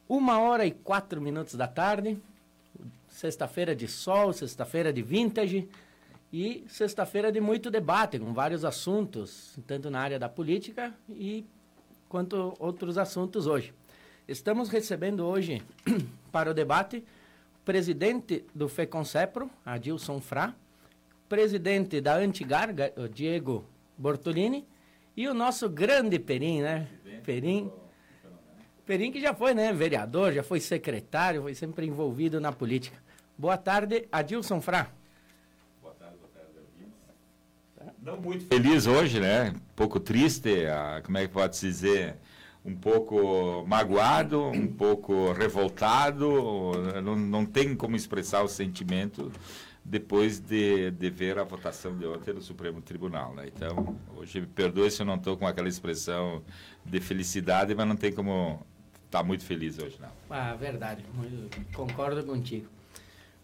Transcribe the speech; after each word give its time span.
Uma 0.08 0.40
hora 0.40 0.66
e 0.66 0.70
quatro 0.70 1.20
minutos 1.20 1.54
da 1.54 1.66
tarde, 1.66 2.18
sexta-feira 3.08 3.74
de 3.74 3.88
sol, 3.88 4.32
sexta-feira 4.32 4.92
de 4.92 5.02
vintage 5.02 5.68
e 6.32 6.64
sexta-feira 6.68 7.30
de 7.30 7.40
muito 7.40 7.70
debate, 7.70 8.18
com 8.18 8.34
vários 8.34 8.64
assuntos, 8.64 9.58
tanto 9.66 9.90
na 9.90 10.00
área 10.00 10.18
da 10.18 10.28
política 10.28 10.92
e 11.08 11.46
quanto 12.08 12.54
outros 12.58 12.98
assuntos 12.98 13.46
hoje. 13.46 13.72
Estamos 14.26 14.68
recebendo 14.68 15.24
hoje 15.24 15.62
para 16.32 16.50
o 16.50 16.54
debate 16.54 17.04
o 17.60 17.64
presidente 17.64 18.44
do 18.54 18.68
FECONCEPRO, 18.68 19.50
Adilson 19.64 20.20
Frá, 20.20 20.54
presidente 21.28 22.00
da 22.00 22.16
Antigarga, 22.16 22.92
o 22.96 23.08
Diego 23.08 23.64
Bortolini, 23.96 24.66
e 25.16 25.28
o 25.28 25.34
nosso 25.34 25.68
grande 25.68 26.18
Perim, 26.18 26.62
né? 26.62 26.88
Perim. 27.24 27.70
Perim 28.84 29.10
que 29.10 29.20
já 29.20 29.32
foi, 29.32 29.54
né, 29.54 29.72
vereador, 29.72 30.32
já 30.32 30.42
foi 30.42 30.60
secretário, 30.60 31.42
foi 31.42 31.54
sempre 31.54 31.86
envolvido 31.86 32.38
na 32.40 32.52
política. 32.52 32.98
Boa 33.38 33.56
tarde, 33.56 34.06
Adilson 34.12 34.60
Frá. 34.60 34.88
Boa 35.80 35.94
tarde, 35.94 36.16
boa 36.18 36.30
tarde, 36.34 37.94
Não 38.02 38.20
muito 38.20 38.44
feliz 38.46 38.86
hoje, 38.86 39.20
né? 39.20 39.54
Um 39.56 39.74
pouco 39.74 39.98
triste, 39.98 40.50
como 41.02 41.16
é 41.16 41.26
que 41.26 41.32
pode 41.32 41.56
se 41.56 41.66
dizer? 41.66 42.16
Um 42.62 42.74
pouco 42.74 43.64
magoado, 43.66 44.42
um 44.48 44.66
pouco 44.66 45.32
revoltado, 45.32 46.72
não, 47.02 47.16
não 47.16 47.46
tem 47.46 47.74
como 47.74 47.96
expressar 47.96 48.42
o 48.42 48.48
sentimento 48.48 49.32
depois 49.84 50.40
de, 50.40 50.90
de 50.92 51.10
ver 51.10 51.38
a 51.38 51.44
votação 51.44 51.96
de 51.96 52.06
ontem 52.06 52.32
do 52.32 52.40
Supremo 52.40 52.80
Tribunal. 52.80 53.34
Né? 53.34 53.50
Então, 53.54 53.96
hoje, 54.16 54.40
me 54.40 54.46
perdoe 54.46 54.90
se 54.90 55.02
eu 55.02 55.06
não 55.06 55.16
estou 55.16 55.36
com 55.36 55.46
aquela 55.46 55.68
expressão 55.68 56.42
de 56.84 57.00
felicidade, 57.00 57.74
mas 57.74 57.86
não 57.86 57.96
tem 57.96 58.10
como 58.10 58.64
estar 59.04 59.18
tá 59.18 59.22
muito 59.22 59.44
feliz 59.44 59.78
hoje, 59.78 59.98
não. 60.00 60.08
Ah, 60.30 60.54
verdade. 60.54 61.04
Concordo 61.74 62.24
contigo. 62.24 62.66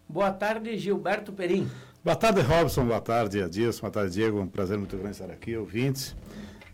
Boa 0.09 0.31
tarde, 0.31 0.77
Gilberto 0.77 1.31
Perim. 1.31 1.69
Boa 2.03 2.15
tarde, 2.15 2.41
Robson. 2.41 2.85
Boa 2.85 2.99
tarde, 2.99 3.41
Adilson. 3.41 3.81
Boa 3.81 3.91
tarde, 3.91 4.13
Diego. 4.13 4.41
Um 4.41 4.47
prazer 4.47 4.77
muito 4.77 4.97
grande 4.97 5.11
estar 5.11 5.29
aqui, 5.29 5.55
ouvintes. 5.55 6.15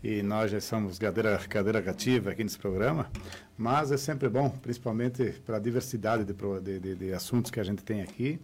E 0.02 0.22
nós 0.22 0.50
já 0.50 0.60
somos 0.60 0.98
cadeira, 0.98 1.36
cadeira 1.48 1.82
cativa 1.82 2.30
aqui 2.30 2.42
nesse 2.42 2.58
programa, 2.58 3.10
mas 3.56 3.90
é 3.90 3.96
sempre 3.96 4.28
bom, 4.28 4.48
principalmente 4.48 5.32
para 5.44 5.56
a 5.56 5.60
diversidade 5.60 6.24
de, 6.24 6.32
de, 6.32 6.80
de, 6.80 6.94
de 6.94 7.12
assuntos 7.12 7.50
que 7.50 7.58
a 7.58 7.64
gente 7.64 7.82
tem 7.82 8.00
aqui 8.00 8.40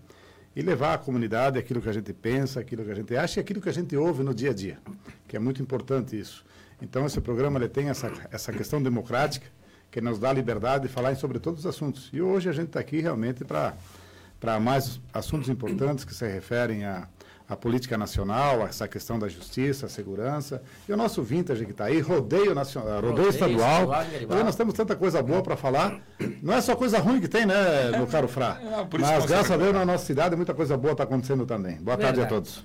e 0.55 0.63
levar 0.63 0.95
à 0.95 0.99
comunidade 0.99 1.59
aquilo 1.59 1.81
que 1.81 1.89
a 1.89 1.93
gente 1.93 2.13
pensa, 2.13 2.61
aquilo 2.61 2.85
que 2.85 2.91
a 2.91 2.95
gente 2.95 3.17
acha 3.17 3.39
e 3.39 3.41
aquilo 3.41 3.61
que 3.61 3.69
a 3.69 3.73
gente 3.73 3.97
ouve 3.97 4.23
no 4.23 4.35
dia 4.35 4.51
a 4.51 4.55
dia, 4.55 4.79
que 5.27 5.37
é 5.37 5.41
muito 5.41 5.61
importante 5.61 6.19
isso. 6.19 6.45
Então, 6.81 7.07
esse 7.07 7.21
programa 7.21 7.59
ele 7.59 7.69
tem 7.69 7.89
essa, 7.89 8.13
essa 8.31 8.53
questão 8.53 8.83
democrática 8.83 9.47
que 9.91 10.01
nos 10.01 10.19
dá 10.19 10.31
a 10.31 10.33
liberdade 10.33 10.89
de 10.89 10.93
falar 10.93 11.15
sobre 11.17 11.39
todos 11.39 11.61
os 11.61 11.67
assuntos. 11.67 12.11
E 12.13 12.21
hoje 12.21 12.49
a 12.49 12.53
gente 12.53 12.67
está 12.67 12.81
aqui 12.81 13.01
realmente 13.01 13.45
para 13.45 14.61
mais 14.61 15.01
assuntos 15.13 15.49
importantes 15.49 16.05
que 16.05 16.15
se 16.15 16.27
referem 16.27 16.85
a 16.85 17.09
a 17.49 17.55
política 17.55 17.99
nacional, 17.99 18.67
essa 18.67 18.89
questão 18.89 19.19
da 19.19 19.29
justiça, 19.29 19.87
a 19.87 19.89
segurança, 19.89 20.63
e 20.89 20.93
o 20.93 20.97
nosso 20.97 21.23
vintage 21.23 21.65
que 21.67 21.73
está 21.73 21.85
aí, 21.85 22.01
rodeio 22.01 22.55
nacional, 22.55 22.95
rodeio, 22.95 23.13
rodeio 23.13 23.29
estadual. 23.29 24.03
estadual 24.03 24.45
nós 24.45 24.57
temos 24.57 24.75
tanta 24.75 24.97
coisa 24.97 25.23
boa 25.23 25.43
para 25.43 25.57
falar. 25.57 26.01
Não 26.43 26.55
é 26.55 26.61
só 26.63 26.75
coisa 26.75 26.99
ruim 26.99 27.21
que 27.21 27.29
tem, 27.29 27.45
né, 27.45 27.91
meu 27.91 28.07
caro 28.07 28.29
Frá? 28.29 28.61
É, 28.65 28.99
Mas 28.99 29.27
graças 29.27 29.51
a 29.51 29.57
Deus 29.57 29.73
na 29.73 29.85
nossa 29.85 30.05
cidade 30.05 30.35
muita 30.37 30.55
coisa 30.55 30.77
boa 30.77 30.93
está 30.93 31.05
acontecendo 31.05 31.45
também. 31.45 31.77
Boa 31.77 31.97
Verdade. 31.97 32.19
tarde 32.19 32.21
a 32.21 32.27
todos. 32.27 32.65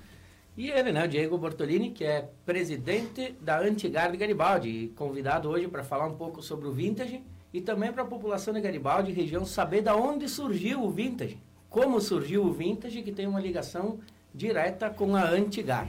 E 0.56 0.70
ele, 0.70 0.92
né, 0.92 1.04
o 1.04 1.08
Diego 1.08 1.38
Bortolini, 1.38 1.90
que 1.90 2.04
é 2.04 2.28
presidente 2.44 3.36
da 3.40 3.60
Antigarde 3.60 4.16
Garibaldi, 4.16 4.92
convidado 4.96 5.48
hoje 5.48 5.68
para 5.68 5.84
falar 5.84 6.06
um 6.06 6.14
pouco 6.14 6.42
sobre 6.42 6.66
o 6.66 6.72
vintage 6.72 7.22
e 7.52 7.60
também 7.60 7.92
para 7.92 8.02
a 8.02 8.06
população 8.06 8.54
de 8.54 8.60
Garibaldi 8.60 9.12
região 9.12 9.44
saber 9.44 9.82
da 9.82 9.94
onde 9.94 10.28
surgiu 10.28 10.82
o 10.82 10.90
vintage, 10.90 11.38
como 11.68 12.00
surgiu 12.00 12.44
o 12.44 12.52
vintage, 12.52 13.02
que 13.02 13.12
tem 13.12 13.26
uma 13.26 13.40
ligação 13.40 14.00
direta 14.34 14.90
com 14.90 15.16
a 15.16 15.28
Antigar. 15.28 15.88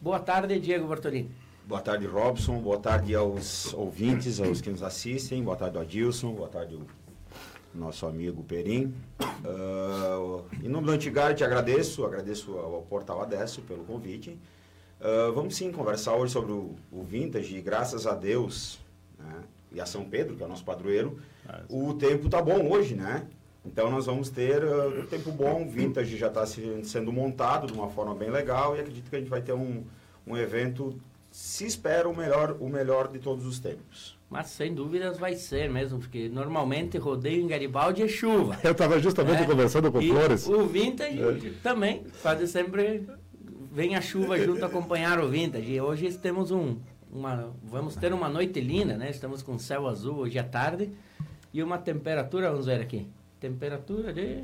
Boa 0.00 0.18
tarde, 0.18 0.58
Diego 0.58 0.86
Bortolini. 0.86 1.30
Boa 1.64 1.80
tarde, 1.80 2.06
Robson. 2.06 2.60
Boa 2.60 2.78
tarde 2.78 3.14
aos 3.14 3.72
ouvintes, 3.74 4.40
aos 4.40 4.60
que 4.60 4.70
nos 4.70 4.82
assistem. 4.82 5.42
Boa 5.42 5.56
tarde, 5.56 5.78
Adilson. 5.78 6.32
Boa 6.32 6.48
tarde, 6.48 6.76
o 6.76 6.86
nosso 7.74 8.06
amigo 8.06 8.42
Perim. 8.44 8.94
Uh, 9.44 10.44
em 10.62 10.68
nome 10.68 10.86
do 10.86 10.92
Antigar, 10.92 11.34
te 11.34 11.42
agradeço. 11.42 12.04
Agradeço 12.04 12.56
ao 12.56 12.82
Portal 12.82 13.22
Adesso 13.22 13.62
pelo 13.62 13.84
convite. 13.84 14.38
Uh, 15.00 15.32
vamos 15.34 15.56
sim 15.56 15.72
conversar 15.72 16.14
hoje 16.14 16.32
sobre 16.32 16.52
o, 16.52 16.74
o 16.92 17.02
vintage. 17.02 17.56
E 17.56 17.60
graças 17.60 18.06
a 18.06 18.14
Deus 18.14 18.78
né, 19.18 19.42
e 19.72 19.80
a 19.80 19.86
São 19.86 20.04
Pedro, 20.04 20.36
que 20.36 20.42
é 20.42 20.46
o 20.46 20.48
nosso 20.48 20.64
padroeiro, 20.64 21.18
ah, 21.48 21.62
o 21.68 21.94
tempo 21.94 22.28
tá 22.28 22.40
bom 22.40 22.70
hoje, 22.70 22.94
né? 22.94 23.26
Então 23.66 23.90
nós 23.90 24.06
vamos 24.06 24.30
ter 24.30 24.64
uh, 24.64 25.00
um 25.00 25.06
tempo 25.06 25.30
bom, 25.32 25.66
vintage 25.68 26.16
já 26.16 26.28
está 26.28 26.46
sendo 26.46 27.12
montado 27.12 27.66
de 27.66 27.72
uma 27.72 27.90
forma 27.90 28.14
bem 28.14 28.30
legal 28.30 28.76
e 28.76 28.80
acredito 28.80 29.10
que 29.10 29.16
a 29.16 29.18
gente 29.18 29.28
vai 29.28 29.42
ter 29.42 29.52
um, 29.52 29.82
um 30.26 30.36
evento, 30.36 30.94
se 31.30 31.66
espera, 31.66 32.08
o 32.08 32.16
melhor, 32.16 32.56
o 32.60 32.68
melhor 32.68 33.08
de 33.08 33.18
todos 33.18 33.44
os 33.44 33.58
tempos. 33.58 34.16
Mas 34.30 34.48
sem 34.48 34.74
dúvidas 34.74 35.18
vai 35.18 35.34
ser 35.36 35.70
mesmo, 35.70 35.98
porque 35.98 36.28
normalmente 36.28 36.98
rodeio 36.98 37.42
em 37.42 37.46
Garibaldi 37.46 38.02
é 38.02 38.08
chuva. 38.08 38.58
Eu 38.62 38.72
estava 38.72 38.98
justamente 38.98 39.42
é. 39.42 39.46
conversando 39.46 39.90
com 39.92 40.00
e 40.00 40.08
Flores. 40.08 40.48
O 40.48 40.66
vintage 40.66 41.20
é. 41.20 41.52
também, 41.62 42.04
quase 42.22 42.46
sempre 42.48 43.06
vem 43.72 43.94
a 43.94 44.00
chuva 44.00 44.38
junto 44.38 44.64
acompanhar 44.64 45.20
o 45.20 45.28
vintage. 45.28 45.70
E 45.70 45.80
hoje 45.80 46.10
temos 46.18 46.50
um, 46.50 46.76
uma, 47.12 47.52
vamos 47.62 47.94
ter 47.94 48.12
uma 48.12 48.28
noite 48.28 48.60
linda, 48.60 48.96
né? 48.96 49.10
Estamos 49.10 49.42
com 49.42 49.58
céu 49.58 49.86
azul 49.86 50.16
hoje 50.16 50.38
à 50.38 50.44
tarde 50.44 50.90
e 51.52 51.62
uma 51.62 51.78
temperatura, 51.78 52.50
vamos 52.50 52.66
ver 52.66 52.80
aqui, 52.80 53.06
Temperatura 53.46 54.12
de. 54.12 54.42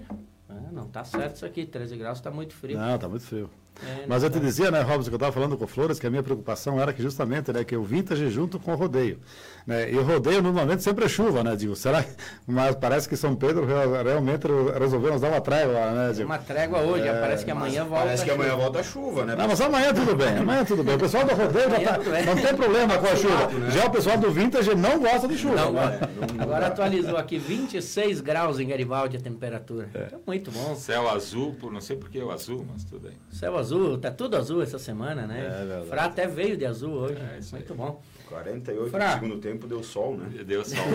Ah, 0.48 0.70
não, 0.70 0.86
tá 0.86 1.02
certo 1.02 1.34
isso 1.34 1.44
aqui, 1.44 1.66
13 1.66 1.96
graus 1.96 2.18
está 2.18 2.30
muito 2.30 2.54
frio. 2.54 2.78
Não, 2.78 2.94
está 2.94 3.08
muito 3.08 3.24
frio. 3.24 3.50
É, 3.84 4.06
Mas 4.06 4.22
eu 4.22 4.30
te 4.30 4.38
dizia, 4.38 4.70
né, 4.70 4.80
Robson, 4.80 5.08
que 5.08 5.14
eu 5.14 5.16
estava 5.16 5.32
falando 5.32 5.56
com 5.56 5.64
o 5.64 5.68
Flores, 5.68 5.98
que 5.98 6.06
a 6.06 6.10
minha 6.10 6.22
preocupação 6.22 6.80
era 6.80 6.92
que 6.92 7.02
justamente, 7.02 7.52
né, 7.52 7.64
que 7.64 7.76
o 7.76 7.82
vintage 7.82 8.30
junto 8.30 8.58
com 8.58 8.72
o 8.72 8.76
rodeio. 8.76 9.18
Né, 9.66 9.92
e 9.92 9.96
o 9.96 10.02
rodeio 10.02 10.42
normalmente 10.42 10.82
sempre 10.82 11.04
é 11.04 11.08
chuva, 11.08 11.42
né, 11.42 11.56
digo, 11.56 11.74
será 11.74 12.04
Mas 12.46 12.76
parece 12.76 13.08
que 13.08 13.16
São 13.16 13.34
Pedro 13.34 13.66
realmente 13.66 14.46
resolveu 14.78 15.12
nos 15.12 15.20
dar 15.20 15.28
uma 15.28 15.40
trégua, 15.40 15.90
né, 15.92 16.12
digo. 16.12 16.26
Uma 16.26 16.38
trégua 16.38 16.80
hoje, 16.80 17.08
é, 17.08 17.20
parece 17.20 17.44
que 17.44 17.50
amanhã 17.50 17.84
volta 17.84 18.04
Parece 18.04 18.24
que 18.24 18.30
amanhã 18.30 18.56
volta 18.56 18.80
a 18.80 18.82
chuva, 18.82 19.24
né? 19.24 19.36
Não, 19.36 19.48
mas 19.48 19.60
amanhã 19.60 19.92
tudo 19.92 20.16
bem, 20.16 20.38
amanhã 20.38 20.64
tudo 20.64 20.84
bem. 20.84 20.94
O 20.94 20.98
pessoal 20.98 21.24
do 21.24 21.34
rodeio 21.34 21.70
já 21.70 21.80
tá, 21.80 21.98
não 22.24 22.36
tem 22.36 22.54
problema 22.54 22.98
com 22.98 23.06
a 23.06 23.16
chuva. 23.16 23.46
Né? 23.48 23.70
Já 23.70 23.86
o 23.86 23.90
pessoal 23.90 24.18
do 24.18 24.30
vintage 24.30 24.74
não 24.74 25.00
gosta 25.00 25.26
de 25.26 25.38
chuva. 25.38 25.56
Não, 25.56 25.72
né? 25.72 26.00
não, 26.36 26.42
Agora 26.42 26.66
atualizou 26.66 27.16
aqui, 27.16 27.38
26 27.38 28.20
graus 28.20 28.60
em 28.60 28.66
Garibaldi 28.66 29.16
a 29.16 29.20
temperatura. 29.20 29.88
É. 29.94 30.04
Então, 30.06 30.20
muito 30.26 30.50
bom. 30.50 30.74
Céu 30.74 31.08
azul, 31.08 31.54
por 31.54 31.72
não 31.72 31.80
sei 31.80 31.96
por 31.96 32.10
que 32.10 32.18
o 32.18 32.30
azul, 32.30 32.66
mas 32.70 32.84
tudo 32.84 33.00
bem. 33.00 33.12
Céu 33.30 33.56
azul 33.56 33.61
azul, 33.62 33.96
tá 33.98 34.10
tudo 34.10 34.36
azul 34.36 34.62
essa 34.62 34.78
semana, 34.78 35.26
né? 35.26 35.38
É 35.46 35.64
verdade. 35.64 35.86
Fra 35.88 36.04
até 36.04 36.26
veio 36.26 36.56
de 36.56 36.66
azul 36.66 36.92
hoje. 36.94 37.16
É, 37.34 37.38
isso 37.38 37.54
Muito 37.54 37.72
aí. 37.72 37.76
bom. 37.78 38.02
48 38.28 38.90
Fra. 38.90 39.06
no 39.08 39.12
segundo 39.20 39.38
tempo 39.42 39.66
deu 39.66 39.82
sol, 39.82 40.16
né? 40.16 40.42
Deu 40.44 40.64
sol. 40.64 40.78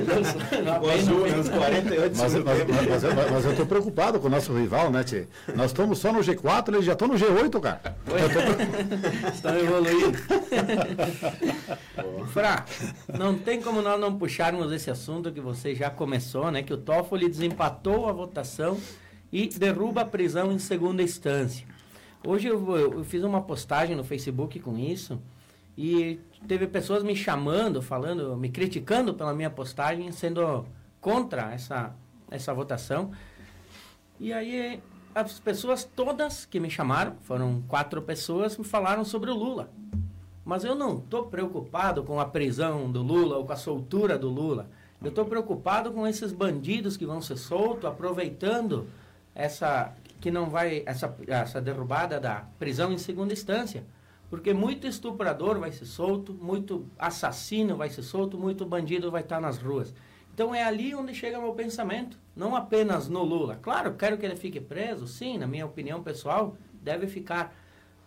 Ficou 0.49 0.89
azul 0.89 1.27
nos 1.37 1.49
48 1.49 2.13
do 2.13 2.17
Mas, 2.17 2.31
segundo 2.31 2.45
mas, 2.47 2.57
tempo. 2.59 2.73
mas, 2.73 2.87
mas 2.89 3.03
eu- 3.03 3.15
mas 3.31 3.45
eu 3.45 3.51
estou 3.51 3.65
preocupado 3.67 4.19
com 4.19 4.25
o 4.27 4.29
nosso 4.29 4.53
rival, 4.53 4.89
né, 4.89 5.03
Tchê? 5.03 5.27
Nós 5.55 5.67
estamos 5.67 5.99
só 5.99 6.11
no 6.11 6.19
G4, 6.19 6.69
eles 6.73 6.85
já 6.85 6.93
estão 6.93 7.07
no 7.07 7.13
G8, 7.15 7.59
cara. 7.61 7.95
Estão 9.33 9.55
evoluindo. 9.57 10.17
Fra, 12.33 12.65
não 13.17 13.37
tem 13.37 13.61
como 13.61 13.81
nós 13.81 13.99
não 13.99 14.17
puxarmos 14.17 14.71
esse 14.71 14.89
assunto 14.89 15.31
que 15.31 15.39
você 15.39 15.73
já 15.75 15.89
começou, 15.89 16.51
né? 16.51 16.63
Que 16.63 16.73
o 16.73 16.77
Toffoli 16.77 17.29
desempatou 17.29 18.07
a 18.09 18.11
votação 18.11 18.77
e 19.31 19.47
derruba 19.47 20.01
a 20.01 20.05
prisão 20.05 20.51
em 20.51 20.59
segunda 20.59 21.01
instância. 21.03 21.65
Hoje 22.27 22.49
eu, 22.49 22.77
eu 22.77 23.05
fiz 23.05 23.23
uma 23.23 23.41
postagem 23.41 23.95
no 23.95 24.03
Facebook 24.03 24.59
com 24.59 24.77
isso 24.77 25.17
e 25.77 26.19
teve 26.45 26.67
pessoas 26.67 27.01
me 27.01 27.15
chamando, 27.15 27.81
falando, 27.81 28.35
me 28.35 28.49
criticando 28.49 29.13
pela 29.13 29.33
minha 29.33 29.49
postagem, 29.49 30.11
sendo 30.11 30.65
contra 30.99 31.53
essa, 31.53 31.95
essa 32.29 32.53
votação. 32.53 33.13
E 34.19 34.33
aí 34.33 34.83
as 35.15 35.39
pessoas 35.39 35.85
todas 35.85 36.45
que 36.45 36.59
me 36.59 36.69
chamaram, 36.69 37.15
foram 37.21 37.63
quatro 37.65 38.01
pessoas, 38.01 38.57
me 38.57 38.65
falaram 38.65 39.05
sobre 39.05 39.31
o 39.31 39.33
Lula. 39.33 39.71
Mas 40.43 40.65
eu 40.65 40.75
não 40.75 40.97
estou 40.97 41.27
preocupado 41.27 42.03
com 42.03 42.19
a 42.19 42.25
prisão 42.25 42.91
do 42.91 43.01
Lula 43.01 43.37
ou 43.37 43.45
com 43.45 43.53
a 43.53 43.55
soltura 43.55 44.17
do 44.17 44.27
Lula. 44.27 44.69
Eu 45.01 45.07
estou 45.07 45.23
preocupado 45.23 45.93
com 45.93 46.05
esses 46.05 46.33
bandidos 46.33 46.97
que 46.97 47.05
vão 47.05 47.21
ser 47.21 47.37
soltos, 47.37 47.85
aproveitando 47.85 48.85
essa 49.33 49.93
que 50.19 50.31
não 50.31 50.49
vai 50.49 50.83
essa, 50.85 51.15
essa 51.27 51.61
derrubada 51.61 52.19
da 52.19 52.47
prisão 52.57 52.91
em 52.91 52.97
segunda 52.97 53.33
instância. 53.33 53.85
Porque 54.29 54.53
muito 54.53 54.85
estuprador 54.85 55.59
vai 55.59 55.71
ser 55.71 55.85
solto, 55.85 56.33
muito 56.33 56.85
assassino 56.99 57.77
vai 57.77 57.89
ser 57.89 58.03
solto, 58.03 58.37
muito 58.37 58.65
bandido 58.65 59.09
vai 59.09 59.21
estar 59.21 59.39
nas 59.39 59.57
ruas. 59.57 59.93
Então 60.33 60.53
é 60.53 60.63
ali 60.63 60.93
onde 60.93 61.15
chega 61.15 61.39
meu 61.39 61.53
pensamento, 61.53 62.19
não 62.35 62.55
apenas 62.55 63.07
no 63.07 63.23
Lula. 63.23 63.57
Claro, 63.61 63.95
quero 63.95 64.17
que 64.17 64.25
ele 64.25 64.35
fique 64.35 64.59
preso, 64.59 65.07
sim, 65.07 65.37
na 65.37 65.47
minha 65.47 65.65
opinião 65.65 66.03
pessoal, 66.03 66.57
deve 66.73 67.07
ficar. 67.07 67.55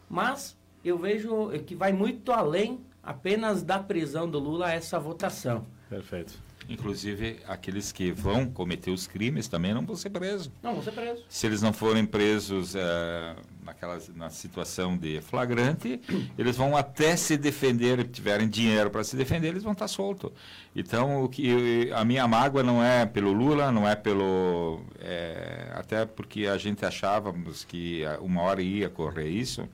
Mas 0.08 0.56
eu 0.84 0.98
vejo 0.98 1.50
que 1.66 1.74
vai 1.74 1.92
muito 1.92 2.30
além 2.30 2.84
apenas 3.02 3.62
da 3.62 3.78
prisão 3.78 4.30
do 4.30 4.38
Lula 4.38 4.70
essa 4.70 4.98
votação. 4.98 5.66
Perfeito. 5.88 6.49
Inclusive, 6.70 7.40
aqueles 7.48 7.90
que 7.90 8.12
vão 8.12 8.46
cometer 8.48 8.92
os 8.92 9.04
crimes 9.04 9.48
também 9.48 9.74
não 9.74 9.84
vão 9.84 9.96
ser 9.96 10.08
presos. 10.10 10.52
Não, 10.62 10.72
vou 10.74 10.82
ser 10.84 10.92
preso. 10.92 11.24
Se 11.28 11.44
eles 11.44 11.60
não 11.60 11.72
forem 11.72 12.06
presos 12.06 12.76
eh, 12.76 13.34
naquela, 13.64 13.98
na 14.14 14.30
situação 14.30 14.96
de 14.96 15.20
flagrante, 15.20 16.00
eles 16.38 16.56
vão 16.56 16.76
até 16.76 17.16
se 17.16 17.36
defender, 17.36 18.06
tiverem 18.06 18.48
dinheiro 18.48 18.88
para 18.88 19.02
se 19.02 19.16
defender, 19.16 19.48
eles 19.48 19.64
vão 19.64 19.72
estar 19.72 19.88
soltos. 19.88 20.30
Então, 20.74 21.24
o 21.24 21.28
que, 21.28 21.90
a 21.92 22.04
minha 22.04 22.28
mágoa 22.28 22.62
não 22.62 22.80
é 22.84 23.04
pelo 23.04 23.32
Lula, 23.32 23.72
não 23.72 23.88
é 23.88 23.96
pelo. 23.96 24.80
eh, 25.00 25.72
até 25.74 26.06
porque 26.06 26.46
a 26.46 26.56
gente 26.56 26.84
achávamos 26.84 27.64
que 27.64 28.04
ah, 28.04 28.18
uma 28.20 28.42
hora 28.42 28.62
ia 28.62 28.88
correr 28.88 29.28
isso, 29.28 29.68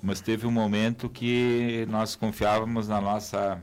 mas 0.00 0.20
teve 0.20 0.46
um 0.46 0.52
momento 0.52 1.08
que 1.08 1.84
nós 1.90 2.14
confiávamos 2.14 2.86
na 2.86 3.00
nossa 3.00 3.60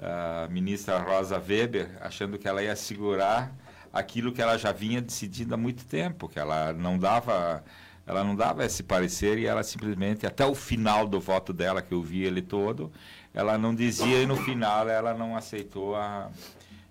a 0.00 0.48
ministra 0.48 0.98
Rosa 0.98 1.38
Weber, 1.38 1.90
achando 2.00 2.38
que 2.38 2.46
ela 2.46 2.62
ia 2.62 2.76
segurar 2.76 3.52
aquilo 3.92 4.32
que 4.32 4.40
ela 4.40 4.56
já 4.56 4.72
vinha 4.72 5.00
decidindo 5.00 5.54
há 5.54 5.56
muito 5.56 5.84
tempo, 5.84 6.28
que 6.28 6.38
ela 6.38 6.72
não 6.72 6.98
dava, 6.98 7.64
ela 8.06 8.22
não 8.22 8.36
dava 8.36 8.64
esse 8.64 8.82
parecer 8.82 9.38
e 9.38 9.46
ela 9.46 9.62
simplesmente 9.62 10.26
até 10.26 10.44
o 10.44 10.54
final 10.54 11.06
do 11.06 11.20
voto 11.20 11.52
dela 11.52 11.82
que 11.82 11.92
eu 11.92 12.02
vi 12.02 12.22
ele 12.22 12.42
todo, 12.42 12.92
ela 13.34 13.58
não 13.58 13.74
dizia 13.74 14.22
e 14.22 14.26
no 14.26 14.36
final 14.36 14.88
ela 14.88 15.14
não 15.14 15.36
aceitou 15.36 15.96
a, 15.96 16.30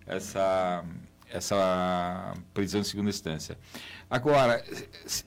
essa 0.05 0.83
essa 1.29 2.33
prisão 2.53 2.79
em 2.81 2.85
segunda 2.85 3.09
instância. 3.09 3.57
Agora, 4.09 4.63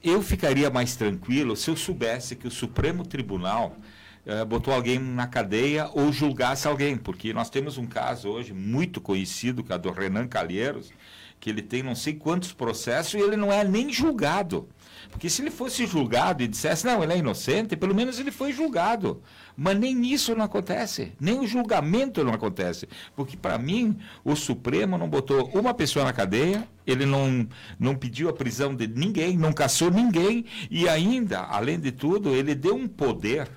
eu 0.02 0.22
ficaria 0.22 0.70
mais 0.70 0.96
tranquilo 0.96 1.54
se 1.54 1.68
eu 1.68 1.76
soubesse 1.76 2.34
que 2.34 2.48
o 2.48 2.50
Supremo 2.50 3.06
Tribunal 3.06 3.76
eh, 4.26 4.44
botou 4.44 4.72
alguém 4.72 4.98
na 4.98 5.26
cadeia 5.26 5.88
ou 5.92 6.12
julgasse 6.12 6.68
alguém, 6.68 6.96
porque 6.96 7.32
nós 7.32 7.50
temos 7.50 7.78
um 7.78 7.86
caso 7.86 8.28
hoje 8.28 8.52
muito 8.52 9.00
conhecido, 9.00 9.64
que 9.64 9.72
é 9.72 9.78
do 9.78 9.90
Renan 9.90 10.26
Calheiros, 10.28 10.92
que 11.40 11.48
ele 11.48 11.62
tem 11.62 11.82
não 11.82 11.94
sei 11.94 12.14
quantos 12.14 12.52
processos 12.52 13.14
e 13.14 13.18
ele 13.18 13.36
não 13.36 13.50
é 13.50 13.64
nem 13.64 13.90
julgado. 13.92 14.68
Porque 15.10 15.30
se 15.30 15.42
ele 15.42 15.50
fosse 15.50 15.86
julgado 15.86 16.42
e 16.42 16.48
dissesse, 16.48 16.86
não, 16.86 17.02
ele 17.02 17.14
é 17.14 17.18
inocente, 17.18 17.76
pelo 17.76 17.94
menos 17.94 18.20
ele 18.20 18.30
foi 18.30 18.52
julgado. 18.52 19.22
Mas 19.56 19.78
nem 19.78 20.12
isso 20.12 20.34
não 20.34 20.44
acontece, 20.44 21.12
nem 21.18 21.38
o 21.38 21.46
julgamento 21.46 22.22
não 22.22 22.32
acontece. 22.32 22.88
Porque, 23.16 23.36
para 23.36 23.58
mim, 23.58 23.98
o 24.24 24.36
Supremo 24.36 24.96
não 24.96 25.08
botou 25.08 25.50
uma 25.52 25.74
pessoa 25.74 26.04
na 26.04 26.12
cadeia, 26.12 26.66
ele 26.86 27.04
não, 27.04 27.46
não 27.78 27.94
pediu 27.94 28.28
a 28.28 28.32
prisão 28.32 28.74
de 28.74 28.86
ninguém, 28.86 29.36
não 29.36 29.52
caçou 29.52 29.90
ninguém, 29.90 30.44
e 30.70 30.88
ainda, 30.88 31.40
além 31.40 31.78
de 31.80 31.90
tudo, 31.90 32.34
ele 32.34 32.54
deu 32.54 32.74
um 32.74 32.86
poder 32.86 33.48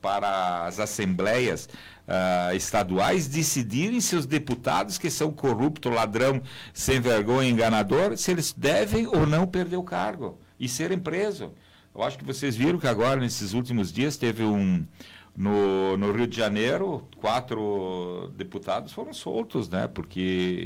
para 0.00 0.66
as 0.66 0.80
assembleias 0.80 1.68
ah, 2.08 2.54
estaduais 2.54 3.28
decidirem 3.28 4.00
se 4.00 4.16
os 4.16 4.26
deputados 4.26 4.98
que 4.98 5.10
são 5.10 5.30
corrupto, 5.30 5.88
ladrão, 5.88 6.42
sem 6.74 7.00
vergonha, 7.00 7.48
enganador, 7.48 8.16
se 8.16 8.30
eles 8.30 8.52
devem 8.52 9.06
ou 9.06 9.26
não 9.26 9.46
perder 9.46 9.76
o 9.76 9.84
cargo 9.84 10.38
e 10.58 10.68
serem 10.68 10.98
presos. 10.98 11.50
Eu 11.94 12.02
acho 12.02 12.18
que 12.18 12.24
vocês 12.24 12.56
viram 12.56 12.78
que 12.78 12.86
agora, 12.86 13.20
nesses 13.20 13.52
últimos 13.52 13.92
dias, 13.92 14.16
teve 14.16 14.42
um. 14.44 14.86
No, 15.42 15.96
no 15.96 16.12
Rio 16.12 16.26
de 16.26 16.36
Janeiro, 16.36 17.02
quatro 17.16 18.30
deputados 18.36 18.92
foram 18.92 19.14
soltos, 19.14 19.70
né? 19.70 19.88
Porque 19.88 20.20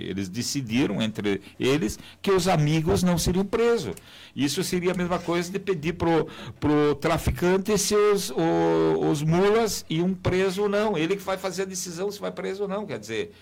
eles 0.08 0.28
decidiram 0.28 1.00
entre 1.00 1.40
eles 1.60 1.96
que 2.20 2.32
os 2.32 2.48
amigos 2.48 3.04
não 3.04 3.16
seriam 3.16 3.44
presos. 3.44 3.94
Isso 4.34 4.64
seria 4.64 4.90
a 4.90 4.96
mesma 4.96 5.20
coisa 5.20 5.52
de 5.52 5.60
pedir 5.60 5.92
pro, 5.92 6.26
pro 6.58 6.96
traficante 6.96 7.78
se 7.78 7.94
os, 7.94 8.30
o- 8.30 9.08
os 9.10 9.22
mulas 9.22 9.84
iam 9.88 10.12
preso 10.12 10.62
ou 10.62 10.68
não. 10.68 10.98
Ele 10.98 11.14
que 11.14 11.22
vai 11.22 11.38
fazer 11.38 11.62
a 11.62 11.66
decisão 11.66 12.10
se 12.10 12.18
vai 12.20 12.32
preso 12.32 12.64
ou 12.64 12.68
não. 12.68 12.84
Quer 12.84 12.98
dizer, 12.98 13.32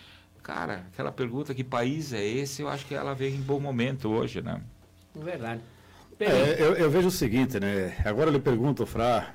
cara, 0.43 0.85
aquela 0.93 1.11
pergunta, 1.11 1.55
que 1.55 1.65
país 1.65 2.13
é 2.13 2.23
esse? 2.23 2.61
Eu 2.61 2.69
acho 2.69 2.85
que 2.85 2.95
ela 2.95 3.15
veio 3.15 3.35
em 3.35 3.41
bom 3.41 3.59
momento 3.59 4.11
hoje, 4.11 4.43
né? 4.43 4.61
Verdade. 5.15 5.63
É, 6.21 6.57
eu, 6.59 6.75
eu 6.75 6.91
vejo 6.91 7.09
o 7.09 7.11
seguinte, 7.11 7.59
né? 7.59 7.97
Agora 8.05 8.29
eu 8.29 8.35
lhe 8.35 8.39
pergunto, 8.39 8.85
Fra 8.85 9.35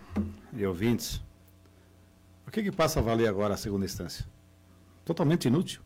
e 0.56 0.64
ouvintes, 0.64 1.20
o 2.48 2.52
que, 2.52 2.64
que 2.64 2.72
passa 2.72 3.00
a 3.00 3.04
valer 3.04 3.28
agora 3.28 3.56
a 3.56 3.58
segunda 3.58 3.86
instância? 3.86 4.26
Totalmente 5.04 5.50
inútil. 5.50 5.82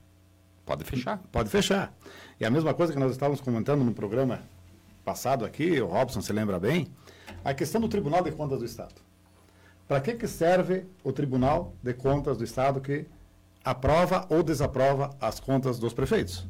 Pode 0.63 0.83
fechar. 0.83 1.17
Pode 1.31 1.49
fechar. 1.49 1.91
E 2.39 2.45
a 2.45 2.51
mesma 2.51 2.71
coisa 2.71 2.93
que 2.93 2.99
nós 2.99 3.11
estávamos 3.11 3.41
comentando 3.41 3.83
no 3.83 3.93
programa 3.93 4.43
passado 5.03 5.43
aqui, 5.43 5.81
o 5.81 5.87
Robson 5.87 6.21
se 6.21 6.31
lembra 6.31 6.59
bem, 6.59 6.87
a 7.43 7.51
questão 7.51 7.81
do 7.81 7.89
Tribunal 7.89 8.23
de 8.23 8.31
Contas 8.31 8.59
do 8.59 8.65
Estado. 8.65 8.93
Para 9.87 9.99
que, 9.99 10.13
que 10.13 10.27
serve 10.27 10.85
o 11.03 11.11
Tribunal 11.11 11.73
de 11.81 11.95
Contas 11.95 12.37
do 12.37 12.43
Estado 12.43 12.79
que 12.79 13.07
aprova 13.65 14.27
ou 14.29 14.43
desaprova 14.43 15.09
as 15.19 15.39
contas 15.39 15.79
dos 15.79 15.93
prefeitos? 15.93 16.47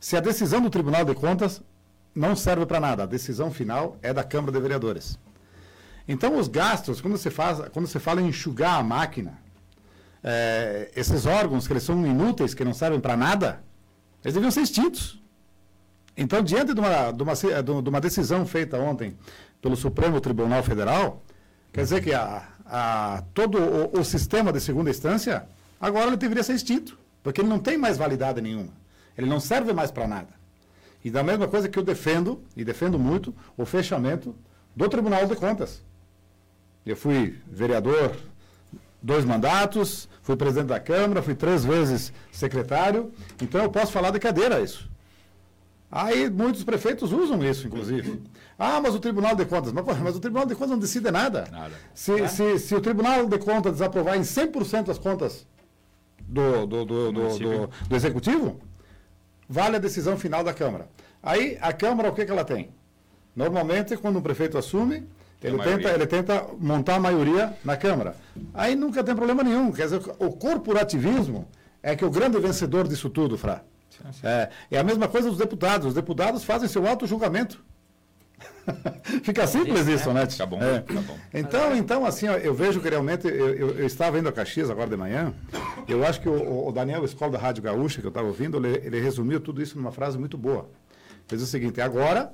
Se 0.00 0.16
a 0.16 0.20
decisão 0.20 0.60
do 0.60 0.70
Tribunal 0.70 1.04
de 1.04 1.14
Contas 1.14 1.62
não 2.12 2.34
serve 2.34 2.66
para 2.66 2.80
nada, 2.80 3.04
a 3.04 3.06
decisão 3.06 3.52
final 3.52 3.96
é 4.02 4.12
da 4.12 4.24
Câmara 4.24 4.52
de 4.52 4.60
Vereadores. 4.60 5.18
Então, 6.08 6.38
os 6.38 6.48
gastos, 6.48 7.00
quando 7.02 7.16
você, 7.18 7.30
faz, 7.30 7.60
quando 7.68 7.86
você 7.86 8.00
fala 8.00 8.22
em 8.22 8.28
enxugar 8.28 8.80
a 8.80 8.82
máquina, 8.82 9.38
é, 10.24 10.90
esses 10.96 11.26
órgãos 11.26 11.66
que 11.66 11.72
eles 11.74 11.82
são 11.82 12.06
inúteis, 12.06 12.54
que 12.54 12.64
não 12.64 12.72
servem 12.72 12.98
para 12.98 13.16
nada, 13.16 13.62
eles 14.24 14.34
deviam 14.34 14.50
ser 14.50 14.62
extintos. 14.62 15.22
Então, 16.16 16.42
diante 16.42 16.74
de 16.74 16.80
uma, 16.80 17.12
de, 17.12 17.22
uma, 17.22 17.34
de 17.82 17.88
uma 17.88 18.00
decisão 18.00 18.44
feita 18.46 18.78
ontem 18.78 19.16
pelo 19.60 19.76
Supremo 19.76 20.20
Tribunal 20.20 20.62
Federal, 20.62 21.22
quer 21.72 21.82
dizer 21.82 22.02
que 22.02 22.12
a, 22.14 22.48
a- 22.64 23.22
todo 23.34 23.58
o, 23.58 24.00
o 24.00 24.04
sistema 24.04 24.52
de 24.52 24.60
segunda 24.60 24.90
instância, 24.90 25.46
agora 25.80 26.06
ele 26.08 26.16
deveria 26.16 26.42
ser 26.42 26.54
extinto, 26.54 26.98
porque 27.22 27.40
ele 27.40 27.48
não 27.48 27.58
tem 27.58 27.76
mais 27.76 27.96
validade 27.98 28.40
nenhuma. 28.40 28.72
Ele 29.16 29.28
não 29.28 29.38
serve 29.40 29.72
mais 29.72 29.90
para 29.90 30.08
nada. 30.08 30.28
E 31.04 31.10
da 31.10 31.22
mesma 31.22 31.46
coisa 31.46 31.68
que 31.68 31.78
eu 31.78 31.82
defendo, 31.82 32.42
e 32.56 32.64
defendo 32.64 32.98
muito, 32.98 33.34
o 33.56 33.64
fechamento 33.64 34.34
do 34.74 34.88
Tribunal 34.88 35.26
de 35.26 35.36
Contas. 35.36 35.82
Eu 36.88 36.96
fui 36.96 37.38
vereador 37.46 38.16
dois 39.02 39.24
mandatos, 39.24 40.08
fui 40.22 40.36
presidente 40.36 40.68
da 40.68 40.80
Câmara, 40.80 41.22
fui 41.22 41.34
três 41.34 41.64
vezes 41.64 42.12
secretário, 42.32 43.12
então 43.42 43.62
eu 43.62 43.70
posso 43.70 43.92
falar 43.92 44.10
de 44.10 44.18
cadeira 44.18 44.60
isso. 44.60 44.88
Aí 45.90 46.28
muitos 46.28 46.64
prefeitos 46.64 47.12
usam 47.12 47.42
isso, 47.44 47.66
inclusive. 47.66 48.22
Ah, 48.58 48.80
mas 48.80 48.94
o 48.94 48.98
Tribunal 48.98 49.34
de 49.36 49.44
Contas. 49.44 49.72
Mas, 49.72 49.84
mas 50.00 50.16
o 50.16 50.20
Tribunal 50.20 50.46
de 50.46 50.54
Contas 50.54 50.70
não 50.70 50.78
decide 50.78 51.10
nada. 51.10 51.46
Nada. 51.50 51.74
Se, 51.94 52.28
se, 52.28 52.58
se 52.58 52.74
o 52.74 52.80
Tribunal 52.80 53.26
de 53.26 53.38
Contas 53.38 53.72
desaprovar 53.72 54.16
em 54.16 54.22
100% 54.22 54.90
as 54.90 54.98
contas 54.98 55.46
do, 56.20 56.66
do, 56.66 56.84
do, 56.84 57.12
do, 57.12 57.70
do 57.88 57.96
Executivo, 57.96 58.60
vale 59.48 59.76
a 59.76 59.78
decisão 59.78 60.18
final 60.18 60.42
da 60.42 60.52
Câmara. 60.52 60.88
Aí 61.22 61.56
a 61.60 61.72
Câmara, 61.72 62.10
o 62.10 62.14
que, 62.14 62.24
que 62.24 62.30
ela 62.30 62.44
tem? 62.44 62.70
Normalmente, 63.34 63.96
quando 63.96 64.18
um 64.18 64.22
prefeito 64.22 64.58
assume, 64.58 65.06
Ele 65.42 65.58
tenta, 65.58 65.88
ele 65.90 66.06
tenta 66.06 66.46
montar 66.58 66.96
a 66.96 67.00
maioria 67.00 67.52
na 67.64 67.76
Câmara. 67.76 68.16
Aí 68.52 68.74
nunca 68.74 69.04
tem 69.04 69.14
problema 69.14 69.42
nenhum. 69.42 69.70
Quer 69.70 69.84
dizer, 69.84 70.00
o 70.18 70.32
corporativismo 70.32 71.46
é 71.82 71.94
que 71.94 72.02
é 72.02 72.06
o 72.06 72.10
grande 72.10 72.38
vencedor 72.40 72.88
disso 72.88 73.08
tudo, 73.08 73.38
Fra. 73.38 73.64
É, 74.22 74.48
é 74.70 74.78
a 74.78 74.84
mesma 74.84 75.06
coisa 75.08 75.28
dos 75.28 75.38
deputados. 75.38 75.86
Os 75.86 75.94
deputados 75.94 76.42
fazem 76.44 76.68
seu 76.68 76.86
auto-julgamento. 76.86 77.62
Fica 79.22 79.46
simples 79.46 79.86
isso, 79.86 80.12
né? 80.12 80.26
Fica 80.26 80.46
bom, 80.46 80.60
É. 80.62 80.82
fica 80.82 81.00
bom. 81.00 81.16
Então, 81.32 81.76
então, 81.76 82.04
assim, 82.04 82.28
ó, 82.28 82.34
eu 82.34 82.54
vejo 82.54 82.80
que 82.80 82.88
realmente, 82.88 83.26
eu, 83.26 83.54
eu, 83.54 83.70
eu 83.78 83.86
estava 83.86 84.18
indo 84.18 84.28
a 84.28 84.32
Caxias 84.32 84.70
agora 84.70 84.90
de 84.90 84.96
manhã, 84.96 85.32
eu 85.88 86.04
acho 86.06 86.20
que 86.20 86.28
o, 86.28 86.68
o 86.68 86.72
Daniel 86.72 87.04
Escola 87.04 87.32
da 87.32 87.38
Rádio 87.38 87.62
Gaúcha, 87.62 88.00
que 88.00 88.06
eu 88.06 88.10
estava 88.10 88.26
ouvindo, 88.26 88.58
ele, 88.58 88.80
ele 88.84 89.00
resumiu 89.00 89.40
tudo 89.40 89.62
isso 89.62 89.76
numa 89.76 89.90
frase 89.90 90.18
muito 90.18 90.36
boa. 90.36 90.68
Fez 91.26 91.42
o 91.42 91.46
seguinte, 91.46 91.80
agora, 91.80 92.32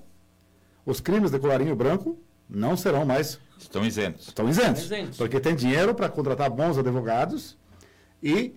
os 0.84 1.00
crimes 1.00 1.30
de 1.30 1.38
colarinho 1.38 1.74
branco 1.76 2.18
não 2.48 2.76
serão 2.76 3.04
mais, 3.04 3.38
Estão 3.58 3.84
isentos. 3.84 4.28
estão 4.28 4.48
isentos, 4.48 4.82
Estão 4.82 4.98
isentos. 4.98 5.16
porque 5.18 5.40
tem 5.40 5.54
dinheiro 5.54 5.94
para 5.94 6.08
contratar 6.08 6.50
bons 6.50 6.76
advogados 6.76 7.56
e, 8.22 8.54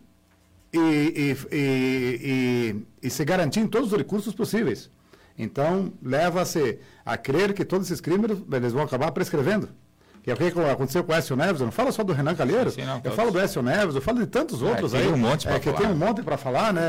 e, 0.74 0.78
e, 0.78 1.38
e, 1.52 1.56
e, 3.02 3.08
e 3.08 3.10
se 3.10 3.24
garantir 3.24 3.60
em 3.62 3.68
todos 3.68 3.92
os 3.92 3.98
recursos 3.98 4.34
possíveis. 4.34 4.90
Então, 5.38 5.94
leva-se 6.02 6.80
a 7.06 7.16
crer 7.18 7.54
que 7.54 7.64
todos 7.64 7.88
esses 7.88 8.02
crimes 8.02 8.32
eles 8.52 8.74
vão 8.74 8.84
acabar 8.84 9.12
prescrevendo. 9.12 9.70
Que 10.28 10.32
é 10.32 10.34
o 10.34 10.38
que 10.52 10.60
aconteceu 10.60 11.06
com 11.06 11.14
o 11.14 11.16
Écio 11.16 11.38
Neves. 11.38 11.62
Eu 11.62 11.68
não 11.68 11.72
falo 11.72 11.90
só 11.90 12.04
do 12.04 12.12
Renan 12.12 12.36
Calheiro. 12.36 12.70
Sim, 12.70 12.84
não, 12.84 13.00
eu 13.02 13.14
falo 13.14 13.32
do 13.32 13.40
Écio 13.40 13.62
Neves, 13.62 13.96
eu 13.96 14.02
falo 14.02 14.20
de 14.20 14.28
tantos 14.28 14.62
outros 14.62 14.92
tem 14.92 15.04
aí. 15.04 15.08
um 15.08 15.16
monte 15.16 15.48
pra 15.48 15.56
é, 15.56 15.60
que 15.60 15.72
falar. 15.72 15.78
tem 15.78 15.88
um 15.88 15.96
monte 15.96 16.22
para 16.22 16.36
falar, 16.36 16.74
né, 16.74 16.82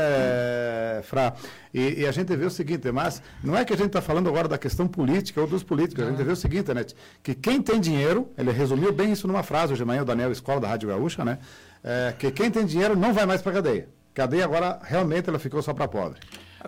Fra? 1.03 1.33
E, 1.73 2.01
e 2.01 2.05
a 2.05 2.11
gente 2.11 2.35
vê 2.35 2.43
o 2.43 2.49
seguinte, 2.49 2.91
mas 2.91 3.21
não 3.41 3.55
é 3.55 3.63
que 3.63 3.71
a 3.71 3.77
gente 3.77 3.87
está 3.87 4.01
falando 4.01 4.27
agora 4.27 4.45
da 4.45 4.57
questão 4.57 4.89
política 4.89 5.39
ou 5.39 5.47
dos 5.47 5.63
políticos. 5.63 6.03
A 6.03 6.09
gente 6.09 6.21
vê 6.21 6.33
o 6.33 6.35
seguinte, 6.35 6.73
né? 6.73 6.85
Que 7.23 7.33
quem 7.33 7.61
tem 7.61 7.79
dinheiro, 7.79 8.29
ele 8.37 8.51
resumiu 8.51 8.91
bem 8.91 9.13
isso 9.13 9.25
numa 9.25 9.41
frase 9.41 9.71
hoje 9.71 9.81
de 9.81 9.87
manhã, 9.87 10.01
o 10.01 10.05
Daniel 10.05 10.33
Escola, 10.33 10.59
da 10.59 10.67
Rádio 10.67 10.89
Gaúcha, 10.89 11.23
né? 11.23 11.37
É, 11.81 12.13
que 12.19 12.31
quem 12.31 12.51
tem 12.51 12.65
dinheiro 12.65 12.93
não 12.93 13.13
vai 13.13 13.25
mais 13.25 13.41
para 13.41 13.53
cadeia. 13.53 13.87
Cadeia 14.13 14.43
agora, 14.43 14.79
realmente, 14.83 15.29
ela 15.29 15.39
ficou 15.39 15.61
só 15.61 15.73
para 15.73 15.87
pobre. 15.87 16.19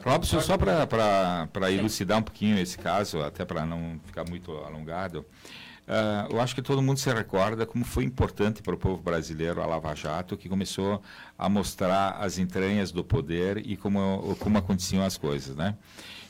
Robson, 0.06 0.40
só 0.40 0.58
para 0.58 1.70
elucidar 1.70 2.20
um 2.20 2.22
pouquinho 2.22 2.58
esse 2.58 2.78
caso, 2.78 3.22
até 3.22 3.44
para 3.44 3.66
não 3.66 4.00
ficar 4.06 4.24
muito 4.24 4.54
alongado, 4.60 5.26
ah, 5.94 6.26
eu 6.30 6.40
acho 6.40 6.56
que 6.56 6.62
todo 6.62 6.82
mundo 6.82 7.00
se 7.00 7.14
recorda 7.14 7.66
como 7.66 7.84
foi 7.84 8.06
importante 8.06 8.62
para 8.62 8.74
o 8.74 8.78
povo 8.78 9.02
brasileiro 9.02 9.62
a 9.62 9.66
Lava 9.66 9.94
Jato, 9.94 10.38
que 10.38 10.48
começou 10.48 11.02
a 11.38 11.50
mostrar 11.50 12.12
as 12.12 12.38
entranhas 12.38 12.94
do 12.94 13.04
poder 13.04 13.58
e 13.58 13.76
como, 13.76 14.34
como 14.40 14.58
aconteciam 14.58 15.04
as 15.04 15.18
coisas, 15.18 15.54
né? 15.54 15.76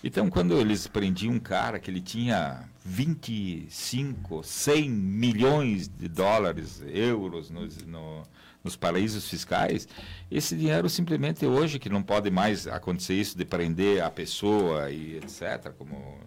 Então, 0.04 0.32
quando 0.32 0.60
eles 0.60 0.88
prendiam 0.88 1.36
um 1.36 1.40
cara 1.40 1.78
que 1.78 1.92
ele 1.92 2.02
tinha 2.02 2.68
25, 2.84 4.42
100 4.44 4.90
milhões 4.90 5.88
de 5.88 6.08
dólares, 6.08 6.84
euros 6.88 7.52
nos, 7.52 7.86
no, 7.86 8.24
nos 8.64 8.76
paraísos 8.76 9.30
fiscais, 9.30 9.88
esse 10.32 10.56
dinheiro 10.56 10.90
simplesmente 10.90 11.46
hoje, 11.46 11.78
que 11.78 11.88
não 11.88 12.02
pode 12.02 12.32
mais 12.32 12.66
acontecer 12.66 13.14
isso 13.14 13.38
de 13.38 13.46
prender 13.46 14.02
a 14.02 14.10
pessoa 14.10 14.90
e 14.90 15.18
etc., 15.18 15.72
como 15.78 16.18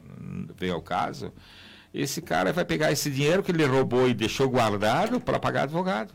veio 0.57 0.75
ao 0.75 0.83
caso, 0.83 1.33
esse 1.95 2.21
cara 2.21 2.53
vai 2.53 2.65
pegar 2.65 2.91
esse 2.91 3.09
dinheiro 3.09 3.41
que 3.41 3.53
ele 3.53 3.65
roubou 3.65 4.09
e 4.09 4.13
deixou 4.13 4.51
guardado 4.51 5.21
para 5.21 5.39
pagar 5.39 5.63
advogado. 5.63 6.13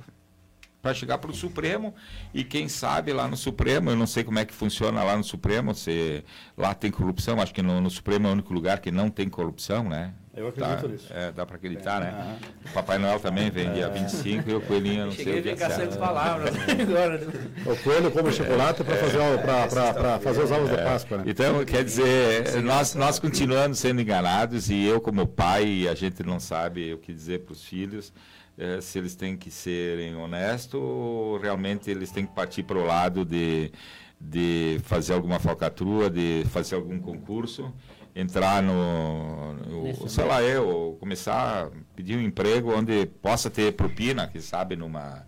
Para 0.82 0.94
chegar 0.94 1.18
para 1.18 1.32
o 1.32 1.34
Supremo 1.34 1.94
e 2.34 2.44
quem 2.44 2.68
sabe 2.70 3.12
lá 3.12 3.28
no 3.28 3.36
Supremo, 3.36 3.90
eu 3.90 3.96
não 3.96 4.08
sei 4.08 4.24
como 4.24 4.40
é 4.40 4.46
que 4.46 4.54
funciona 4.54 5.04
lá 5.04 5.16
no 5.18 5.24
Supremo, 5.24 5.74
se 5.74 6.24
lá 6.58 6.74
tem 6.74 6.92
corrupção, 6.92 7.42
acho 7.42 7.54
que 7.54 7.62
no, 7.62 7.82
no 7.82 7.90
Supremo 7.90 8.28
é 8.28 8.30
o 8.30 8.34
único 8.34 8.54
lugar 8.54 8.80
que 8.80 8.92
não 8.92 9.10
tem 9.10 9.28
corrupção, 9.28 9.88
né? 9.88 10.14
Eu 10.40 10.48
acredito 10.48 10.82
Tá, 10.84 10.88
nisso. 10.88 11.08
É, 11.14 11.32
dá 11.34 11.46
para 11.46 11.58
acreditar, 11.58 12.00
né? 12.00 12.38
O 12.66 12.74
Papai 12.74 12.98
Noel 12.98 13.20
também 13.20 13.50
vem 13.52 13.74
dia 13.74 13.90
25 13.90 14.50
e 14.50 14.54
o 14.56 14.62
Coelhinho, 14.62 15.08
não 15.08 15.12
sei 15.12 15.26
Cheguei 15.26 15.36
o 15.36 15.40
a 15.40 15.42
dia 15.44 15.54
ficar 15.58 15.70
sem 15.72 15.78
certo. 15.86 16.00
palavras 16.00 16.54
agora. 16.56 17.28
O 17.66 17.76
coelho 17.84 18.10
come 18.12 18.32
chocolate 18.32 18.82
para 18.86 18.96
fazer, 18.96 19.18
o- 19.20 19.40
pra 19.40 20.20
fazer 20.20 20.44
os 20.44 20.52
ovos 20.52 20.70
de 20.70 20.78
Páscoa, 20.78 21.18
né? 21.18 21.24
Então, 21.28 21.66
quer 21.66 21.84
dizer, 21.84 22.62
nós, 22.64 22.96
nós 22.96 23.20
continuamos 23.20 23.80
sendo 23.80 24.00
enganados 24.02 24.70
e 24.70 24.86
eu, 24.86 25.02
como 25.02 25.28
pai, 25.28 25.90
a 25.90 25.94
gente 25.94 26.24
não 26.24 26.40
sabe 26.40 26.94
o 26.94 26.98
que 27.00 27.12
dizer 27.12 27.40
para 27.40 27.52
os 27.52 27.66
filhos, 27.66 28.14
eh, 28.58 28.80
se 28.80 28.98
eles 28.98 29.16
têm 29.16 29.36
que 29.36 29.52
serem 29.52 30.16
honestos 30.16 30.80
ou 30.82 31.38
realmente 31.38 31.92
eles 31.92 32.12
têm 32.12 32.26
que 32.26 32.34
partir 32.34 32.64
para 32.64 32.78
o 32.78 32.86
lado 32.86 33.26
de, 33.26 33.74
de 34.22 34.80
fazer 34.84 35.12
alguma 35.14 35.38
falcatrua, 35.38 36.10
de 36.10 36.46
fazer 36.50 36.76
algum 36.76 36.98
concurso, 36.98 37.74
entrar 38.16 38.62
no, 38.62 39.54
no 39.54 39.84
Nesse 39.84 40.10
sei 40.10 40.26
lá, 40.26 40.42
eu, 40.42 40.98
começar 41.00 41.66
a 41.66 41.70
pedir 41.96 42.18
um 42.18 42.22
emprego 42.22 42.74
onde 42.76 43.06
possa 43.22 43.50
ter 43.50 43.74
propina, 43.74 44.28
que 44.28 44.42
sabe, 44.42 44.76
numa 44.76 45.28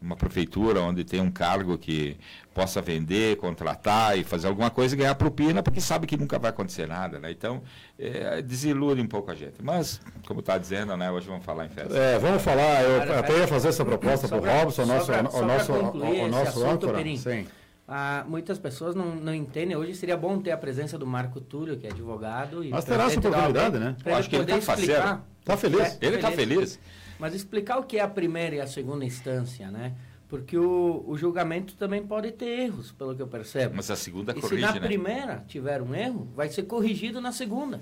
uma 0.00 0.14
prefeitura 0.14 0.80
onde 0.80 1.04
tem 1.04 1.20
um 1.20 1.30
cargo 1.30 1.76
que 1.78 2.16
possa 2.54 2.80
vender, 2.80 3.36
contratar 3.36 4.16
e 4.18 4.24
fazer 4.24 4.46
alguma 4.46 4.70
coisa 4.70 4.94
e 4.94 4.98
ganhar 4.98 5.14
propina, 5.14 5.62
porque 5.62 5.80
sabe 5.80 6.06
que 6.06 6.16
nunca 6.16 6.38
vai 6.38 6.50
acontecer 6.50 6.86
nada, 6.86 7.18
né? 7.18 7.30
Então, 7.30 7.62
é, 7.98 8.40
desilude 8.42 9.00
um 9.00 9.06
pouco 9.06 9.30
a 9.30 9.34
gente. 9.34 9.62
Mas, 9.62 10.00
como 10.26 10.40
está 10.40 10.56
dizendo, 10.56 10.96
né? 10.96 11.10
Hoje 11.10 11.26
vamos 11.26 11.44
falar 11.44 11.66
em 11.66 11.68
festa. 11.68 11.96
É, 11.96 12.18
vamos 12.18 12.42
falar, 12.42 12.82
eu 12.82 13.18
até 13.18 13.38
ia 13.38 13.48
fazer 13.48 13.68
essa 13.68 13.84
proposta 13.84 14.28
para 14.28 14.38
o 14.38 14.44
Robson, 14.44 14.82
o 14.82 14.86
nosso, 14.86 15.12
o 15.12 15.42
nosso, 15.42 15.72
o, 15.72 16.28
nosso 16.28 16.64
âncora. 16.64 17.02
Sim. 17.16 17.46
Ah, 17.88 18.24
muitas 18.26 18.58
pessoas 18.58 18.96
não, 18.96 19.14
não 19.14 19.32
entendem. 19.32 19.76
Hoje 19.76 19.94
seria 19.94 20.16
bom 20.16 20.40
ter 20.40 20.50
a 20.50 20.56
presença 20.56 20.98
do 20.98 21.06
Marco 21.06 21.40
Túlio, 21.40 21.78
que 21.78 21.86
é 21.86 21.90
advogado. 21.90 22.64
E 22.64 22.70
Mas 22.70 22.84
terá 22.84 23.04
essa 23.04 23.18
oportunidade, 23.18 23.78
né? 23.78 23.96
Eu 24.04 24.14
acho 24.16 24.28
que 24.28 24.36
ele 24.36 24.44
poder 24.44 24.54
tá 24.56 24.60
faceiro. 24.62 24.92
explicar. 24.92 25.26
Tá 25.44 25.56
feliz? 25.56 25.80
É, 25.80 25.98
Ele 26.00 26.16
está 26.16 26.32
feliz? 26.32 26.80
Mas 27.20 27.32
explicar 27.34 27.78
o 27.78 27.84
que 27.84 27.98
é 27.98 28.02
a 28.02 28.08
primeira 28.08 28.56
e 28.56 28.60
a 28.60 28.66
segunda 28.66 29.04
instância, 29.04 29.70
né? 29.70 29.94
Porque 30.28 30.58
o, 30.58 31.04
o 31.06 31.16
julgamento 31.16 31.76
também 31.76 32.04
pode 32.04 32.32
ter 32.32 32.46
erros, 32.46 32.90
pelo 32.90 33.14
que 33.14 33.22
eu 33.22 33.28
percebo. 33.28 33.76
Mas 33.76 33.88
a 33.88 33.94
segunda 33.94 34.32
e 34.32 34.34
se 34.34 34.40
corrige, 34.40 34.62
na 34.62 34.72
né? 34.72 34.80
primeira 34.80 35.44
tiver 35.46 35.80
um 35.80 35.94
erro, 35.94 36.28
vai 36.34 36.48
ser 36.48 36.64
corrigido 36.64 37.20
na 37.20 37.30
segunda. 37.30 37.80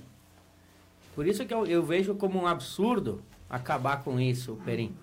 Por 1.15 1.27
isso 1.27 1.47
que 1.47 1.55
eu, 1.55 1.65
eu 1.65 1.83
vejo 1.83 2.15
como 2.17 2.39
um 2.39 2.47
absurdo 2.47 3.23
acabar 3.49 4.03
com 4.05 4.21
isso, 4.21 4.59
Perim. 4.65 4.95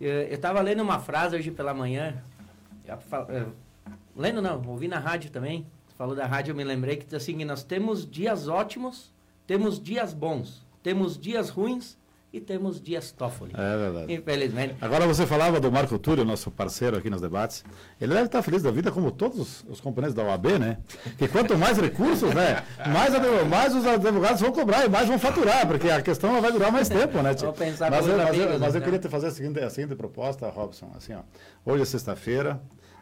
Eu 0.00 0.32
estava 0.32 0.60
lendo 0.60 0.80
uma 0.82 1.00
frase 1.00 1.34
hoje 1.34 1.50
pela 1.50 1.74
manhã. 1.74 2.22
Lendo 4.20 4.42
não, 4.42 4.62
ouvi 4.66 4.86
na 4.86 4.98
rádio 4.98 5.30
também. 5.30 5.66
Falou 5.96 6.14
da 6.14 6.26
rádio, 6.26 6.52
eu 6.52 6.56
me 6.56 6.64
lembrei 6.64 6.96
que 6.96 7.14
assim, 7.14 7.44
nós 7.44 7.62
temos 7.62 8.08
dias 8.08 8.48
ótimos, 8.48 9.12
temos 9.46 9.80
dias 9.82 10.14
bons, 10.14 10.66
temos 10.82 11.18
dias 11.18 11.50
ruins 11.50 11.98
e 12.32 12.40
temos 12.40 12.80
dias 12.80 13.10
Toffoli. 13.10 13.52
É 13.56 13.76
verdade. 13.76 14.12
Infelizmente. 14.12 14.76
Agora 14.80 15.06
você 15.06 15.26
falava 15.26 15.58
do 15.58 15.70
Marco 15.70 15.98
Túlio, 15.98 16.24
nosso 16.24 16.50
parceiro 16.50 16.96
aqui 16.96 17.10
nos 17.10 17.20
debates. 17.20 17.64
Ele 18.00 18.14
deve 18.14 18.26
estar 18.26 18.40
feliz 18.42 18.62
da 18.62 18.70
vida, 18.70 18.92
como 18.92 19.10
todos 19.10 19.64
os 19.68 19.80
componentes 19.80 20.14
da 20.14 20.22
OAB, 20.22 20.58
né? 20.58 20.78
Que 21.18 21.26
quanto 21.26 21.58
mais 21.58 21.76
recursos, 21.78 22.32
né? 22.32 22.64
Mais, 22.86 23.12
mais 23.48 23.74
os 23.74 23.84
advogados 23.84 24.40
vão 24.40 24.52
cobrar 24.52 24.86
e 24.86 24.88
mais 24.88 25.08
vão 25.08 25.18
faturar, 25.18 25.66
porque 25.66 25.90
a 25.90 26.00
questão 26.00 26.40
vai 26.40 26.52
durar 26.52 26.70
mais 26.70 26.88
tempo, 26.88 27.20
né? 27.20 27.34
Vou 27.34 27.52
pensar 27.52 27.90
mas, 27.90 28.06
eu, 28.06 28.16
mas, 28.16 28.26
eu, 28.26 28.44
amigos, 28.44 28.60
mas 28.60 28.74
eu 28.74 28.78
então. 28.78 28.82
queria 28.82 28.98
te 28.98 29.08
fazer 29.08 29.26
a 29.26 29.30
seguinte, 29.30 29.58
a 29.60 29.70
seguinte 29.70 29.96
proposta, 29.96 30.48
Robson. 30.48 30.90
Assim, 30.96 31.14
ó. 31.14 31.20
Hoje 31.64 31.82
é 31.82 31.86
sexta-feira. 31.86 32.60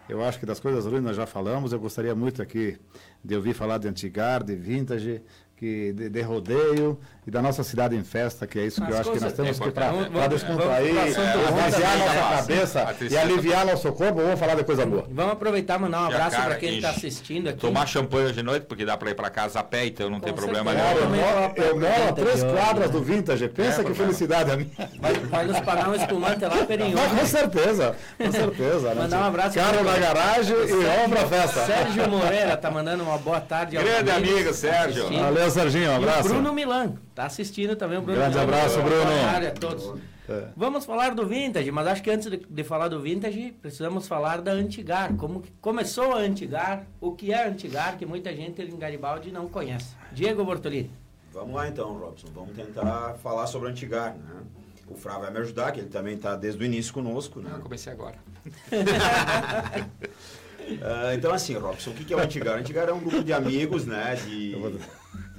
Eu 0.08 0.24
acho 0.24 0.40
que 0.40 0.46
das 0.46 0.58
coisas 0.58 0.86
ruins 0.86 1.02
nós 1.02 1.16
já 1.16 1.26
falamos. 1.26 1.72
Eu 1.72 1.78
gostaria 1.78 2.14
muito 2.14 2.40
aqui 2.40 2.78
de 3.22 3.36
ouvir 3.36 3.52
falar 3.52 3.76
de 3.78 3.88
Antigar, 3.88 4.42
de 4.42 4.56
Vintage, 4.56 5.20
que, 5.54 5.92
de, 5.92 6.08
de 6.08 6.22
rodeio 6.22 6.98
e 7.28 7.30
da 7.30 7.42
nossa 7.42 7.62
cidade 7.62 7.94
em 7.94 8.02
festa, 8.02 8.46
que 8.46 8.58
é 8.58 8.64
isso 8.64 8.80
que 8.82 8.90
eu 8.90 8.96
acho 8.98 9.12
que 9.12 9.20
nós 9.20 9.34
temos 9.34 9.54
certeza. 9.58 9.92
que 9.92 10.10
para 10.10 10.26
descontrair, 10.28 10.94
esvaziar 11.08 11.92
também, 11.92 11.98
nossa 11.98 12.36
cabeça 12.36 12.82
A 12.88 13.04
e 13.04 13.18
aliviar 13.18 13.66
nosso 13.66 13.92
corpo. 13.92 14.22
Vamos 14.22 14.40
falar 14.40 14.54
de 14.54 14.64
coisa 14.64 14.86
boa. 14.86 15.04
Vamos 15.10 15.32
aproveitar 15.34 15.78
e 15.78 15.82
mandar 15.82 16.00
um 16.00 16.04
a 16.04 16.06
abraço 16.06 16.36
para 16.40 16.54
quem 16.54 16.76
está 16.76 16.88
assistindo 16.88 17.48
aqui. 17.48 17.58
Tomar 17.60 17.86
champanhe 17.86 18.24
hoje 18.24 18.34
de 18.36 18.42
noite, 18.42 18.64
porque 18.64 18.82
dá 18.82 18.96
para 18.96 19.10
ir 19.10 19.14
para 19.14 19.28
casa 19.28 19.60
a 19.60 19.62
pé, 19.62 19.84
então 19.88 20.08
não 20.08 20.20
tem 20.20 20.32
Com 20.32 20.38
problema 20.40 20.72
certeza. 20.72 21.00
Eu 21.00 21.10
nenhum. 21.10 21.24
eu 21.56 21.80
moro 21.80 22.08
a 22.08 22.12
três 22.14 22.42
quadras 22.44 22.86
né? 22.86 22.92
do 22.92 23.02
Vintage. 23.02 23.48
Pensa 23.48 23.82
É, 23.82 23.84
que 23.84 23.92
felicidade 23.92 24.50
a 24.50 24.56
minha. 24.56 24.70
Vai, 24.98 25.12
vai 25.14 25.44
nos 25.44 25.60
pagar 25.60 25.90
um 25.90 25.94
espumante 25.94 26.44
lá, 26.46 26.64
Perinho. 26.64 26.96
Com 26.96 27.26
certeza, 27.26 27.94
com 28.16 28.32
certeza. 28.32 28.88
né, 28.94 29.02
Mandar 29.02 29.20
um 29.20 29.24
abraço 29.24 29.54
Carro 29.54 29.84
na 29.84 29.98
garagem 29.98 30.56
e 30.56 30.66
vamos 30.66 31.10
pra 31.10 31.26
festa. 31.28 31.66
Sérgio 31.66 32.08
Moreira 32.08 32.56
tá 32.56 32.70
mandando 32.70 33.02
uma 33.04 33.18
boa 33.18 33.38
tarde 33.38 33.76
ao 33.76 33.84
Grande 33.84 34.10
amigo, 34.10 34.54
Sérgio. 34.54 35.10
Valeu, 35.12 35.50
Serginho, 35.50 35.90
um 35.90 35.94
E 35.94 35.96
abraço. 35.96 36.28
Bruno 36.30 36.54
Milan 36.54 36.94
tá 37.18 37.26
assistindo 37.26 37.74
também. 37.74 37.98
O 37.98 38.02
Bruno 38.02 38.16
Grande 38.16 38.38
abraço, 38.38 38.80
Bruno. 38.80 39.04
Boa 39.04 39.20
tarde 39.32 39.46
a 39.48 39.50
todos. 39.50 40.00
É. 40.28 40.48
Vamos 40.56 40.84
falar 40.84 41.14
do 41.14 41.26
Vintage, 41.26 41.68
mas 41.72 41.86
acho 41.88 42.00
que 42.02 42.10
antes 42.10 42.30
de, 42.30 42.36
de 42.36 42.62
falar 42.64 42.86
do 42.86 43.00
Vintage, 43.00 43.52
precisamos 43.60 44.06
falar 44.06 44.40
da 44.40 44.52
Antigar. 44.52 45.12
Como 45.16 45.40
que 45.40 45.50
começou 45.60 46.12
a 46.12 46.18
Antigar, 46.18 46.86
o 47.00 47.12
que 47.16 47.32
é 47.32 47.44
a 47.44 47.48
Antigar, 47.48 47.98
que 47.98 48.06
muita 48.06 48.32
gente 48.32 48.62
em 48.62 48.78
Garibaldi 48.78 49.32
não 49.32 49.48
conhece. 49.48 49.96
Diego 50.12 50.44
Bortolini. 50.44 50.92
Vamos 51.32 51.56
lá 51.56 51.66
então, 51.66 51.92
Robson. 51.98 52.28
Vamos 52.32 52.54
tentar 52.54 53.14
falar 53.14 53.48
sobre 53.48 53.68
o 53.68 53.70
Antigar, 53.72 54.14
né? 54.14 54.42
O 54.86 54.94
Frá 54.94 55.18
vai 55.18 55.30
me 55.30 55.38
ajudar, 55.38 55.72
que 55.72 55.80
ele 55.80 55.88
também 55.88 56.14
está 56.14 56.36
desde 56.36 56.62
o 56.62 56.64
início 56.64 56.94
conosco, 56.94 57.40
né? 57.40 57.50
Eu 57.52 57.60
comecei 57.60 57.92
agora. 57.92 58.16
Ah, 60.82 61.14
então, 61.14 61.32
assim, 61.32 61.54
Robson, 61.54 61.92
o 61.92 61.94
que 61.94 62.12
é 62.12 62.16
o 62.16 62.20
Antigar? 62.20 62.56
O 62.56 62.60
Antigar 62.60 62.90
é 62.90 62.92
um 62.92 63.00
grupo 63.00 63.24
de 63.24 63.32
amigos, 63.32 63.86
né? 63.86 64.16
De, 64.16 64.50
de 64.50 64.78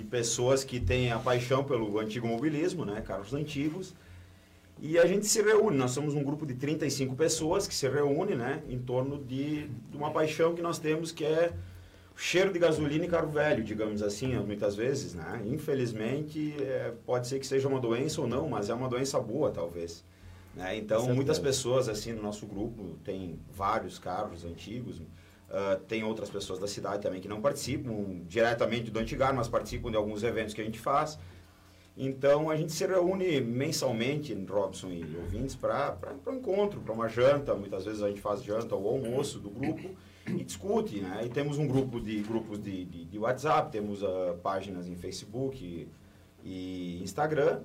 pessoas 0.10 0.64
que 0.64 0.80
têm 0.80 1.12
a 1.12 1.20
paixão 1.20 1.64
pelo 1.64 2.00
antigo 2.00 2.28
mobilismo, 2.28 2.86
né? 2.86 3.02
Carros 3.02 3.34
antigos. 3.34 3.94
E 4.82 4.98
a 4.98 5.06
gente 5.06 5.28
se 5.28 5.42
reúne, 5.42 5.78
nós 5.78 5.92
somos 5.92 6.14
um 6.16 6.24
grupo 6.24 6.46
de 6.46 6.54
35 6.54 7.16
pessoas 7.16 7.68
que 7.68 7.76
se 7.76 7.88
reúne 7.90 8.34
né, 8.34 8.64
em 8.70 8.80
torno 8.80 9.22
de, 9.22 9.68
de 9.68 9.98
uma 9.98 10.10
paixão 10.10 10.56
que 10.56 10.62
nós 10.62 10.80
temos 10.80 11.12
que 11.12 11.26
é 11.26 11.52
o 12.16 12.18
cheiro 12.18 12.54
de 12.54 12.60
gasolina 12.60 13.04
e 13.04 13.08
carro 13.10 13.30
velho, 13.30 13.62
digamos 13.62 14.02
assim, 14.02 14.38
muitas 14.38 14.78
vezes. 14.78 15.14
Né? 15.14 15.42
Infelizmente, 15.48 16.56
é, 16.62 16.94
pode 17.06 17.28
ser 17.28 17.40
que 17.40 17.48
seja 17.48 17.68
uma 17.68 17.80
doença 17.80 18.22
ou 18.22 18.28
não, 18.28 18.48
mas 18.48 18.70
é 18.70 18.74
uma 18.74 18.88
doença 18.88 19.20
boa, 19.20 19.52
talvez. 19.52 20.04
Né? 20.56 20.78
Então, 20.78 21.14
muitas 21.14 21.40
pessoas 21.40 21.90
assim 21.90 22.14
no 22.14 22.22
nosso 22.22 22.46
grupo 22.46 22.98
têm 23.04 23.38
vários 23.52 24.00
carros 24.00 24.46
antigos, 24.46 25.02
uh, 25.50 25.80
tem 25.88 26.04
outras 26.04 26.30
pessoas 26.30 26.60
da 26.60 26.68
cidade 26.68 27.02
também 27.02 27.20
que 27.20 27.28
não 27.28 27.42
participam 27.42 28.22
diretamente 28.28 28.90
do 28.92 29.00
Antigar, 29.00 29.34
mas 29.34 29.48
participam 29.48 29.92
de 29.92 29.98
alguns 29.98 30.24
eventos 30.24 30.54
que 30.54 30.62
a 30.62 30.64
gente 30.64 30.80
faz. 30.80 31.20
Então 31.98 32.50
a 32.50 32.56
gente 32.56 32.72
se 32.72 32.86
reúne 32.88 33.42
mensalmente, 33.42 34.34
Robson 34.50 34.90
e 34.90 35.18
ouvintes, 35.18 35.56
para 35.56 35.98
um 36.26 36.36
encontro, 36.36 36.80
para 36.80 36.94
uma 36.94 37.10
janta. 37.10 37.54
Muitas 37.54 37.86
vezes 37.86 38.02
a 38.02 38.08
gente 38.08 38.22
faz 38.22 38.42
janta 38.42 38.74
ou 38.76 38.88
almoço 38.88 39.38
do 39.40 39.50
grupo 39.50 39.90
e 40.26 40.44
discute. 40.44 41.02
Né? 41.02 41.24
E 41.26 41.30
temos 41.30 41.58
um 41.58 41.68
grupo 41.68 42.00
de 42.00 42.22
grupos 42.22 42.62
de, 42.64 42.86
de, 42.86 43.04
de 43.04 43.20
WhatsApp, 43.20 43.70
temos 43.72 44.02
uh, 44.02 44.38
páginas 44.42 44.88
em 44.88 44.96
Facebook 44.96 45.62
e, 45.62 45.90
e 46.42 47.04
Instagram 47.04 47.62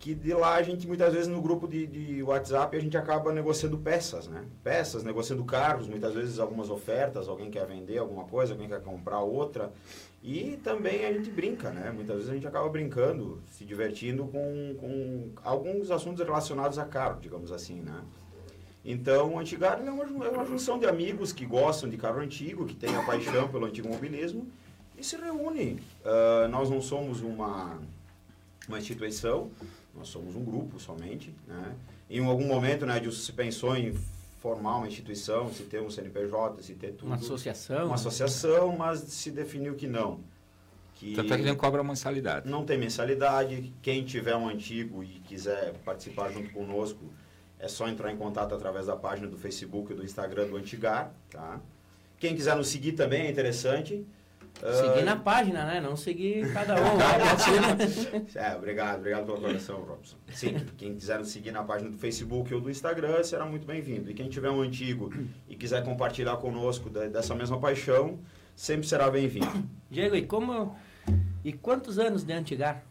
que 0.00 0.14
de 0.14 0.32
lá 0.32 0.54
a 0.54 0.62
gente 0.62 0.88
muitas 0.88 1.12
vezes 1.12 1.28
no 1.28 1.42
grupo 1.42 1.68
de, 1.68 1.86
de 1.86 2.22
WhatsApp 2.22 2.74
a 2.74 2.80
gente 2.80 2.96
acaba 2.96 3.32
negociando 3.34 3.76
peças, 3.76 4.26
né? 4.26 4.46
Peças, 4.64 5.04
negociando 5.04 5.44
carros, 5.44 5.86
muitas 5.86 6.14
vezes 6.14 6.38
algumas 6.38 6.70
ofertas, 6.70 7.28
alguém 7.28 7.50
quer 7.50 7.66
vender 7.66 7.98
alguma 7.98 8.24
coisa, 8.24 8.54
alguém 8.54 8.66
quer 8.66 8.80
comprar 8.80 9.20
outra. 9.20 9.70
E 10.22 10.58
também 10.64 11.04
a 11.04 11.12
gente 11.12 11.30
brinca, 11.30 11.70
né? 11.70 11.92
Muitas 11.94 12.16
vezes 12.16 12.30
a 12.30 12.34
gente 12.34 12.46
acaba 12.46 12.66
brincando, 12.70 13.42
se 13.52 13.62
divertindo 13.62 14.24
com, 14.24 14.74
com 14.80 15.28
alguns 15.44 15.90
assuntos 15.90 16.24
relacionados 16.24 16.78
a 16.78 16.86
carro, 16.86 17.20
digamos 17.20 17.52
assim, 17.52 17.82
né? 17.82 18.02
Então, 18.82 19.34
o 19.34 19.38
Antigar 19.38 19.78
é 19.86 19.90
uma, 19.90 20.26
é 20.26 20.30
uma 20.30 20.46
junção 20.46 20.78
de 20.78 20.86
amigos 20.86 21.30
que 21.30 21.44
gostam 21.44 21.90
de 21.90 21.98
carro 21.98 22.20
antigo, 22.20 22.64
que 22.64 22.74
têm 22.74 22.96
a 22.96 23.02
paixão 23.02 23.48
pelo 23.48 23.66
antigo 23.66 23.88
mobilismo 23.88 24.48
e 24.96 25.04
se 25.04 25.16
reúnem. 25.16 25.78
Uh, 26.02 26.48
nós 26.48 26.70
não 26.70 26.80
somos 26.80 27.20
uma, 27.20 27.78
uma 28.66 28.78
instituição, 28.78 29.50
nós 29.94 30.08
somos 30.08 30.36
um 30.36 30.44
grupo 30.44 30.78
somente, 30.78 31.34
né? 31.46 31.74
Em 32.08 32.24
algum 32.24 32.46
momento, 32.46 32.84
né, 32.86 32.96
Edilson, 32.96 33.20
se 33.20 33.32
pensou 33.32 33.76
em 33.76 33.94
formar 34.40 34.78
uma 34.78 34.88
instituição, 34.88 35.52
se 35.52 35.64
ter 35.64 35.80
um 35.80 35.90
CNPJ, 35.90 36.62
se 36.62 36.74
ter 36.74 36.92
tudo. 36.92 37.06
Uma 37.06 37.16
associação. 37.16 37.86
Uma 37.86 37.94
associação, 37.94 38.76
mas 38.76 39.00
se 39.00 39.30
definiu 39.30 39.74
que 39.74 39.86
não. 39.86 40.20
Que 40.94 41.14
Tanto 41.14 41.32
é 41.32 41.36
que 41.38 41.44
não 41.44 41.56
cobra 41.56 41.82
mensalidade. 41.82 42.48
Não 42.48 42.64
tem 42.64 42.76
mensalidade. 42.78 43.72
Quem 43.80 44.04
tiver 44.04 44.36
um 44.36 44.48
antigo 44.48 45.02
e 45.02 45.20
quiser 45.20 45.74
participar 45.84 46.30
junto 46.30 46.50
conosco, 46.50 47.04
é 47.58 47.68
só 47.68 47.88
entrar 47.88 48.10
em 48.12 48.16
contato 48.16 48.54
através 48.54 48.86
da 48.86 48.96
página 48.96 49.28
do 49.28 49.36
Facebook 49.36 49.92
e 49.92 49.96
do 49.96 50.04
Instagram 50.04 50.48
do 50.48 50.56
Antigar, 50.56 51.12
tá? 51.30 51.60
Quem 52.18 52.34
quiser 52.34 52.56
nos 52.56 52.68
seguir 52.68 52.92
também 52.92 53.22
é 53.22 53.30
interessante. 53.30 54.06
Seguir 54.60 55.00
uh... 55.00 55.04
na 55.04 55.16
página, 55.16 55.64
né? 55.64 55.80
Não 55.80 55.96
seguir 55.96 56.52
cada 56.52 56.74
um. 56.74 56.96
Né? 56.96 58.26
é, 58.34 58.54
obrigado, 58.54 58.98
obrigado 58.98 59.24
pela 59.24 59.38
colaboração, 59.38 59.80
Robson. 59.82 60.16
Sim, 60.28 60.56
quem 60.76 60.94
quiser 60.94 61.18
nos 61.18 61.28
seguir 61.28 61.50
na 61.50 61.64
página 61.64 61.90
do 61.90 61.96
Facebook 61.96 62.52
ou 62.52 62.60
do 62.60 62.70
Instagram 62.70 63.22
será 63.22 63.46
muito 63.46 63.66
bem-vindo. 63.66 64.10
E 64.10 64.14
quem 64.14 64.28
tiver 64.28 64.50
um 64.50 64.60
antigo 64.60 65.10
e 65.48 65.56
quiser 65.56 65.82
compartilhar 65.82 66.36
conosco 66.36 66.90
dessa 66.90 67.34
mesma 67.34 67.58
paixão, 67.58 68.18
sempre 68.54 68.86
será 68.86 69.10
bem-vindo. 69.10 69.68
Diego, 69.90 70.14
e 70.14 70.26
como 70.26 70.76
e 71.42 71.52
quantos 71.52 71.98
anos 71.98 72.22
de 72.22 72.32
Antigar? 72.32 72.84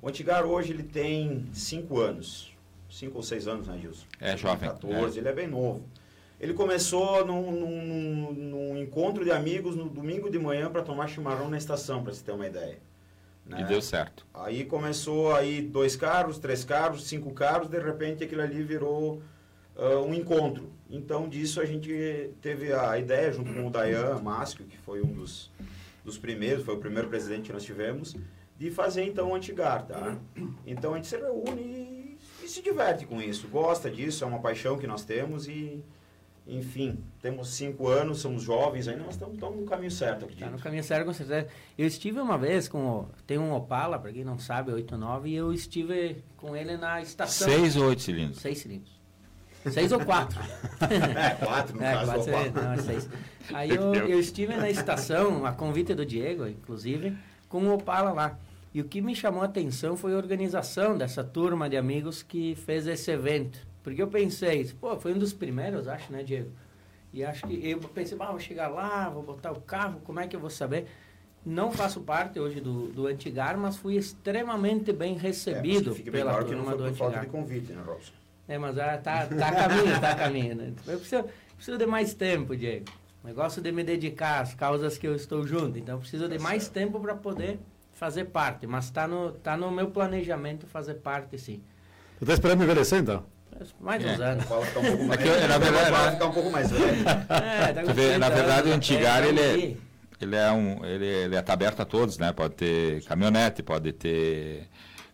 O 0.00 0.08
Antigar 0.08 0.44
hoje 0.44 0.72
ele 0.72 0.82
tem 0.82 1.46
cinco 1.52 2.00
anos. 2.00 2.50
Cinco 2.90 3.18
ou 3.18 3.22
seis 3.22 3.46
anos, 3.46 3.68
né, 3.68 3.78
Gilson? 3.78 4.06
É, 4.20 4.36
jovem. 4.36 4.68
14, 4.68 5.16
é. 5.16 5.20
ele 5.20 5.28
é 5.28 5.32
bem 5.32 5.46
novo. 5.46 5.82
Ele 6.42 6.54
começou 6.54 7.24
num, 7.24 7.52
num, 7.52 8.32
num, 8.32 8.76
encontro 8.76 9.24
de 9.24 9.30
amigos 9.30 9.76
no 9.76 9.88
domingo 9.88 10.28
de 10.28 10.40
manhã 10.40 10.68
para 10.68 10.82
tomar 10.82 11.06
chimarrão 11.06 11.48
na 11.48 11.56
estação, 11.56 12.02
para 12.02 12.12
você 12.12 12.24
ter 12.24 12.32
uma 12.32 12.48
ideia. 12.48 12.80
Né? 13.46 13.60
E 13.60 13.64
deu 13.64 13.80
certo. 13.80 14.26
Aí 14.34 14.64
começou 14.64 15.32
aí 15.32 15.62
dois 15.62 15.94
carros, 15.94 16.40
três 16.40 16.64
carros, 16.64 17.04
cinco 17.06 17.30
carros, 17.30 17.68
de 17.68 17.78
repente 17.78 18.24
aquilo 18.24 18.42
ali 18.42 18.60
virou 18.60 19.22
uh, 19.76 20.04
um 20.04 20.12
encontro. 20.12 20.72
Então 20.90 21.28
disso 21.28 21.60
a 21.60 21.64
gente 21.64 22.32
teve 22.40 22.72
a 22.72 22.98
ideia, 22.98 23.32
junto 23.32 23.54
com 23.54 23.68
o 23.68 23.70
Dayan 23.70 24.18
Máscio, 24.18 24.64
que 24.64 24.76
foi 24.78 25.00
um 25.00 25.12
dos, 25.12 25.48
dos 26.04 26.18
primeiros, 26.18 26.64
foi 26.64 26.74
o 26.74 26.78
primeiro 26.78 27.08
presidente 27.08 27.46
que 27.46 27.52
nós 27.52 27.62
tivemos, 27.62 28.16
de 28.58 28.68
fazer 28.68 29.04
então 29.04 29.30
o 29.30 29.34
Antigar, 29.36 29.86
tá? 29.86 30.18
Então 30.66 30.94
a 30.94 30.96
gente 30.96 31.06
se 31.06 31.16
reúne 31.16 31.62
e, 31.62 32.18
e 32.44 32.48
se 32.48 32.60
diverte 32.60 33.06
com 33.06 33.22
isso, 33.22 33.46
gosta 33.46 33.88
disso, 33.88 34.24
é 34.24 34.26
uma 34.26 34.40
paixão 34.40 34.76
que 34.76 34.88
nós 34.88 35.04
temos 35.04 35.46
e 35.46 35.84
enfim, 36.46 36.98
temos 37.20 37.50
cinco 37.50 37.88
anos, 37.88 38.18
somos 38.18 38.42
jovens 38.42 38.88
ainda, 38.88 39.04
mas 39.04 39.14
estamos, 39.14 39.34
estamos 39.34 39.60
no 39.60 39.66
caminho 39.66 39.90
certo, 39.90 40.26
Está 40.28 40.50
no 40.50 40.58
caminho 40.58 40.82
certo, 40.82 41.06
com 41.06 41.12
certeza. 41.12 41.46
Eu 41.78 41.86
estive 41.86 42.20
uma 42.20 42.36
vez 42.36 42.66
com. 42.66 43.06
Tem 43.26 43.38
um 43.38 43.52
Opala, 43.52 43.98
para 43.98 44.12
quem 44.12 44.24
não 44.24 44.38
sabe, 44.38 44.72
89, 44.72 45.28
e 45.28 45.34
eu 45.36 45.52
estive 45.52 46.22
com 46.36 46.56
ele 46.56 46.76
na 46.76 47.00
estação. 47.00 47.48
Seis 47.48 47.76
ou 47.76 47.86
oito 47.86 48.02
cilindros? 48.02 48.40
Seis 48.40 48.58
cilindros. 48.58 49.00
Seis 49.70 49.92
ou 49.92 50.04
quatro. 50.04 50.40
é, 51.16 51.30
quatro, 51.36 51.76
no 51.76 51.84
é, 51.84 51.92
caso. 51.92 52.06
Quatro, 52.06 52.24
cilindros, 52.24 52.64
não, 52.64 52.72
é 52.72 52.76
seis. 52.78 53.08
Aí 53.54 53.70
eu, 53.70 53.94
eu 53.94 54.18
estive 54.18 54.56
na 54.56 54.68
estação, 54.68 55.46
a 55.46 55.52
convite 55.52 55.94
do 55.94 56.04
Diego, 56.04 56.48
inclusive, 56.48 57.16
com 57.48 57.62
o 57.68 57.74
Opala 57.74 58.10
lá. 58.10 58.38
E 58.74 58.80
o 58.80 58.84
que 58.84 59.00
me 59.00 59.14
chamou 59.14 59.42
a 59.42 59.44
atenção 59.44 59.96
foi 59.96 60.14
a 60.14 60.16
organização 60.16 60.98
dessa 60.98 61.22
turma 61.22 61.70
de 61.70 61.76
amigos 61.76 62.20
que 62.20 62.56
fez 62.56 62.86
esse 62.88 63.12
evento 63.12 63.71
porque 63.82 64.00
eu 64.00 64.08
pensei, 64.08 64.64
pô, 64.80 64.98
foi 64.98 65.12
um 65.12 65.18
dos 65.18 65.32
primeiros, 65.32 65.88
acho, 65.88 66.12
né, 66.12 66.22
Diego? 66.22 66.50
E 67.12 67.24
acho 67.24 67.46
que 67.46 67.68
eu 67.68 67.78
pensei, 67.80 68.16
ah, 68.18 68.30
vou 68.30 68.38
chegar 68.38 68.68
lá, 68.68 69.08
vou 69.10 69.22
botar 69.22 69.52
o 69.52 69.60
carro, 69.60 70.00
como 70.04 70.20
é 70.20 70.26
que 70.26 70.34
eu 70.34 70.40
vou 70.40 70.48
saber? 70.48 70.86
Não 71.44 71.72
faço 71.72 72.00
parte 72.00 72.38
hoje 72.38 72.60
do, 72.60 72.86
do 72.88 73.06
Antigar, 73.06 73.58
mas 73.58 73.76
fui 73.76 73.96
extremamente 73.96 74.92
bem 74.92 75.16
recebido 75.16 75.96
é, 75.98 76.10
pela 76.10 76.30
claro 76.30 76.46
turma 76.46 76.76
do 76.76 76.84
Antigar. 76.84 77.10
falta 77.10 77.20
de 77.20 77.26
convite, 77.26 77.72
né, 77.72 77.82
Robson? 77.84 78.12
É, 78.48 78.58
mas 78.58 78.78
ah, 78.78 78.96
tá, 78.98 79.26
tá 79.26 79.48
a 79.48 79.54
caminho, 79.54 80.00
tá 80.00 80.10
a 80.12 80.14
caminho. 80.14 80.54
Né? 80.54 80.72
Eu 80.86 80.98
preciso, 80.98 81.24
preciso 81.56 81.78
de 81.78 81.86
mais 81.86 82.14
tempo, 82.14 82.56
Diego. 82.56 82.86
Negócio 83.24 83.62
de 83.62 83.70
me 83.70 83.84
dedicar 83.84 84.40
às 84.40 84.54
causas 84.54 84.98
que 84.98 85.06
eu 85.06 85.14
estou 85.14 85.46
junto. 85.46 85.78
Então, 85.78 85.98
preciso 85.98 86.28
de 86.28 86.38
tá 86.38 86.42
mais 86.42 86.68
tempo 86.68 86.98
para 87.00 87.14
poder 87.14 87.58
fazer 87.92 88.26
parte. 88.26 88.66
Mas 88.66 88.86
está 88.86 89.06
no, 89.06 89.32
tá 89.32 89.56
no 89.56 89.70
meu 89.70 89.90
planejamento 89.90 90.66
fazer 90.66 90.94
parte, 90.94 91.38
sim. 91.38 91.62
Você 92.18 92.24
está 92.24 92.34
esperando 92.34 92.58
me 92.58 92.64
envelhecer, 92.64 93.00
então? 93.00 93.24
Mais 93.80 94.04
uns 94.04 94.20
é. 94.20 94.24
anos. 94.24 94.44
Ficar 94.44 94.58
um 94.58 94.84
pouco 94.84 95.04
mais, 95.04 95.20
é 95.20 95.48
na 95.48 95.58
verdade, 95.58 96.10
ficar 96.12 96.26
um 96.26 96.32
pouco 96.32 96.50
mais 96.50 96.70
velho. 96.70 97.04
É, 97.08 97.72
tá 97.72 97.92
vê, 97.92 98.18
na 98.18 98.28
verdade, 98.28 98.68
o 98.68 98.72
Antigar, 98.72 99.24
é, 99.24 99.28
ele 99.28 99.40
é, 99.40 99.76
ele 100.20 100.36
é 100.36 100.52
um, 100.52 100.84
ele, 100.84 101.06
ele 101.06 101.36
é 101.36 101.44
aberto 101.46 101.80
a 101.80 101.84
todos, 101.84 102.18
né? 102.18 102.32
Pode 102.32 102.54
ter 102.54 103.02
caminhonete, 103.04 103.62
pode 103.62 103.92
ter 103.92 104.68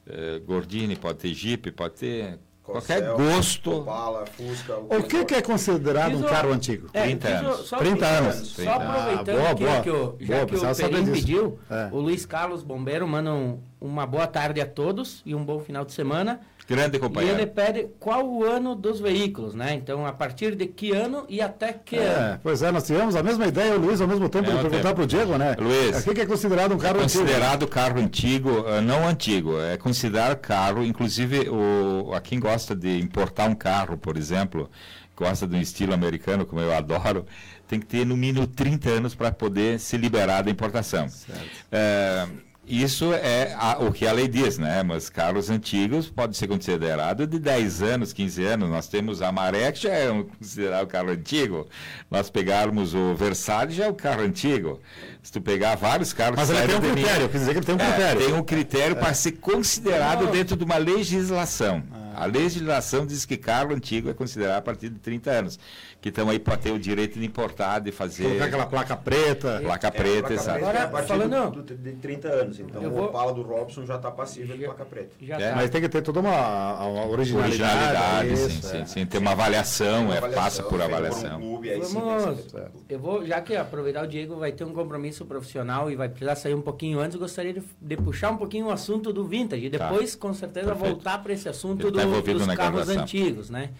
uh, 0.06 0.40
Gordini, 0.44 0.96
pode 0.96 1.18
ter 1.18 1.34
Jeep, 1.34 1.72
pode 1.72 1.94
ter 1.94 2.38
Qualquer 2.68 3.00
gosto. 3.16 3.78
Opala, 3.78 4.26
Fusca, 4.26 4.76
o 4.76 5.02
que, 5.02 5.24
que, 5.24 5.34
é 5.36 5.40
considerado 5.40 6.18
um 6.18 6.22
carro 6.22 6.52
antigo? 6.52 6.90
É, 6.92 7.04
30 7.04 7.28
anos. 7.28 7.56
Só, 7.66 7.78
30 7.78 8.06
anos. 8.06 8.48
Só 8.48 8.70
aproveitando 8.70 9.38
ah, 9.38 9.40
boa, 9.40 9.54
boa, 9.54 9.80
que, 9.80 9.88
eu, 9.88 10.18
já 10.20 10.44
boa, 10.44 10.46
que 10.46 10.54
o 10.54 10.90
Perim 10.90 11.06
pediu, 11.10 11.58
é. 11.70 11.88
o 11.90 11.98
Luiz 11.98 12.26
Carlos 12.26 12.62
Bombeiro 12.62 13.08
manda 13.08 13.32
um, 13.32 13.58
uma 13.80 14.06
boa 14.06 14.26
tarde 14.26 14.60
a 14.60 14.66
todos 14.66 15.22
e 15.24 15.34
um 15.34 15.42
bom 15.42 15.60
final 15.60 15.82
de 15.82 15.92
semana. 15.92 16.40
Grande 16.68 16.98
companheiro. 16.98 17.38
E 17.38 17.42
ele 17.42 17.50
pede 17.50 17.88
qual 17.98 18.28
o 18.28 18.44
ano 18.44 18.74
dos 18.74 19.00
veículos, 19.00 19.54
né? 19.54 19.72
Então, 19.72 20.04
a 20.04 20.12
partir 20.12 20.54
de 20.54 20.66
que 20.66 20.92
ano 20.92 21.24
e 21.26 21.40
até 21.40 21.72
que 21.72 21.96
é, 21.96 22.06
ano. 22.06 22.40
Pois 22.42 22.62
é, 22.62 22.70
nós 22.70 22.86
tivemos 22.86 23.16
a 23.16 23.22
mesma 23.22 23.46
ideia, 23.46 23.74
o 23.74 23.78
Luiz, 23.78 24.02
ao 24.02 24.06
mesmo 24.06 24.28
tempo, 24.28 24.50
é, 24.50 24.54
de 24.54 24.60
perguntar 24.60 24.92
para 24.92 25.04
o 25.04 25.06
Diego, 25.06 25.38
né? 25.38 25.56
Luiz. 25.58 26.06
O 26.06 26.14
que 26.14 26.20
é 26.20 26.26
considerado 26.26 26.74
um 26.74 26.78
carro 26.78 27.00
é 27.00 27.04
antigo? 27.04 27.24
Considerado 27.24 27.66
carro 27.66 27.98
antigo, 27.98 28.64
eh, 28.68 28.80
não 28.82 29.08
antigo, 29.08 29.58
é 29.58 29.78
considerar 29.78 30.36
carro, 30.36 30.84
inclusive, 30.84 31.48
o, 31.48 32.12
a 32.12 32.20
quem 32.20 32.38
gosta 32.38 32.76
de 32.76 33.00
importar 33.00 33.48
um 33.48 33.54
carro, 33.54 33.96
por 33.96 34.18
exemplo, 34.18 34.70
gosta 35.16 35.46
de 35.46 35.56
um 35.56 35.60
estilo 35.60 35.94
americano, 35.94 36.44
como 36.44 36.60
eu 36.60 36.74
adoro, 36.74 37.24
tem 37.66 37.80
que 37.80 37.86
ter 37.86 38.04
no 38.04 38.16
mínimo 38.16 38.46
30 38.46 38.90
anos 38.90 39.14
para 39.14 39.32
poder 39.32 39.80
se 39.80 39.96
liberar 39.96 40.42
da 40.42 40.50
importação. 40.50 41.08
Certo. 41.08 41.42
É, 41.72 42.26
isso 42.68 43.12
é 43.14 43.54
a, 43.58 43.78
o 43.78 43.92
que 43.92 44.06
a 44.06 44.12
lei 44.12 44.28
diz, 44.28 44.58
né? 44.58 44.82
Mas 44.82 45.08
carros 45.08 45.48
antigos 45.48 46.10
pode 46.10 46.36
ser 46.36 46.46
considerado 46.46 47.26
de 47.26 47.38
10 47.38 47.82
anos, 47.82 48.12
15 48.12 48.44
anos. 48.44 48.68
Nós 48.68 48.88
temos 48.88 49.22
a 49.22 49.32
Maré, 49.32 49.72
que 49.72 49.82
já 49.82 49.90
é 49.94 50.10
um, 50.10 50.24
considerado 50.24 50.86
carro 50.86 51.10
antigo. 51.10 51.66
Nós 52.10 52.28
pegarmos 52.28 52.94
o 52.94 53.14
Versalhes, 53.14 53.74
já 53.74 53.86
é 53.86 53.88
o 53.88 53.94
carro 53.94 54.22
antigo. 54.22 54.80
Se 55.22 55.32
tu 55.32 55.40
pegar 55.40 55.74
vários 55.76 56.12
carros... 56.12 56.36
Mas 56.36 56.48
ele 56.48 56.66
tem 56.66 56.76
um 56.76 56.80
critério, 56.94 57.28
quer 57.28 57.38
dizer 57.38 57.50
que 57.52 57.58
ele 57.58 57.66
tem 57.66 57.74
um 57.74 57.78
critério. 57.78 58.22
É, 58.22 58.24
tem 58.26 58.34
um 58.34 58.42
critério 58.42 58.96
é. 58.96 58.98
para 58.98 59.12
ser 59.14 59.32
considerado 59.32 60.28
é. 60.28 60.30
dentro 60.30 60.56
de 60.56 60.64
uma 60.64 60.76
legislação. 60.78 61.82
Ah. 61.92 62.08
A 62.22 62.24
legislação 62.26 63.06
diz 63.06 63.24
que 63.24 63.36
carro 63.36 63.72
antigo 63.72 64.10
é 64.10 64.14
considerado 64.14 64.56
a 64.58 64.62
partir 64.62 64.88
de 64.88 64.98
30 64.98 65.30
anos. 65.30 65.58
Que 66.00 66.08
estão 66.10 66.28
aí 66.30 66.38
para 66.38 66.56
ter 66.56 66.70
o 66.72 66.78
direito 66.78 67.18
de 67.18 67.24
importar, 67.26 67.80
de 67.80 67.90
fazer. 67.92 68.22
Colocar 68.24 68.44
aquela 68.44 68.66
placa 68.66 68.96
preta. 68.96 69.60
Placa 69.62 69.88
É, 69.88 69.90
preta, 69.90 70.18
placa 70.20 70.34
exato. 70.34 70.58
preta 70.60 70.64
é 70.64 70.80
a 70.80 70.82
Agora, 70.84 70.88
partir 70.88 71.08
falando- 71.08 71.50
do, 71.56 71.62
do- 71.62 71.76
de 71.76 71.92
30 71.94 72.28
anos. 72.28 72.60
Então 72.60 72.82
Eu 72.82 72.90
o 72.90 72.92
vou- 72.94 73.04
Opala 73.06 73.32
do 73.34 73.42
Robson 73.42 73.84
já 73.84 73.96
está 73.96 74.10
passível 74.10 74.56
de 74.56 74.64
placa 74.64 74.84
preta. 74.84 75.10
Já 75.20 75.40
É. 75.40 75.50
tá. 75.50 75.56
Mas 75.56 75.70
tem 75.70 75.80
que 75.80 75.88
ter 75.88 76.02
toda 76.02 76.20
uma, 76.20 76.84
uma 76.86 77.06
originalidade. 77.06 77.62
Originalidade, 77.62 78.36
sim, 78.36 78.46
isso, 78.58 78.68
sim, 78.68 78.76
é. 78.78 78.84
sim. 78.84 79.06
Tem 79.06 79.20
uma 79.20 79.32
avaliação, 79.32 80.04
Uma 80.04 80.14
é, 80.14 80.18
avaliação 80.18 80.44
passa 80.44 80.62
por 80.62 80.80
um 80.80 80.84
avaliação. 80.84 81.40
clube, 81.40 81.70
aí 81.70 81.84
sim 81.84 81.94
Vamos- 81.94 82.24
feito. 82.52 82.70
Eu 82.88 82.98
vou, 83.00 83.26
já 83.26 83.40
que 83.40 83.56
aproveitar 83.56 84.04
o 84.04 84.06
Diego 84.08 84.36
vai 84.36 84.52
ter 84.52 84.62
um 84.64 84.72
compromisso 84.72 85.07
profissional 85.24 85.90
e 85.90 85.96
vai 85.96 86.08
precisar 86.08 86.34
sair 86.36 86.54
um 86.54 86.60
pouquinho 86.62 86.98
antes, 87.00 87.16
gostaria 87.16 87.52
de, 87.52 87.62
de 87.80 87.96
puxar 87.96 88.30
um 88.30 88.36
pouquinho 88.36 88.66
o 88.66 88.70
assunto 88.70 89.12
do 89.12 89.24
vintage. 89.26 89.66
E 89.66 89.70
Tá. 89.70 89.88
depois, 89.88 90.14
com 90.14 90.32
certeza, 90.34 90.68
Perfeito. 90.68 90.94
voltar 90.94 91.18
para 91.22 91.32
esse 91.32 91.48
assunto 91.48 91.90
do- 91.90 91.98
tá 91.98 92.04
envolvido 92.04 92.38
dos 92.38 92.46
carros 92.54 92.74
gravação. 92.84 93.02
antigos, 93.02 93.50
né? 93.50 93.70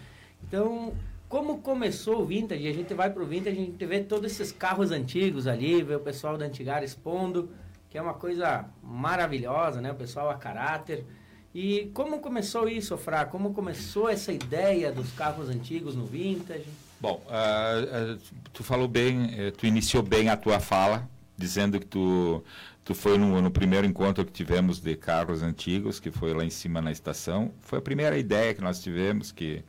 Então, 0.46 0.92
como 1.28 1.58
começou 1.58 2.22
o 2.22 2.26
vintage? 2.26 2.66
A 2.66 2.72
gente 2.72 2.94
vai 2.94 3.10
pro 3.10 3.26
vintage, 3.26 3.56
a 3.56 3.60
gente 3.60 3.84
vê 3.86 4.00
todos 4.00 4.30
esses 4.32 4.50
carros 4.52 4.90
antigos 4.90 5.46
ali, 5.46 5.82
vê 5.82 5.94
o 5.94 6.00
pessoal 6.00 6.38
da 6.38 6.46
Antigar 6.46 6.82
expondo, 6.82 7.50
que 7.90 7.98
é 7.98 8.02
uma 8.02 8.14
coisa 8.14 8.64
maravilhosa, 8.82 9.80
né? 9.80 9.90
O 9.92 9.94
pessoal 9.94 10.30
a 10.30 10.34
caráter. 10.34 11.04
E 11.54 11.90
como 11.94 12.20
começou 12.20 12.68
isso, 12.68 12.96
Fra? 12.98 13.24
Como 13.24 13.52
começou 13.54 14.08
essa 14.08 14.32
ideia 14.32 14.92
dos 14.92 15.10
carros 15.12 15.48
antigos 15.48 15.94
no 15.96 16.04
vintage? 16.04 16.66
Bom, 17.00 17.22
ah, 17.28 17.72
ah, 18.14 18.18
tu 18.52 18.62
falou 18.62 18.86
bem, 18.88 19.30
eh, 19.36 19.50
tu 19.52 19.66
iniciou 19.66 20.02
bem 20.02 20.28
a 20.28 20.36
tua 20.36 20.60
fala, 20.60 21.08
dizendo 21.38 21.78
que 21.78 21.86
tu, 21.86 22.42
tu 22.84 22.94
foi 22.94 23.16
no, 23.16 23.40
no 23.40 23.50
primeiro 23.50 23.86
encontro 23.86 24.24
que 24.24 24.32
tivemos 24.32 24.80
de 24.80 24.96
carros 24.96 25.42
antigos, 25.42 26.00
que 26.00 26.10
foi 26.10 26.34
lá 26.34 26.44
em 26.44 26.50
cima 26.50 26.82
na 26.82 26.90
estação. 26.92 27.52
Foi 27.62 27.78
a 27.78 27.82
primeira 27.82 28.18
ideia 28.18 28.52
que 28.52 28.60
nós 28.60 28.82
tivemos, 28.82 29.30
que 29.30 29.62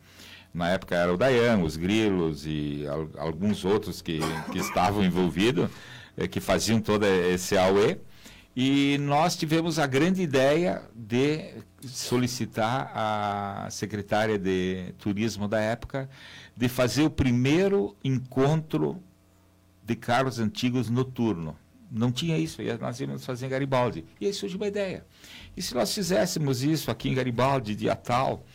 na 0.54 0.70
época 0.70 0.96
era 0.96 1.14
o 1.14 1.18
Dayan, 1.18 1.60
os 1.60 1.78
Grilos 1.78 2.46
e 2.48 2.86
al- 2.88 3.10
alguns 3.18 3.64
outros 3.64 4.02
que, 4.02 4.20
que 4.52 4.58
estavam 4.60 5.04
envolvidos, 5.06 5.70
eh, 6.18 6.28
que 6.28 6.40
faziam 6.40 6.82
todo 6.82 7.06
esse 7.06 7.56
AUE. 7.56 7.98
E 8.56 8.98
nós 9.00 9.38
tivemos 9.38 9.78
a 9.78 9.86
grande 9.86 10.22
ideia 10.24 10.82
de 10.94 11.54
solicitar 11.86 12.92
à 12.96 13.68
secretária 13.70 14.38
de 14.38 14.92
turismo 14.98 15.48
da 15.48 15.62
época 15.62 16.10
de 16.58 16.68
fazer 16.68 17.04
o 17.04 17.10
primeiro 17.10 17.96
encontro 18.04 19.02
de 19.90 19.96
carros 19.96 20.40
antigos 20.40 20.88
noturno. 20.88 21.58
Não 21.92 22.12
tinha 22.12 22.38
isso, 22.38 22.62
nós 22.80 23.00
íamos 23.00 23.26
fazer 23.26 23.48
em 23.48 23.50
Garibaldi. 23.50 24.06
E 24.22 24.28
aí 24.28 24.34
surgiu 24.34 24.60
uma 24.60 24.68
ideia. 24.68 25.04
E 25.58 25.62
se 25.62 25.74
nós 25.74 25.92
fizéssemos 25.92 26.62
isso 26.62 26.92
aqui 26.92 27.10
em 27.10 27.16
Garibaldi, 27.16 27.74
dia 27.74 27.96
tal, 27.96 28.46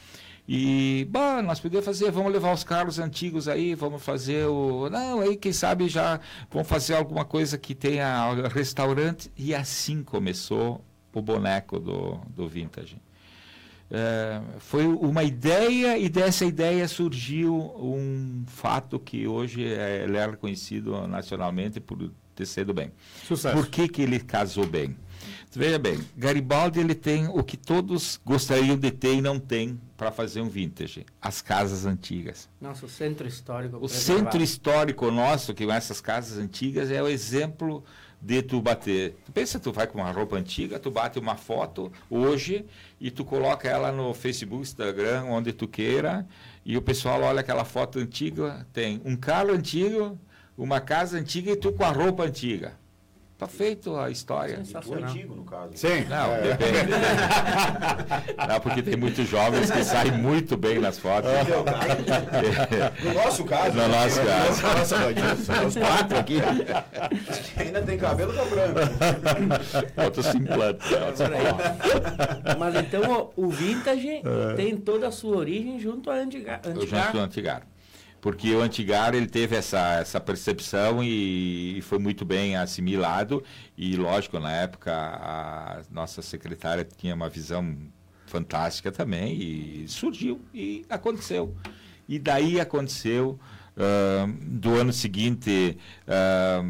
e, 0.46 1.08
bom, 1.10 1.42
nós 1.42 1.58
podíamos 1.58 1.84
fazer, 1.84 2.12
vamos 2.12 2.32
levar 2.32 2.52
os 2.52 2.62
carros 2.62 3.00
antigos 3.00 3.48
aí, 3.48 3.74
vamos 3.74 4.02
fazer 4.02 4.46
o. 4.46 4.88
Não, 4.88 5.20
aí 5.20 5.36
quem 5.36 5.52
sabe 5.52 5.88
já 5.88 6.20
vamos 6.50 6.68
fazer 6.68 6.94
alguma 6.94 7.24
coisa 7.24 7.58
que 7.58 7.74
tenha 7.74 8.32
restaurante. 8.48 9.32
E 9.36 9.54
assim 9.54 10.04
começou 10.04 10.84
o 11.12 11.20
boneco 11.20 11.80
do, 11.80 12.20
do 12.28 12.46
Vintage. 12.46 12.98
É, 13.96 14.40
foi 14.58 14.84
uma 14.88 15.22
ideia 15.22 15.96
e 15.96 16.08
dessa 16.08 16.44
ideia 16.44 16.88
surgiu 16.88 17.54
um 17.78 18.42
fato 18.48 18.98
que 18.98 19.24
hoje 19.24 19.64
é, 19.72 20.02
ele 20.02 20.16
era 20.16 20.36
conhecido 20.36 21.06
nacionalmente 21.06 21.78
por 21.78 22.10
ter 22.34 22.44
sido 22.44 22.74
bem. 22.74 22.90
Sucesso. 23.24 23.56
Por 23.56 23.68
que, 23.68 23.86
que 23.86 24.02
ele 24.02 24.18
casou 24.18 24.66
bem? 24.66 24.96
Veja 25.52 25.78
bem, 25.78 26.00
Garibaldi 26.16 26.80
ele 26.80 26.96
tem 26.96 27.28
o 27.28 27.40
que 27.44 27.56
todos 27.56 28.20
gostariam 28.24 28.76
de 28.76 28.90
ter 28.90 29.14
e 29.14 29.22
não 29.22 29.38
tem 29.38 29.80
para 29.96 30.10
fazer 30.10 30.40
um 30.40 30.48
vintage, 30.48 31.06
as 31.22 31.40
casas 31.40 31.86
antigas. 31.86 32.48
Nosso 32.60 32.88
centro 32.88 33.28
histórico. 33.28 33.76
O 33.76 33.80
preservado. 33.82 34.24
centro 34.24 34.42
histórico 34.42 35.08
nosso, 35.12 35.54
que 35.54 35.64
com 35.64 35.72
essas 35.72 36.00
casas 36.00 36.38
antigas, 36.38 36.90
é 36.90 37.00
o 37.00 37.06
exemplo 37.06 37.84
de 38.24 38.40
tu 38.40 38.58
bater. 38.62 39.14
Tu 39.26 39.32
pensa, 39.32 39.60
tu 39.60 39.70
vai 39.70 39.86
com 39.86 39.98
uma 39.98 40.10
roupa 40.10 40.36
antiga, 40.36 40.78
tu 40.78 40.90
bate 40.90 41.18
uma 41.18 41.36
foto 41.36 41.92
hoje 42.08 42.64
e 42.98 43.10
tu 43.10 43.22
coloca 43.22 43.68
ela 43.68 43.92
no 43.92 44.14
Facebook, 44.14 44.62
Instagram, 44.62 45.24
onde 45.24 45.52
tu 45.52 45.68
queira, 45.68 46.26
e 46.64 46.74
o 46.74 46.80
pessoal 46.80 47.20
olha 47.20 47.40
aquela 47.40 47.66
foto 47.66 47.98
antiga, 47.98 48.66
tem 48.72 48.98
um 49.04 49.14
carro 49.14 49.50
antigo, 49.50 50.18
uma 50.56 50.80
casa 50.80 51.18
antiga 51.18 51.50
e 51.50 51.56
tu 51.56 51.70
com 51.70 51.84
a 51.84 51.90
roupa 51.90 52.24
antiga. 52.24 52.72
Tá 53.36 53.48
feito 53.48 53.96
a 53.96 54.10
história. 54.10 54.56
Sensacional. 54.58 55.10
antigo, 55.10 55.34
no 55.34 55.44
caso. 55.44 55.72
Sim. 55.74 56.04
Não, 56.08 56.32
é. 56.32 56.40
depende. 56.40 56.92
Não, 58.48 58.60
porque 58.60 58.80
tem 58.80 58.96
muitos 58.96 59.28
jovens 59.28 59.70
que 59.72 59.82
saem 59.82 60.12
muito 60.12 60.56
bem 60.56 60.78
nas 60.78 60.98
fotos. 60.98 61.30
No 63.02 63.14
nosso 63.14 63.44
caso. 63.44 63.76
No 63.76 63.88
nosso 63.88 64.20
caso. 64.20 64.62
Nossa, 64.62 64.98
Badinho, 64.98 65.66
os 65.66 65.76
quatro 65.76 66.18
aqui. 66.18 66.36
Ainda 67.56 67.82
tem 67.82 67.98
cabelo 67.98 68.32
tá 68.32 68.44
branco. 68.44 68.78
Outros 70.04 70.26
se 70.26 70.36
implantam. 70.36 70.88
Mas 72.56 72.74
então 72.76 73.32
o, 73.36 73.46
o 73.46 73.50
vintage 73.50 74.22
tem 74.56 74.76
toda 74.76 75.08
a 75.08 75.10
sua 75.10 75.36
origem 75.38 75.80
junto 75.80 76.08
à 76.08 76.14
antiga. 76.14 76.60
Junto 76.64 77.18
Antigar. 77.18 77.73
Porque 78.24 78.54
o 78.54 78.62
Antigar 78.62 79.14
ele 79.14 79.26
teve 79.26 79.54
essa, 79.54 80.00
essa 80.00 80.18
percepção 80.18 81.04
e, 81.04 81.76
e 81.76 81.82
foi 81.82 81.98
muito 81.98 82.24
bem 82.24 82.56
assimilado. 82.56 83.44
E, 83.76 83.96
lógico, 83.96 84.40
na 84.40 84.50
época 84.50 84.94
a 84.94 85.82
nossa 85.90 86.22
secretária 86.22 86.88
tinha 86.96 87.14
uma 87.14 87.28
visão 87.28 87.76
fantástica 88.26 88.90
também 88.90 89.34
e 89.34 89.84
surgiu 89.88 90.40
e 90.54 90.86
aconteceu. 90.88 91.54
E 92.08 92.18
daí 92.18 92.58
aconteceu, 92.58 93.38
ah, 93.76 94.26
do 94.40 94.74
ano 94.74 94.90
seguinte, 94.90 95.76
ah, 96.08 96.62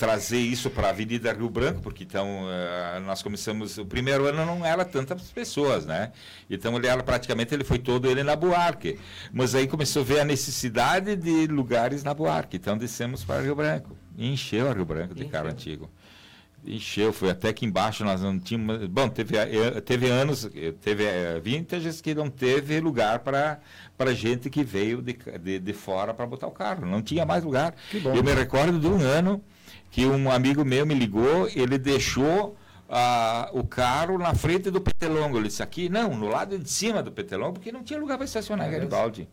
trazer 0.00 0.38
isso 0.38 0.70
para 0.70 0.86
a 0.86 0.90
Avenida 0.90 1.30
Rio 1.30 1.50
Branco, 1.50 1.82
porque 1.82 2.04
então 2.04 2.46
ah, 2.48 2.98
nós 3.00 3.22
começamos, 3.22 3.76
o 3.76 3.84
primeiro 3.84 4.26
ano 4.26 4.46
não 4.46 4.64
era 4.64 4.82
tantas 4.82 5.30
pessoas, 5.30 5.84
né? 5.84 6.10
Então 6.48 6.74
ele 6.74 6.86
era 6.86 7.02
praticamente, 7.02 7.52
ele 7.52 7.64
foi 7.64 7.78
todo 7.78 8.10
ele 8.10 8.22
na 8.22 8.34
Buarque. 8.34 8.98
Mas 9.30 9.54
aí 9.54 9.68
começou 9.68 10.00
a 10.00 10.04
ver 10.06 10.20
a 10.20 10.24
necessidade 10.24 11.14
de 11.16 11.46
lugares 11.46 12.02
na 12.02 12.14
Buarque, 12.14 12.56
então 12.56 12.78
descemos 12.78 13.22
para 13.22 13.42
Rio 13.42 13.54
Branco. 13.54 13.94
E 14.16 14.32
encheu 14.32 14.70
a 14.70 14.72
Rio 14.72 14.86
Branco 14.86 15.14
de 15.14 15.26
carro 15.26 15.48
antigo. 15.48 15.90
Encheu, 16.64 17.12
foi 17.12 17.28
até 17.28 17.52
que 17.52 17.66
embaixo 17.66 18.02
nós 18.02 18.22
não 18.22 18.38
tínhamos. 18.38 18.86
Bom, 18.86 19.08
teve, 19.08 19.36
eh, 19.36 19.80
teve 19.82 20.08
anos, 20.08 20.48
eh, 20.54 20.72
teve 20.80 21.04
vintages 21.42 22.00
que 22.00 22.14
não 22.14 22.30
teve 22.30 22.80
lugar 22.80 23.18
para 23.18 24.14
gente 24.14 24.48
que 24.48 24.64
veio 24.64 25.02
de, 25.02 25.16
de, 25.42 25.58
de 25.58 25.72
fora 25.74 26.14
para 26.14 26.26
botar 26.26 26.46
o 26.46 26.50
carro. 26.50 26.86
Não 26.86 27.02
tinha 27.02 27.26
mais 27.26 27.44
lugar. 27.44 27.74
Eu 27.92 28.22
me 28.22 28.32
recordo 28.34 28.78
de 28.78 28.86
um 28.86 29.00
ano 29.00 29.42
que 29.90 30.06
um 30.06 30.30
amigo 30.30 30.64
meu 30.64 30.86
me 30.86 30.94
ligou, 30.94 31.48
ele 31.48 31.76
deixou 31.76 32.56
ah, 32.88 33.50
o 33.52 33.64
carro 33.64 34.18
na 34.18 34.34
frente 34.34 34.70
do 34.70 34.80
Petelongo. 34.80 35.36
Ele 35.36 35.48
disse 35.48 35.62
aqui, 35.62 35.88
não, 35.88 36.16
no 36.16 36.28
lado 36.28 36.58
de 36.58 36.70
cima 36.70 37.02
do 37.02 37.10
Petelongo, 37.10 37.54
porque 37.54 37.72
não 37.72 37.82
tinha 37.82 37.98
lugar 37.98 38.16
para 38.16 38.24
estacionar 38.24 38.68
em 38.68 38.72
Garibaldi. 38.72 39.28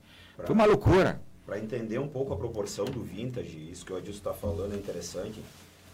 Foi 0.46 0.54
uma 0.54 0.66
loucura. 0.66 1.22
Para 1.46 1.60
entender 1.60 1.98
um 1.98 2.08
pouco 2.08 2.34
a 2.34 2.38
proporção 2.38 2.86
do 2.86 3.02
vintage, 3.02 3.70
isso 3.72 3.86
que 3.86 3.94
o 3.94 3.98
Adilson 3.98 4.18
está 4.18 4.34
falando 4.34 4.74
é 4.74 4.78
interessante. 4.78 5.42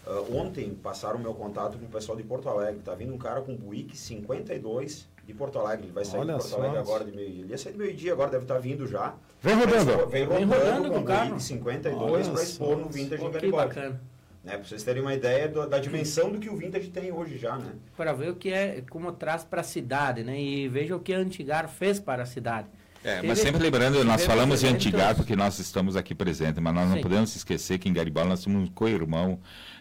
Ah, 0.06 0.22
ontem 0.32 0.74
passaram 0.82 1.18
o 1.18 1.22
meu 1.22 1.34
contato 1.34 1.78
com 1.78 1.86
o 1.86 1.88
pessoal 1.88 2.16
de 2.16 2.24
Porto 2.24 2.48
Alegre. 2.48 2.80
Tá 2.84 2.94
vindo 2.94 3.14
um 3.14 3.18
cara 3.18 3.40
com 3.40 3.54
Buick 3.54 3.96
52 3.96 5.06
de 5.26 5.32
Porto 5.32 5.58
Alegre. 5.58 5.86
Ele 5.86 5.92
vai 5.92 6.04
sair 6.04 6.20
Olha 6.20 6.34
de 6.34 6.40
Porto. 6.40 6.54
Alegre 6.56 6.78
agora 6.78 7.04
de 7.04 7.12
meio-dia. 7.12 7.42
Ele 7.42 7.50
ia 7.50 7.58
sair 7.58 7.72
de 7.72 7.78
meio-dia, 7.78 8.12
agora 8.12 8.30
deve 8.30 8.44
estar 8.44 8.58
vindo 8.58 8.86
já. 8.86 9.14
Vem 9.42 9.54
rodando. 9.54 9.96
Mas, 9.96 10.10
Vem 10.10 10.24
rodando, 10.24 10.54
rodando 10.54 10.90
com 10.90 10.98
o 10.98 11.04
carro. 11.04 11.28
Buick 11.30 11.42
52 11.42 12.12
Olha 12.12 12.32
para 12.34 12.42
expor 12.42 12.76
no 12.76 12.88
vintage 12.88 13.22
Pô, 13.22 13.28
em 13.28 13.30
que 13.30 13.34
Garibaldi. 13.38 13.74
bacana. 13.74 14.00
Né, 14.44 14.52
para 14.58 14.64
vocês 14.64 14.82
terem 14.82 15.00
uma 15.00 15.14
ideia 15.14 15.48
do- 15.48 15.66
da 15.66 15.78
dimensão 15.78 16.30
do 16.30 16.38
que 16.38 16.50
o 16.50 16.56
vintage 16.56 16.88
tem 16.88 17.10
hoje 17.10 17.38
já, 17.38 17.56
né? 17.56 17.72
Para 17.96 18.12
ver 18.12 18.28
o 18.30 18.34
que 18.36 18.52
é, 18.52 18.82
como 18.90 19.10
traz 19.10 19.42
para 19.42 19.62
a 19.62 19.64
cidade, 19.64 20.22
né? 20.22 20.38
E 20.38 20.68
veja 20.68 20.94
o 20.94 21.00
que 21.00 21.14
a 21.14 21.18
Antigar 21.18 21.66
fez 21.68 21.98
para 21.98 22.24
a 22.24 22.26
cidade. 22.26 22.68
É, 23.02 23.16
Teve- 23.16 23.28
mas 23.28 23.38
sempre 23.38 23.62
lembrando, 23.62 24.02
nós 24.04 24.24
falamos 24.26 24.62
eventos- 24.62 24.86
Antigar 24.86 25.14
porque 25.14 25.34
nós 25.34 25.58
estamos 25.58 25.96
aqui 25.96 26.14
presentes, 26.14 26.62
mas 26.62 26.74
nós 26.74 26.88
não 26.88 26.96
Sim. 26.96 27.02
podemos 27.02 27.34
esquecer 27.34 27.78
que 27.78 27.88
em 27.88 27.92
Garibaldi 27.94 28.28
nós 28.30 28.44
temos 28.44 28.68
um 28.68 28.72
co-irmão, 28.72 29.38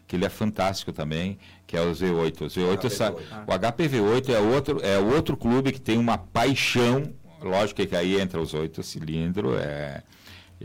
que 0.08 0.16
ele 0.16 0.24
é 0.26 0.30
fantástico 0.30 0.94
também, 0.94 1.38
que 1.68 1.76
é 1.76 1.82
o 1.82 1.92
Z8. 1.92 2.42
O 2.42 2.50
Z8, 2.50 2.90
sa- 2.90 3.12
HPV8. 3.12 3.48
o 3.48 3.52
HPV8 3.60 4.30
é 4.34 4.40
outro, 4.40 4.80
é 4.82 4.98
outro 4.98 5.36
clube 5.36 5.72
que 5.74 5.80
tem 5.82 5.98
uma 5.98 6.18
paixão, 6.18 7.14
lógico 7.42 7.86
que 7.86 7.96
aí 7.96 8.20
entra 8.20 8.40
os 8.42 8.54
oito 8.54 8.82
cilindros, 8.82 9.58
é... 9.60 10.04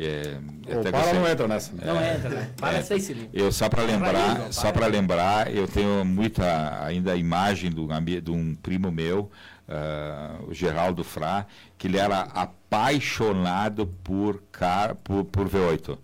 é 0.07 0.39
O 0.67 0.79
até 0.81 0.89
Opala 0.91 1.03
gostei- 1.05 1.21
não 1.21 1.29
entra 1.29 1.49
nessa. 1.49 1.73
Não 1.75 1.97
entra, 2.05 2.29
né? 2.31 2.51
Para 2.57 2.79
É. 2.79 2.83
seis 2.83 3.03
cilindros. 3.05 3.31
eu 3.33 3.51
só 3.51 3.69
para 3.69 3.83
lembrar, 3.83 4.53
só 4.53 4.63
para. 4.63 4.73
para 4.73 4.87
lembrar, 4.87 5.55
eu 5.55 5.67
tenho 5.67 6.05
muita 6.05 6.85
ainda 6.85 7.13
a 7.13 7.17
imagem 7.17 7.71
do, 7.71 7.89
de 8.21 8.31
um 8.31 8.55
primo 8.55 8.91
meu, 8.93 9.31
ah, 9.69 10.37
o 10.47 10.55
Geraldo 10.55 11.03
Frá, 11.05 11.47
que 11.77 11.87
ele 11.89 11.99
era 11.99 12.21
apaixonado 12.23 13.87
por 14.05 14.43
car, 14.53 14.95
por, 14.97 15.25
por 15.25 15.49
V8. 15.49 15.99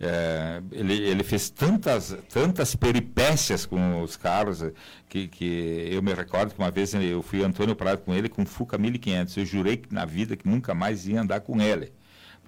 É, 0.00 0.62
ele, 0.70 0.94
ele 0.94 1.24
fez 1.24 1.50
tantas, 1.50 2.16
tantas 2.32 2.76
peripécias 2.76 3.66
com 3.66 4.00
os 4.00 4.16
carros 4.16 4.64
que, 5.08 5.26
que 5.26 5.88
eu 5.90 6.00
me 6.00 6.14
recordo 6.14 6.54
que 6.54 6.58
uma 6.60 6.70
vez 6.70 6.94
eu 6.94 7.20
fui 7.20 7.42
Antônio 7.42 7.74
Prado 7.74 7.98
com 8.02 8.14
ele 8.14 8.28
com 8.28 8.46
Fuca 8.46 8.78
1500. 8.78 9.36
Eu 9.36 9.44
jurei 9.44 9.76
que 9.76 9.92
na 9.92 10.04
vida 10.04 10.36
que 10.36 10.46
nunca 10.48 10.72
mais 10.72 11.08
ia 11.08 11.20
andar 11.20 11.40
com 11.40 11.60
ele, 11.60 11.92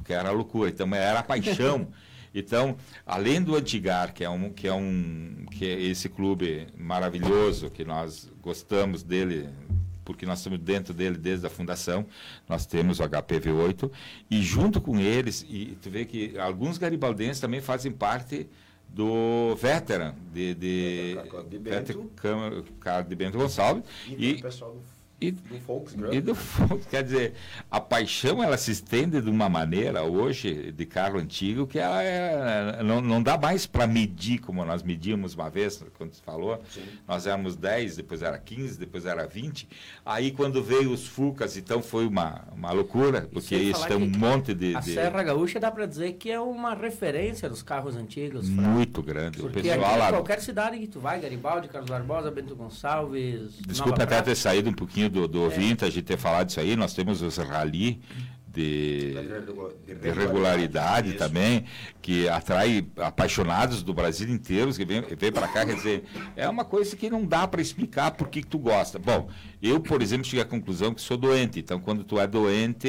porque 0.01 0.13
era 0.13 0.31
loucura. 0.31 0.71
Então 0.71 0.93
era 0.95 1.23
paixão. 1.23 1.89
Então, 2.33 2.77
além 3.05 3.43
do 3.43 3.57
Antigar, 3.57 4.15
que 4.15 4.23
é 4.23 4.31
um 4.31 4.51
que 4.53 4.69
é 4.69 4.73
um 4.73 5.47
que 5.51 5.65
é 5.65 5.81
esse 5.83 6.09
clube 6.09 6.69
maravilhoso 6.79 7.71
que 7.71 7.85
nós 7.85 8.31
gostamos 8.41 9.03
dele 9.03 9.49
porque 10.05 10.27
nós 10.27 10.39
estamos 10.39 10.59
dentro 10.59 10.93
dele 10.93 11.17
desde 11.17 11.47
a 11.47 11.51
fundação, 11.51 12.05
nós 12.49 12.67
temos 12.67 12.99
o 12.99 13.05
HPV8, 13.05 13.91
e 14.29 14.43
junto 14.43 14.81
com 14.81 14.99
eles, 14.99 15.47
e 15.49 15.79
tu 15.81 15.89
vê 15.89 16.05
que 16.05 16.37
alguns 16.37 16.79
garibaldenses 16.79 17.41
também 17.41 17.61
fazem 17.61 17.93
parte 17.93 18.49
do 18.89 19.55
Veteran, 19.55 20.15
de, 20.33 20.55
de, 20.55 21.17
de 21.49 21.59
Bento. 21.61 22.11
Veteran, 22.13 23.05
de 23.09 23.15
Bento 23.15 23.39
Gonçalves, 23.39 23.85
e, 24.09 24.33
e 24.33 24.35
o 24.35 24.43
pessoal 24.43 24.73
do 24.73 24.83
e 25.21 25.31
do 25.31 25.59
Volkswagen. 25.59 26.17
E 26.17 26.21
do 26.21 26.37
Quer 26.91 27.05
dizer, 27.05 27.35
a 27.71 27.79
paixão 27.79 28.43
ela 28.43 28.57
se 28.57 28.71
estende 28.71 29.21
de 29.21 29.29
uma 29.29 29.49
maneira 29.49 30.03
hoje 30.03 30.73
de 30.73 30.87
carro 30.87 31.19
antigo 31.19 31.67
que 31.67 31.79
ela 31.79 32.03
é, 32.03 32.83
não, 32.83 33.01
não 33.01 33.23
dá 33.23 33.37
mais 33.37 33.67
para 33.67 33.87
medir 33.87 34.39
como 34.39 34.65
nós 34.65 34.83
medíamos 34.83 35.35
uma 35.35 35.51
vez, 35.51 35.85
quando 35.99 36.15
você 36.15 36.23
falou. 36.23 36.63
Sim. 36.71 36.83
Nós 37.07 37.27
éramos 37.27 37.55
10, 37.55 37.97
depois 37.97 38.23
era 38.23 38.39
15, 38.39 38.79
depois 38.79 39.05
era 39.05 39.27
20. 39.27 39.69
Aí 40.07 40.31
quando 40.31 40.63
veio 40.63 40.91
os 40.91 41.07
Fucas, 41.07 41.57
então 41.57 41.83
foi 41.83 42.07
uma, 42.07 42.45
uma 42.57 42.73
loucura, 42.73 43.29
porque 43.33 43.57
isso 43.57 43.87
tem 43.87 43.97
um 43.97 44.09
monte 44.09 44.55
de. 44.55 44.75
A 44.75 44.81
de... 44.81 44.95
Serra 44.95 45.23
Gaúcha 45.23 45.61
dá 45.61 45.71
para 45.71 45.85
dizer 45.85 46.15
que 46.15 46.31
é 46.31 46.41
uma 46.41 46.75
referência 46.75 47.49
dos 47.49 47.63
carros 47.63 47.95
antigos. 47.95 48.49
Muito 48.49 49.03
grande. 49.03 49.39
Porque 49.39 49.61
o 49.61 49.63
pessoal 49.63 49.99
lá... 49.99 50.09
qualquer 50.09 50.41
cidade 50.41 50.79
que 50.79 50.87
tu 50.87 50.99
vai, 50.99 51.21
Garibaldi, 51.21 51.69
Carlos 51.69 51.91
Barbosa, 51.91 52.31
Bento 52.31 52.57
Gonçalves. 52.57 53.59
Desculpa 53.67 54.05
até 54.05 54.23
ter 54.23 54.35
saído 54.35 54.71
um 54.71 54.73
pouquinho 54.73 55.10
do, 55.11 55.29
do 55.29 55.47
é. 55.47 55.49
vintage 55.49 56.01
ter 56.03 56.17
falado 56.17 56.49
isso 56.51 56.61
aí, 56.61 56.77
nós 56.77 56.95
temos 56.95 57.21
os 57.23 57.37
rally 57.37 58.01
de, 58.53 59.15
de 60.01 60.11
regularidade 60.11 61.13
também, 61.13 61.65
que 62.03 62.29
atrai 62.29 62.87
apaixonados 62.97 63.83
do 63.83 63.95
Brasil 63.95 64.29
inteiro, 64.29 64.73
que 64.75 64.85
vem, 64.85 65.03
vem 65.03 65.33
para 65.33 65.47
cá, 65.47 65.65
quer 65.65 65.77
dizer, 65.77 66.05
é 66.37 66.49
uma 66.49 66.65
coisa 66.65 66.97
que 66.97 67.09
não 67.09 67.25
dá 67.25 67.47
para 67.47 67.61
explicar 67.61 68.11
por 68.13 68.29
que, 68.29 68.43
tu 68.43 68.59
gosta. 68.59 68.99
Bom, 68.99 69.29
eu, 69.63 69.79
por 69.79 70.03
exemplo, 70.03 70.25
cheguei 70.25 70.43
à 70.43 70.47
conclusão 70.47 70.93
que 70.93 71.01
sou 71.01 71.17
doente, 71.17 71.61
então 71.61 71.79
quando 71.79 72.03
tu 72.03 72.19
é 72.19 72.27
doente, 72.27 72.89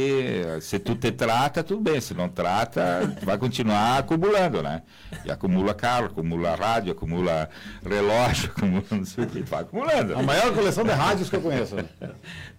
se 0.62 0.80
tu 0.80 0.96
te 0.96 1.12
trata, 1.12 1.64
tudo 1.64 1.82
bem, 1.82 2.02
se 2.02 2.14
não 2.14 2.28
trata, 2.28 3.14
tu 3.20 3.26
vai 3.26 3.38
continuar 3.38 4.00
acumulando, 4.00 4.64
né? 4.64 4.82
E 5.26 5.32
acumula 5.32 5.74
carro, 5.74 6.06
acumula 6.08 6.56
rádio, 6.56 6.94
acumula 6.94 7.50
relógio, 7.86 8.50
acumula 8.56 8.84
não 8.90 9.06
sei 9.06 9.26
o 9.26 9.28
que, 9.28 9.42
vai 9.44 9.62
acumulando. 9.62 10.16
A 10.16 10.24
maior 10.24 10.54
coleção 10.54 10.84
de 10.84 10.92
rádios 10.92 11.30
que 11.30 11.36
eu 11.36 11.42
conheço. 11.42 11.76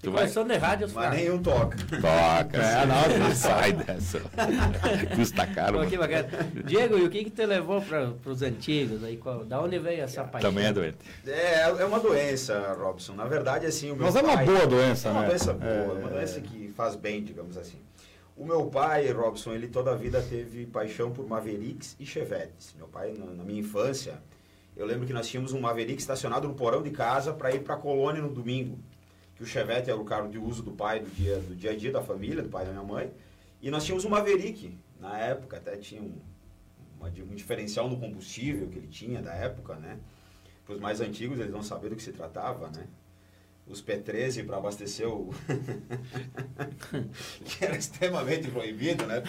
Tu 0.02 0.10
vai... 0.10 0.22
Coleção 0.22 0.46
de 0.46 0.56
rádios, 0.56 0.92
Mas 0.92 1.10
nenhum 1.14 1.42
toca. 1.42 1.76
Toca. 1.78 2.58
É, 2.58 2.86
não, 3.18 3.35
sai 3.35 3.72
dessa. 3.72 4.20
Custa 5.16 5.46
caro. 5.46 5.81
Pô, 5.81 5.87
que 5.87 5.96
bacana. 5.96 6.28
Diego, 6.64 6.98
e 6.98 7.05
o 7.05 7.11
que 7.11 7.24
que 7.24 7.31
te 7.31 7.46
levou 7.46 7.81
para 7.81 8.12
os 8.24 8.42
antigos? 8.42 9.02
Aí, 9.05 9.16
qual, 9.16 9.44
da 9.44 9.61
onde 9.61 9.78
veio 9.78 10.02
essa 10.02 10.24
paixão? 10.24 10.50
Também 10.50 10.66
é 10.66 10.72
doente. 10.72 10.98
É, 11.26 11.62
é 11.62 11.85
uma 11.85 12.00
doença, 12.00 12.74
Robson. 12.78 13.14
Na 13.14 13.24
verdade, 13.24 13.66
assim, 13.66 13.90
o 13.90 13.96
meu 13.96 14.05
Mas 14.05 14.14
pai... 14.14 14.22
é 14.22 14.26
uma 14.26 14.44
boa 14.44 14.66
doença, 14.66 15.09
é 15.09 15.12
né? 15.12 15.18
É 15.18 15.20
uma 15.20 15.28
doença 15.28 15.52
boa, 15.52 15.72
é 15.72 15.92
uma 15.92 16.11
doença 16.11 16.40
que 16.40 16.68
faz 16.68 16.96
bem, 16.96 17.22
digamos 17.22 17.57
assim. 17.57 17.78
O 18.37 18.44
meu 18.44 18.66
pai, 18.66 19.11
Robson, 19.12 19.52
ele 19.52 19.68
toda 19.68 19.92
a 19.92 19.94
vida 19.94 20.22
teve 20.22 20.66
paixão 20.66 21.11
por 21.11 21.26
Mavericks 21.26 21.96
e 22.00 22.07
Chevettes. 22.07 22.74
Meu 22.76 22.88
pai, 22.88 23.14
na, 23.18 23.26
na 23.26 23.44
minha 23.44 23.61
infância, 23.61 24.14
eu 24.74 24.87
lembro 24.87 25.07
que 25.07 25.12
nós 25.12 25.28
tínhamos 25.28 25.52
um 25.52 25.61
Maverick 25.61 26.00
estacionado 26.00 26.48
no 26.48 26.55
porão 26.55 26.83
de 26.83 26.90
casa 26.90 27.33
para 27.33 27.55
ir 27.55 27.61
para 27.61 27.74
a 27.74 27.78
colônia 27.78 28.22
no 28.22 28.31
domingo. 28.31 28.78
Que 29.42 29.46
o 29.46 29.48
Chevette 29.48 29.90
era 29.90 30.00
o 30.00 30.05
carro 30.05 30.31
de 30.31 30.38
uso 30.38 30.62
do 30.62 30.70
pai 30.70 31.00
do 31.00 31.11
dia, 31.11 31.38
do 31.38 31.57
dia 31.57 31.72
a 31.72 31.76
dia 31.76 31.90
da 31.90 32.00
família, 32.00 32.44
do 32.44 32.48
pai 32.48 32.64
da 32.64 32.70
minha 32.70 32.85
mãe. 32.85 33.12
E 33.61 33.72
nós 33.72 33.85
tínhamos 33.85 34.05
um 34.05 34.09
Maverick, 34.09 34.78
na 35.00 35.18
época, 35.18 35.57
até 35.57 35.76
tinha 35.76 36.00
um, 36.00 36.14
uma, 36.96 37.09
um 37.09 37.35
diferencial 37.35 37.90
no 37.90 37.98
combustível 37.98 38.68
que 38.68 38.78
ele 38.78 38.87
tinha 38.87 39.20
da 39.20 39.35
época, 39.35 39.74
né? 39.74 39.98
Para 40.64 40.76
os 40.76 40.81
mais 40.81 41.00
antigos, 41.00 41.40
eles 41.40 41.50
vão 41.50 41.61
saber 41.61 41.88
do 41.88 41.96
que 41.96 42.02
se 42.05 42.12
tratava, 42.12 42.68
né? 42.68 42.87
Os 43.66 43.83
P13 43.83 44.46
para 44.46 44.59
abastecer 44.59 45.09
o. 45.09 45.35
que 47.44 47.64
era 47.64 47.76
extremamente 47.76 48.48
proibido, 48.48 49.05
né? 49.07 49.20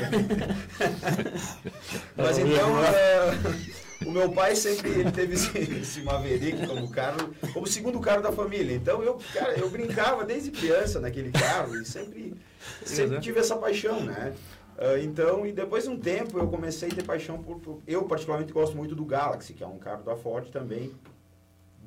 Mas 2.16 2.38
então, 2.38 2.72
uh, 2.72 3.83
o 4.06 4.12
meu 4.12 4.32
pai 4.32 4.56
sempre 4.56 4.90
ele 4.90 5.12
teve 5.12 5.34
esse, 5.34 5.58
esse 5.58 6.02
Maverick 6.02 6.66
como 6.68 6.90
carro, 6.90 7.34
como 7.54 7.68
segundo 7.68 8.00
carro 8.00 8.22
da 8.22 8.32
família. 8.32 8.76
Então 8.76 9.02
eu, 9.04 9.20
cara, 9.34 9.58
eu 9.58 9.70
brincava 9.70 10.24
desde 10.24 10.52
criança 10.52 11.00
naquele 11.00 11.32
carro 11.32 11.76
e 11.76 11.86
sempre 11.86 12.34
sempre 12.86 13.20
tive 13.20 13.40
essa 13.40 13.56
paixão, 13.56 14.04
né? 14.04 14.34
Uh, 14.78 14.98
então, 15.04 15.46
e 15.46 15.52
depois 15.52 15.84
de 15.84 15.90
um 15.90 16.00
tempo 16.00 16.40
eu 16.40 16.48
comecei 16.48 16.90
a 16.90 16.96
ter 16.96 17.04
paixão 17.04 17.42
por, 17.42 17.60
por, 17.60 17.82
Eu, 17.86 18.04
particularmente, 18.06 18.52
gosto 18.52 18.76
muito 18.76 18.96
do 18.96 19.06
Galaxy, 19.06 19.54
que 19.54 19.64
é 19.64 19.68
um 19.68 19.78
carro 19.78 20.04
da 20.04 20.16
Ford 20.16 20.50
também, 20.50 20.92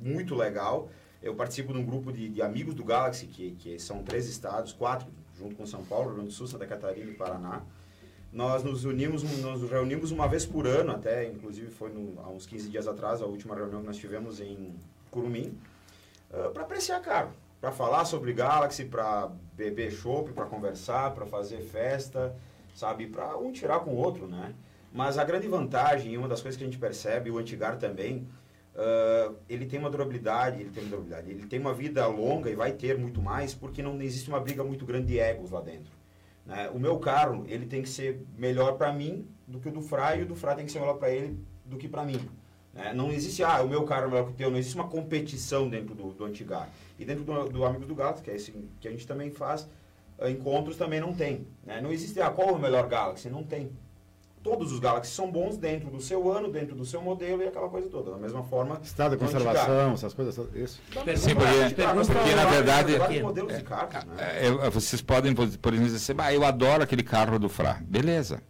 muito 0.01 0.35
legal. 0.35 0.89
Eu 1.21 1.35
participo 1.35 1.73
de 1.73 1.79
um 1.79 1.85
grupo 1.85 2.11
de, 2.13 2.29
de 2.29 2.41
amigos 2.41 2.73
do 2.73 2.83
Galaxy, 2.83 3.27
que, 3.27 3.51
que 3.51 3.77
são 3.77 4.03
três 4.03 4.27
estados, 4.27 4.71
quatro, 4.71 5.07
junto 5.37 5.55
com 5.55 5.65
São 5.65 5.83
Paulo, 5.83 6.05
Rio 6.05 6.15
Grande 6.15 6.29
do 6.29 6.33
Sul, 6.33 6.47
Santa 6.47 6.65
Catarina 6.65 7.11
e 7.11 7.13
Paraná. 7.13 7.61
Nós 8.31 8.63
nos 8.63 8.85
unimos, 8.85 9.23
nos 9.23 9.69
reunimos 9.69 10.11
uma 10.11 10.27
vez 10.27 10.45
por 10.45 10.67
ano, 10.67 10.91
até, 10.91 11.25
inclusive 11.27 11.71
foi 11.71 11.89
no, 11.89 12.19
há 12.21 12.29
uns 12.29 12.45
15 12.45 12.69
dias 12.69 12.87
atrás, 12.87 13.21
a 13.21 13.25
última 13.25 13.55
reunião 13.55 13.81
que 13.81 13.87
nós 13.87 13.97
tivemos 13.97 14.39
em 14.39 14.75
Curumim, 15.09 15.57
uh, 16.31 16.51
para 16.51 16.63
apreciar 16.63 17.01
carro 17.01 17.31
para 17.59 17.71
falar 17.71 18.05
sobre 18.05 18.33
Galaxy, 18.33 18.85
para 18.85 19.31
beber 19.53 19.91
chopp, 19.91 20.31
para 20.31 20.45
conversar, 20.45 21.13
para 21.13 21.25
fazer 21.25 21.61
festa, 21.61 22.35
sabe, 22.75 23.07
para 23.07 23.35
um 23.37 23.51
tirar 23.51 23.79
com 23.79 23.91
o 23.91 23.95
outro, 23.95 24.27
né? 24.27 24.53
Mas 24.93 25.17
a 25.17 25.23
grande 25.23 25.47
vantagem, 25.47 26.13
e 26.13 26.17
uma 26.17 26.27
das 26.27 26.41
coisas 26.41 26.57
que 26.57 26.63
a 26.63 26.67
gente 26.67 26.79
percebe, 26.79 27.29
o 27.29 27.37
Antigar 27.37 27.77
também, 27.77 28.27
uh, 28.75 29.35
ele 29.49 29.65
tem 29.65 29.79
uma 29.79 29.89
durabilidade, 29.89 30.61
ele 30.61 30.69
tem 30.69 30.83
uma 30.83 30.89
durabilidade, 30.89 31.31
ele 31.31 31.45
tem 31.45 31.59
uma 31.59 31.73
vida 31.73 32.05
longa 32.07 32.49
e 32.49 32.55
vai 32.55 32.71
ter 32.71 32.97
muito 32.97 33.21
mais, 33.21 33.53
porque 33.53 33.81
não 33.81 33.99
existe 34.01 34.29
uma 34.29 34.39
briga 34.39 34.63
muito 34.63 34.85
grande 34.85 35.07
de 35.07 35.19
egos 35.19 35.51
lá 35.51 35.61
dentro. 35.61 35.91
Né? 36.47 36.69
O 36.73 36.79
meu 36.79 36.97
carro, 36.97 37.45
ele 37.47 37.65
tem 37.65 37.81
que 37.81 37.89
ser 37.89 38.25
melhor 38.37 38.77
para 38.77 38.91
mim 38.93 39.27
do 39.45 39.59
que 39.59 39.67
o 39.67 39.71
do 39.71 39.81
Fra, 39.81 40.15
e 40.15 40.23
o 40.23 40.25
do 40.25 40.35
Fra 40.35 40.55
tem 40.55 40.65
que 40.65 40.71
ser 40.71 40.79
melhor 40.79 40.97
para 40.97 41.11
ele 41.11 41.37
do 41.65 41.77
que 41.77 41.87
para 41.87 42.03
mim. 42.03 42.19
Né? 42.73 42.93
Não 42.93 43.11
existe, 43.11 43.43
ah, 43.43 43.61
o 43.61 43.67
meu 43.67 43.83
carro 43.83 44.05
é 44.05 44.07
melhor 44.07 44.25
que 44.25 44.31
o 44.31 44.35
teu, 44.35 44.49
não 44.49 44.57
existe 44.57 44.75
uma 44.75 44.87
competição 44.87 45.69
dentro 45.69 45.93
do, 45.93 46.13
do 46.13 46.23
Antigar. 46.23 46.69
E 46.97 47.03
dentro 47.03 47.25
do, 47.25 47.49
do 47.49 47.65
Amigos 47.65 47.87
do 47.87 47.93
Galaxy, 47.93 48.23
que 48.23 48.31
é 48.31 48.35
esse 48.35 48.53
que 48.79 48.87
a 48.87 48.91
gente 48.91 49.05
também 49.05 49.29
faz, 49.29 49.69
uh, 50.17 50.29
encontros 50.29 50.77
também 50.77 51.01
não 51.01 51.13
tem. 51.13 51.45
Né? 51.65 51.81
Não 51.81 51.91
existe, 51.91 52.21
ah, 52.21 52.29
qual 52.29 52.49
é 52.49 52.51
o 52.53 52.59
melhor 52.59 52.87
Galaxy? 52.87 53.29
Não 53.29 53.43
tem. 53.43 53.69
Todos 54.47 54.71
os 54.71 54.79
Galaxy 54.79 55.11
são 55.11 55.29
bons 55.29 55.57
dentro 55.57 55.89
do 55.89 55.99
seu 55.99 56.31
ano, 56.31 56.49
dentro 56.49 56.73
do 56.73 56.85
seu 56.85 57.01
modelo 57.01 57.43
e 57.43 57.47
aquela 57.47 57.67
coisa 57.67 57.89
toda. 57.89 58.11
Da 58.11 58.17
mesma 58.17 58.43
forma. 58.43 58.79
Estado 58.81 59.11
de 59.11 59.17
conservação, 59.17 59.91
essas 59.91 60.13
coisas. 60.13 60.37
Isso. 60.55 60.79
Sim, 61.17 61.35
porque, 61.35 62.13
porque 62.13 62.35
na 62.35 62.45
verdade. 62.45 63.21
Modelos 63.21 63.57
de 63.57 63.63
carros, 63.63 64.05
né? 64.05 64.15
é, 64.19 64.47
é, 64.47 64.69
vocês 64.69 65.01
podem, 65.01 65.35
por 65.35 65.43
exemplo, 65.43 65.91
dizer, 65.91 66.15
ah, 66.17 66.33
eu 66.33 66.45
adoro 66.45 66.81
aquele 66.81 67.03
carro 67.03 67.37
do 67.37 67.49
Fra. 67.49 67.81
Beleza. 67.81 68.41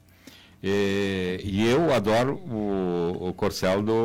E, 0.62 1.42
e 1.44 1.68
eu 1.68 1.92
adoro 1.92 2.36
o, 2.36 3.30
o 3.30 3.34
Corcel 3.34 3.82
do, 3.82 3.96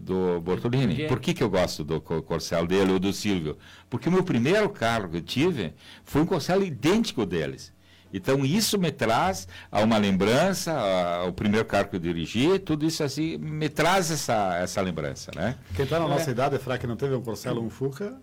do 0.00 0.40
Bortolini. 0.40 1.06
Por 1.06 1.20
que, 1.20 1.32
que 1.32 1.44
eu 1.44 1.50
gosto 1.50 1.84
do 1.84 2.00
Corcel 2.00 2.66
dele 2.66 2.92
ou 2.92 2.98
do 2.98 3.12
Silvio? 3.12 3.56
Porque 3.88 4.08
o 4.08 4.12
meu 4.12 4.24
primeiro 4.24 4.68
carro 4.68 5.10
que 5.10 5.18
eu 5.18 5.22
tive 5.22 5.74
foi 6.04 6.22
um 6.22 6.26
Corcel 6.26 6.60
idêntico 6.64 7.24
deles. 7.24 7.72
Então, 8.16 8.44
isso 8.44 8.78
me 8.78 8.92
traz 8.92 9.48
a 9.72 9.82
uma 9.82 9.98
lembrança, 9.98 10.72
ao 10.72 11.32
primeiro 11.32 11.66
carro 11.66 11.88
que 11.88 11.96
eu 11.96 12.00
dirigi, 12.00 12.60
tudo 12.60 12.86
isso 12.86 13.02
assim, 13.02 13.36
me 13.38 13.68
traz 13.68 14.08
essa, 14.08 14.56
essa 14.56 14.80
lembrança, 14.80 15.32
né? 15.34 15.56
Quem 15.74 15.84
está 15.84 15.98
na 15.98 16.06
nossa 16.06 16.30
é. 16.30 16.32
idade, 16.32 16.54
é 16.54 16.78
que 16.78 16.86
não 16.86 16.94
teve 16.94 17.12
um 17.16 17.20
Corcel 17.20 17.56
ou 17.56 17.64
um 17.64 17.70
Fuca? 17.70 18.16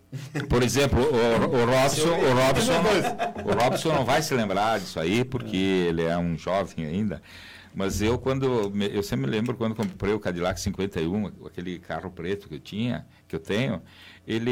Por 0.48 0.64
exemplo, 0.64 1.02
o, 1.02 1.04
o, 1.04 1.66
Robson, 1.66 2.08
o, 2.08 2.34
Robson, 2.34 2.74
o 3.44 3.52
Robson 3.52 3.94
não 3.94 4.06
vai 4.06 4.22
se 4.22 4.34
lembrar 4.34 4.80
disso 4.80 4.98
aí, 4.98 5.26
porque 5.26 5.58
ele 5.58 6.04
é 6.04 6.18
um 6.18 6.38
jovem 6.38 6.86
ainda, 6.86 7.22
mas 7.74 8.02
eu, 8.02 8.18
quando. 8.18 8.72
Eu 8.92 9.04
sempre 9.04 9.26
me 9.26 9.32
lembro 9.32 9.56
quando 9.56 9.76
comprei 9.76 10.14
o 10.14 10.20
Cadillac 10.20 10.60
51, 10.60 11.32
aquele 11.46 11.80
carro 11.80 12.12
preto 12.12 12.48
que 12.48 12.56
eu 12.56 12.60
tinha, 12.60 13.06
que 13.28 13.36
eu 13.36 13.40
tenho, 13.40 13.82
ele, 14.28 14.52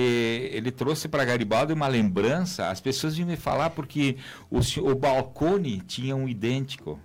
ele 0.52 0.72
trouxe 0.72 1.08
para 1.08 1.26
Garibaldi 1.26 1.74
uma 1.74 1.88
lembrança. 1.88 2.70
As 2.70 2.82
pessoas 2.82 3.16
vinham 3.16 3.30
me 3.30 3.38
falar 3.38 3.70
porque 3.70 4.18
o, 4.50 4.60
o 4.80 4.96
balcone 4.96 5.82
tinha 5.82 6.16
um 6.16 6.28
idêntico. 6.28 7.00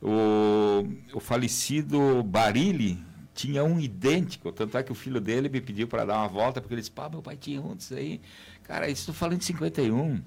O, 0.00 0.84
o 1.14 1.20
falecido 1.20 2.22
Barilli 2.24 2.98
tinha 3.34 3.62
um 3.64 3.78
idêntico. 3.78 4.50
Tanto 4.52 4.76
é 4.76 4.82
que 4.82 4.92
o 4.92 4.96
filho 4.96 5.20
dele 5.20 5.48
me 5.48 5.60
pediu 5.60 5.86
para 5.86 6.04
dar 6.04 6.18
uma 6.18 6.28
volta, 6.28 6.60
porque 6.60 6.74
ele 6.74 6.80
disse: 6.80 6.90
pá, 6.90 7.08
meu 7.08 7.22
pai 7.22 7.36
tinha 7.36 7.60
um 7.60 7.74
disso 7.74 7.94
aí. 7.94 8.20
Cara, 8.64 8.88
isso 8.88 9.02
estou 9.02 9.14
falando 9.14 9.38
de 9.38 9.44
51. 9.44 10.20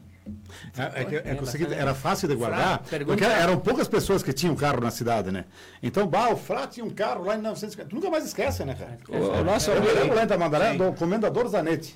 É, 0.78 1.02
é 1.02 1.32
é 1.32 1.36
que 1.36 1.44
o 1.44 1.46
seguinte, 1.46 1.74
era 1.74 1.94
fácil 1.94 2.28
de 2.28 2.36
guardar, 2.36 2.82
porque 3.06 3.24
eram 3.24 3.60
poucas 3.60 3.88
pessoas 3.88 4.24
que 4.24 4.34
tinham 4.34 4.56
carro 4.56 4.82
na 4.82 4.90
cidade, 4.92 5.32
né? 5.32 5.46
Então, 5.84 6.08
bah, 6.08 6.30
o 6.30 6.36
Frá 6.38 6.66
tinha 6.68 6.86
um 6.86 6.90
carro 6.90 7.24
lá 7.26 7.34
em 7.34 7.38
1950. 7.38 7.90
Tu 7.90 7.96
nunca 7.96 8.10
mais 8.10 8.26
esquece, 8.26 8.66
né, 8.66 8.76
cara? 8.76 8.98
O, 9.08 9.42
o 9.42 9.44
nosso 9.44 9.70
Eu 9.70 9.76
me 9.82 9.88
amigo- 9.88 10.00
lembro 10.02 10.16
lá 10.16 10.24
em 10.24 10.28
Tamandaré 10.28 10.74
do 10.74 10.94
Comendador 10.94 11.48
Zanetti. 11.48 11.96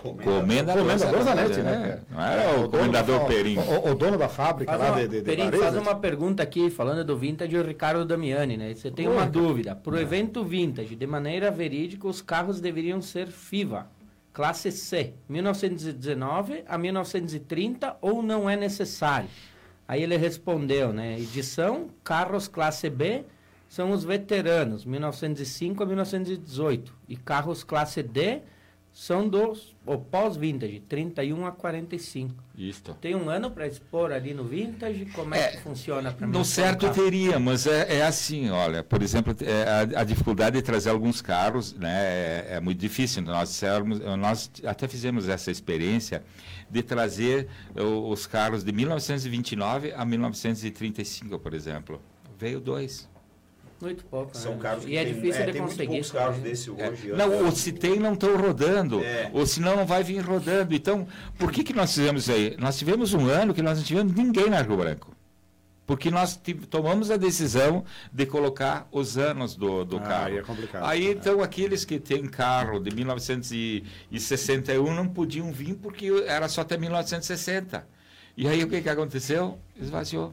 Comendador, 0.00 0.82
Comendador 0.82 1.22
Zanetti, 1.22 1.60
é, 1.60 1.62
né? 1.62 1.72
cara? 1.72 2.02
Não 2.10 2.22
era 2.22 2.50
o 2.52 2.54
dono 2.60 2.70
comendador 2.70 3.18
da- 3.20 3.24
Perim. 3.26 3.58
O, 3.58 3.90
o 3.90 3.94
dono 3.94 4.16
da 4.16 4.28
fábrica 4.28 4.72
Faz 4.72 4.82
lá 4.82 4.90
uma, 4.92 5.00
de, 5.00 5.08
de, 5.08 5.22
Perim, 5.22 5.50
faz 5.52 5.76
uma 5.76 5.94
pergunta 5.94 6.42
aqui, 6.42 6.70
falando 6.70 7.04
do 7.04 7.16
vintage, 7.16 7.56
o 7.56 7.62
Ricardo 7.62 8.04
Damiani, 8.04 8.56
né? 8.56 8.74
Você 8.74 8.90
tem 8.90 9.06
uma 9.06 9.26
dúvida. 9.26 9.74
Para 9.76 9.94
o 9.94 9.98
evento 9.98 10.42
vintage, 10.44 10.96
de 10.96 11.06
maneira 11.06 11.50
verídica, 11.50 12.08
os 12.08 12.22
carros 12.22 12.58
deveriam 12.60 13.02
ser 13.02 13.26
FIVA, 13.28 13.86
classe 14.32 14.72
C, 14.72 15.14
1919 15.28 16.64
a 16.66 16.78
1930, 16.78 17.96
ou 18.00 18.22
não 18.22 18.48
é 18.48 18.56
necessário? 18.56 19.28
Aí 19.86 20.02
ele 20.02 20.16
respondeu, 20.16 20.92
né? 20.92 21.18
Edição, 21.18 21.90
carros 22.02 22.48
classe 22.48 22.88
B 22.88 23.24
são 23.68 23.90
os 23.90 24.04
veteranos, 24.04 24.84
1905 24.84 25.82
a 25.82 25.86
1918. 25.86 26.94
E 27.08 27.16
carros 27.16 27.64
classe 27.64 28.02
D 28.02 28.42
são 28.92 29.26
dos 29.28 29.74
o 29.86 29.96
pós-vintage, 29.98 30.80
31 30.80 31.46
a 31.46 31.50
45. 31.52 32.34
Isto. 32.56 32.94
Tem 33.00 33.14
um 33.16 33.30
ano 33.30 33.50
para 33.50 33.66
expor 33.66 34.12
ali 34.12 34.34
no 34.34 34.44
Vintage? 34.44 35.06
Como 35.06 35.34
é, 35.34 35.40
É, 35.40 35.48
que 35.52 35.56
funciona 35.62 36.12
para 36.12 36.26
mim? 36.26 36.32
No 36.36 36.44
certo 36.44 36.88
teria, 36.90 37.38
mas 37.38 37.66
é, 37.66 37.96
é 37.98 38.02
assim, 38.02 38.50
olha, 38.50 38.82
por 38.84 39.02
exemplo, 39.02 39.34
é, 39.40 39.96
a, 39.96 40.00
a 40.00 40.04
dificuldade 40.04 40.56
de 40.56 40.62
trazer 40.62 40.90
alguns 40.90 41.22
carros 41.22 41.72
né, 41.72 41.90
é, 41.90 42.46
é 42.56 42.60
muito 42.60 42.78
difícil. 42.78 43.22
Nós, 43.22 43.60
nós 44.18 44.50
até 44.64 44.86
fizemos 44.86 45.28
essa 45.28 45.50
experiência 45.50 46.22
de 46.70 46.82
trazer 46.82 47.48
o- 47.74 48.10
os 48.10 48.26
carros 48.26 48.62
de 48.62 48.72
1929 48.72 49.92
a 49.96 50.04
1935, 50.04 51.38
por 51.38 51.54
exemplo. 51.54 52.00
Veio 52.38 52.60
dois. 52.60 53.10
Muito 53.82 54.04
pouco. 54.04 54.34
São 54.36 54.52
né? 54.54 54.58
carros 54.62 54.84
E 54.86 54.96
é 54.96 55.04
tem- 55.04 55.12
difícil 55.14 55.44
de 55.44 55.52
tem 55.52 55.60
muito 55.60 55.72
conseguir. 55.72 55.88
poucos 55.88 56.12
carros 56.12 56.36
também. 56.36 56.50
desse 56.52 56.70
É, 56.70 56.88
hoje. 56.90 57.08
não, 57.08 57.24
andam. 57.26 57.44
ou 57.46 57.52
se 57.52 57.72
tem, 57.72 57.98
não 57.98 58.12
estão 58.14 58.36
rodando. 58.36 59.00
É. 59.02 59.28
Ou 59.34 59.44
senão 59.44 59.76
não 59.76 59.84
vai 59.84 60.02
vir 60.04 60.20
rodando. 60.20 60.72
Então, 60.74 61.06
por 61.38 61.50
que, 61.52 61.62
que 61.64 61.74
nós 61.74 61.92
fizemos 61.92 62.22
isso 62.22 62.32
aí? 62.32 62.56
Nós 62.58 62.78
tivemos 62.78 63.12
um 63.12 63.26
ano 63.26 63.52
que 63.52 63.60
nós 63.60 63.76
não 63.78 63.84
tivemos 63.84 64.14
ninguém 64.14 64.48
na 64.48 64.62
Rio 64.62 64.76
Branco. 64.76 65.12
Porque 65.84 66.12
nós 66.12 66.40
tomamos 66.70 67.10
a 67.10 67.16
decisão 67.16 67.84
de 68.12 68.24
colocar 68.24 68.86
os 68.92 69.18
anos 69.18 69.56
do, 69.56 69.84
do 69.84 69.96
Ah, 69.96 70.00
carro. 70.00 70.26
aí 70.26 70.38
é 70.38 70.42
complicado. 70.42 70.84
Aí, 70.86 71.08
É. 71.08 71.10
então, 71.10 71.42
aqueles 71.42 71.84
que 71.84 71.98
têm 71.98 72.24
carro 72.28 72.78
de 72.78 72.94
1961 72.94 74.94
não 74.94 75.08
podiam 75.08 75.50
vir 75.52 75.74
porque 75.74 76.06
era 76.26 76.48
só 76.48 76.60
até 76.60 76.78
1960. 76.78 77.84
E 78.36 78.46
aí, 78.48 78.62
o 78.62 78.68
que, 78.68 78.80
que 78.80 78.88
aconteceu? 78.88 79.58
Esvaziou. 79.78 80.32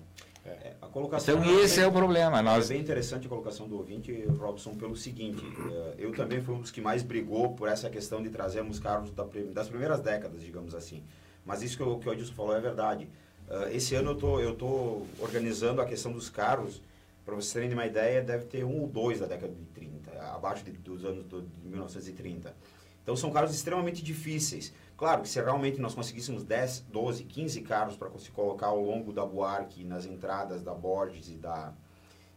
É, 0.89 0.91
colocação 0.91 1.37
Então, 1.39 1.59
esse 1.61 1.75
bem- 1.75 1.83
é 1.85 1.87
o 1.87 1.91
problema. 1.91 2.39
É 2.39 2.41
Nós, 2.41 2.67
bem 2.69 2.81
interessante 2.81 3.25
a 3.27 3.29
colocação 3.29 3.67
do 3.67 3.77
ouvinte, 3.77 4.11
Robson, 4.39 4.75
pelo 4.75 4.95
seguinte: 4.95 5.43
eh, 5.71 5.95
eu 5.99 6.11
também 6.11 6.41
fui 6.41 6.55
um 6.55 6.61
dos 6.61 6.71
que 6.71 6.81
mais 6.81 7.03
brigou 7.03 7.53
por 7.53 7.67
essa 7.67 7.89
questão 7.89 8.21
de 8.21 8.29
trazermos 8.29 8.79
carros 8.79 9.11
das 9.53 9.67
primeiras 9.69 9.99
décadas, 10.01 10.41
digamos 10.41 10.73
assim. 10.75 11.03
Mas 11.45 11.61
isso 11.61 11.77
que, 11.77 11.83
o- 11.83 11.97
que 11.99 12.07
o 12.09 12.11
Adilson 12.11 12.33
falou 12.33 12.55
é 12.55 12.59
verdade. 12.59 13.07
Eh, 13.49 13.75
esse 13.75 13.95
ano 13.95 14.11
eu 14.11 14.15
tô, 14.15 14.39
eu 14.39 14.55
tô 14.55 15.03
organizando 15.19 15.81
a 15.81 15.85
questão 15.85 16.11
dos 16.11 16.29
carros, 16.29 16.81
para 17.25 17.35
vocês 17.35 17.53
terem 17.53 17.71
uma 17.73 17.85
ideia, 17.85 18.21
deve 18.23 18.45
ter 18.45 18.63
um 18.63 18.81
ou 18.81 18.87
dois 18.87 19.19
da 19.19 19.27
década 19.27 19.53
de 19.53 19.65
30, 19.65 20.11
abaixo 20.33 20.63
de- 20.65 20.71
dos 20.71 21.05
anos 21.05 21.23
do- 21.25 21.41
de 21.43 21.67
1930. 21.69 22.55
Então 23.03 23.15
são 23.15 23.31
carros 23.31 23.53
extremamente 23.53 24.03
difíceis. 24.03 24.73
Claro 24.99 25.21
que 25.21 25.29
se 25.29 25.41
realmente 25.41 25.79
nós 25.79 25.95
conseguíssemos 25.95 26.43
10, 26.43 26.87
12, 26.91 27.23
15 27.23 27.61
carros 27.61 27.95
para 27.95 28.09
se 28.19 28.29
colocar 28.31 28.67
ao 28.67 28.81
longo 28.83 29.13
da 29.13 29.25
Buarque, 29.25 29.85
nas 29.85 30.05
entradas 30.05 30.61
da 30.61 30.73
Borges 30.73 31.29
e 31.29 31.37
da, 31.37 31.71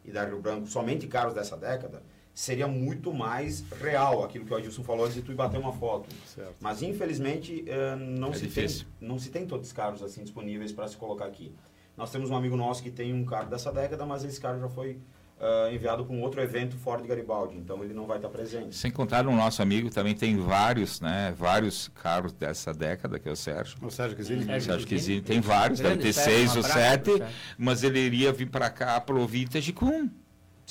e 0.04 0.12
da 0.12 0.24
Rio 0.24 0.40
Branco, 0.40 0.68
somente 0.68 1.08
carros 1.08 1.34
dessa 1.34 1.56
década, 1.56 2.04
seria 2.32 2.68
muito 2.68 3.12
mais 3.12 3.62
real 3.80 4.22
aquilo 4.22 4.44
que 4.44 4.54
o 4.54 4.56
Adilson 4.56 4.84
falou 4.84 5.08
de 5.08 5.20
tu 5.22 5.32
ir 5.32 5.34
bater 5.34 5.58
uma 5.58 5.72
foto. 5.72 6.08
Certo. 6.24 6.54
Mas 6.60 6.82
infelizmente 6.84 7.64
eh, 7.66 7.96
não, 7.96 8.30
É 8.30 8.34
se 8.34 8.46
difícil. 8.46 8.86
tem, 9.00 9.08
não 9.08 9.18
se 9.18 9.30
tem 9.30 9.44
todos 9.44 9.66
os 9.66 9.72
carros 9.72 10.00
assim 10.00 10.22
disponíveis 10.22 10.70
para 10.70 10.86
se 10.86 10.96
colocar 10.96 11.24
aqui. 11.24 11.52
Nós 11.96 12.12
temos 12.12 12.30
um 12.30 12.36
amigo 12.36 12.56
nosso 12.56 12.80
que 12.80 12.92
tem 12.92 13.12
um 13.12 13.24
carro 13.24 13.50
dessa 13.50 13.72
década, 13.72 14.06
mas 14.06 14.22
esse 14.24 14.40
carro 14.40 14.60
já 14.60 14.68
foi 14.68 15.00
ah, 15.42 15.68
enviado 15.72 16.04
para 16.06 16.14
um 16.14 16.22
outro 16.22 16.40
evento 16.40 16.76
fora 16.76 17.02
de 17.02 17.08
Garibaldi, 17.08 17.56
então 17.56 17.82
ele 17.82 17.92
não 17.92 18.06
vai 18.06 18.16
estar 18.18 18.28
presente. 18.28 18.76
sem 18.76 18.92
contar 18.92 19.26
o 19.26 19.34
nosso 19.34 19.60
amigo, 19.60 19.90
também 19.90 20.14
tem 20.14 20.36
vários, 20.36 21.00
né? 21.00 21.34
Vários 21.36 21.88
carros 22.00 22.32
dessa 22.32 22.72
década, 22.72 23.18
que 23.18 23.28
é 23.28 23.32
o 23.32 23.36
Sérgio. 23.36 23.76
O 23.82 23.90
Sérgio 23.90 24.16
Quisini. 24.16 24.44
Sérgio 24.44 24.60
Você 24.62 24.70
acha 24.70 24.86
que 24.86 24.94
Quisini. 24.94 25.14
existe? 25.16 25.26
Tem 25.26 25.40
vários, 25.40 25.80
deve 25.80 25.96
ter 25.96 26.12
Sérgio, 26.12 26.32
seis 26.32 26.56
ou 26.56 26.62
sete, 26.62 27.10
Sérgio. 27.18 27.26
mas 27.58 27.82
ele 27.82 27.98
iria 27.98 28.32
vir 28.32 28.48
para 28.48 28.70
cá 28.70 29.00
pro 29.00 29.26
Vintage 29.26 29.72
com 29.72 29.86
um. 29.86 30.10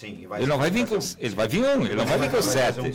Sim, 0.02 0.18
e 0.22 0.36
Ele 0.36 0.48
não 0.48 0.58
vai 0.58 0.72
vir 0.72 0.88
com, 0.88 0.96
um- 0.96 1.16
ele 1.20 1.36
vai 1.36 1.48
vir 1.48 1.64
um, 1.64 1.86
ele 1.86 1.96
não 1.96 2.06
vai 2.08 2.18
vir 2.18 2.32
com 2.32 2.42
sete. 2.42 2.80
um. 2.80 2.92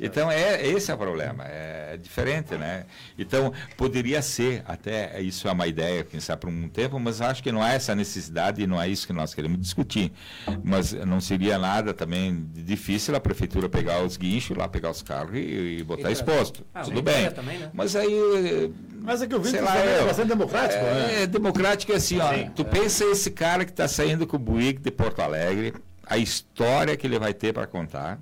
Então 0.00 0.30
é 0.30 0.66
esse 0.66 0.90
é 0.90 0.94
o 0.94 0.98
problema, 0.98 1.44
é 1.46 1.96
diferente, 1.96 2.54
né? 2.56 2.86
Então 3.16 3.52
poderia 3.76 4.20
ser 4.22 4.62
até 4.66 5.20
isso 5.20 5.46
é 5.46 5.52
uma 5.52 5.66
ideia, 5.66 6.02
quem 6.02 6.18
sabe 6.18 6.40
por 6.40 6.50
um 6.50 6.66
tempo, 6.68 6.98
mas 6.98 7.20
acho 7.20 7.42
que 7.42 7.52
não 7.52 7.64
é 7.64 7.76
essa 7.76 7.94
necessidade 7.94 8.60
e 8.62 8.66
não 8.66 8.80
é 8.80 8.88
isso 8.88 9.06
que 9.06 9.12
nós 9.12 9.34
queremos 9.34 9.60
discutir. 9.60 10.10
Mas 10.64 10.92
não 10.92 11.20
seria 11.20 11.58
nada 11.58 11.92
também 11.94 12.44
difícil 12.52 13.14
a 13.14 13.20
prefeitura 13.20 13.68
pegar 13.68 14.02
os 14.02 14.16
guinchos 14.16 14.56
lá, 14.56 14.66
pegar 14.66 14.90
os 14.90 15.02
carros 15.02 15.36
e, 15.36 15.78
e 15.78 15.84
botar 15.84 16.08
E 16.10 16.12
exposto. 16.14 16.66
Ah, 16.74 16.80
Tudo 16.82 17.02
bem. 17.02 17.30
também, 17.30 17.58
né? 17.58 17.70
Mas 17.72 17.94
aí 17.94 18.72
Mas 19.00 19.22
é 19.22 19.26
que 19.28 19.34
o 19.36 19.44
Sei 19.44 19.60
Vintage 19.60 19.64
lá, 19.78 19.84
é 19.84 20.00
eu- 20.00 20.06
bastante 20.06 20.28
democrático, 20.28 20.82
né? 20.82 21.22
é, 21.22 21.26
democrático 21.26 21.92
é 21.92 21.96
assim, 21.96 22.18
ó. 22.18 22.32
Sim. 22.34 22.50
tu 22.56 22.64
pensa 22.64 23.04
esse 23.04 23.30
cara 23.30 23.64
que 23.64 23.70
está 23.70 23.86
saindo 23.86 24.26
com 24.26 24.36
o 24.36 24.40
Buick 24.40 24.80
de 24.80 24.90
Porto 24.90 25.20
Alegre, 25.20 25.74
a 26.12 26.18
história 26.18 26.94
que 26.94 27.06
ele 27.06 27.18
vai 27.18 27.32
ter 27.32 27.54
para 27.54 27.66
contar, 27.66 28.20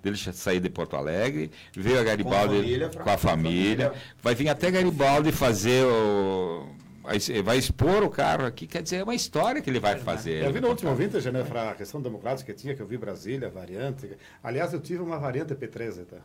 dele 0.00 0.16
sair 0.16 0.60
de 0.60 0.70
Porto 0.70 0.94
Alegre, 0.94 1.50
veio 1.76 1.98
a 1.98 2.04
Garibaldi 2.04 2.56
família, 2.56 2.88
com 2.88 3.10
a 3.10 3.18
família, 3.18 3.86
família. 3.86 3.92
vai 4.22 4.34
vir 4.36 4.48
até 4.48 4.70
Garibaldi 4.70 5.32
fazer 5.32 5.84
o. 5.84 6.68
vai- 7.04 7.42
Vai 7.42 7.58
expor 7.58 8.02
o 8.02 8.10
carro 8.10 8.44
aqui, 8.46 8.66
quer 8.66 8.82
dizer, 8.82 8.96
é 8.96 9.02
uma 9.04 9.14
história 9.14 9.60
que 9.62 9.68
ele 9.70 9.78
vai 9.78 9.96
fazer. 9.98 10.42
Eu 10.44 10.52
vi 10.52 10.60
no 10.60 10.68
último 10.68 10.94
Vintage, 10.94 11.30
né, 11.30 11.44
para 11.44 11.70
a 11.70 11.74
questão 11.74 12.00
democrática 12.00 12.52
que 12.52 12.58
tinha, 12.60 12.74
que 12.74 12.80
eu 12.80 12.86
vi 12.86 12.96
Brasília, 12.96 13.48
variante. 13.50 14.10
Aliás, 14.42 14.72
eu 14.72 14.80
tive 14.80 15.02
uma 15.02 15.18
variante 15.18 15.54
P13, 15.54 16.04
tá? 16.06 16.16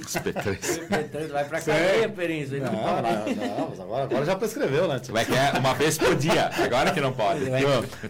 Os 0.00 0.14
P3. 0.16 0.82
Então, 1.12 1.28
Vai 1.28 1.44
pra 1.48 1.60
Sério? 1.60 2.10
cadeia, 2.10 2.28
aí 2.54 2.60
Não, 2.60 2.72
não 2.72 3.56
não, 3.56 3.68
mas 3.70 3.80
agora, 3.80 4.04
agora 4.04 4.24
já 4.24 4.36
prescreveu, 4.36 4.88
né? 4.88 4.98
tio? 4.98 5.12
Vai 5.14 5.24
que 5.24 5.32
é 5.34 5.52
uma 5.58 5.74
vez 5.74 5.96
por 5.98 6.14
dia, 6.16 6.48
agora 6.64 6.90
que 6.92 7.00
não 7.00 7.12
pode. 7.12 7.44
Vai. 7.48 7.62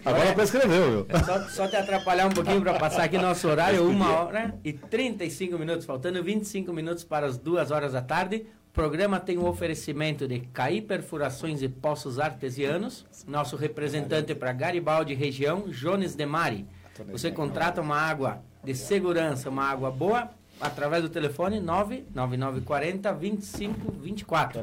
Agora 0.05 0.33
prescreveu, 0.33 1.05
viu? 1.05 1.19
Só, 1.25 1.39
só 1.49 1.67
te 1.67 1.75
atrapalhar 1.75 2.27
um 2.27 2.31
pouquinho 2.31 2.61
para 2.61 2.73
passar 2.79 3.03
aqui 3.03 3.17
nosso 3.17 3.47
horário, 3.47 3.87
uma 3.87 4.11
hora 4.23 4.55
e 4.63 4.73
35 4.73 5.57
minutos, 5.57 5.85
faltando 5.85 6.23
25 6.23 6.71
minutos 6.73 7.03
para 7.03 7.25
as 7.25 7.37
duas 7.37 7.71
horas 7.71 7.93
da 7.93 8.01
tarde. 8.01 8.45
O 8.73 8.81
programa 8.83 9.19
tem 9.19 9.37
um 9.37 9.45
oferecimento 9.45 10.27
de 10.27 10.39
CAI 10.39 10.81
Perfurações 10.81 11.61
e 11.61 11.69
Poços 11.69 12.17
Artesianos. 12.17 13.05
Nosso 13.27 13.55
representante 13.55 14.33
para 14.33 14.51
Garibaldi 14.51 15.13
região, 15.13 15.65
Jones 15.69 16.15
Demari. 16.15 16.65
Você 17.11 17.29
contrata 17.31 17.81
uma 17.81 17.95
água 17.95 18.41
de 18.63 18.73
segurança, 18.73 19.47
uma 19.47 19.65
água 19.65 19.91
boa, 19.91 20.27
através 20.59 21.03
do 21.03 21.09
telefone 21.09 21.59
99940 21.59 23.13
2524. 23.13 24.61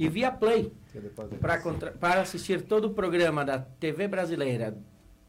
E 0.00 0.08
via 0.08 0.32
Play, 0.32 0.72
para 1.40 1.58
contra- 1.60 1.92
para 1.92 2.22
assistir 2.22 2.60
todo 2.62 2.86
o 2.86 2.90
programa 2.90 3.44
da 3.44 3.60
TV 3.60 4.08
brasileira 4.08 4.76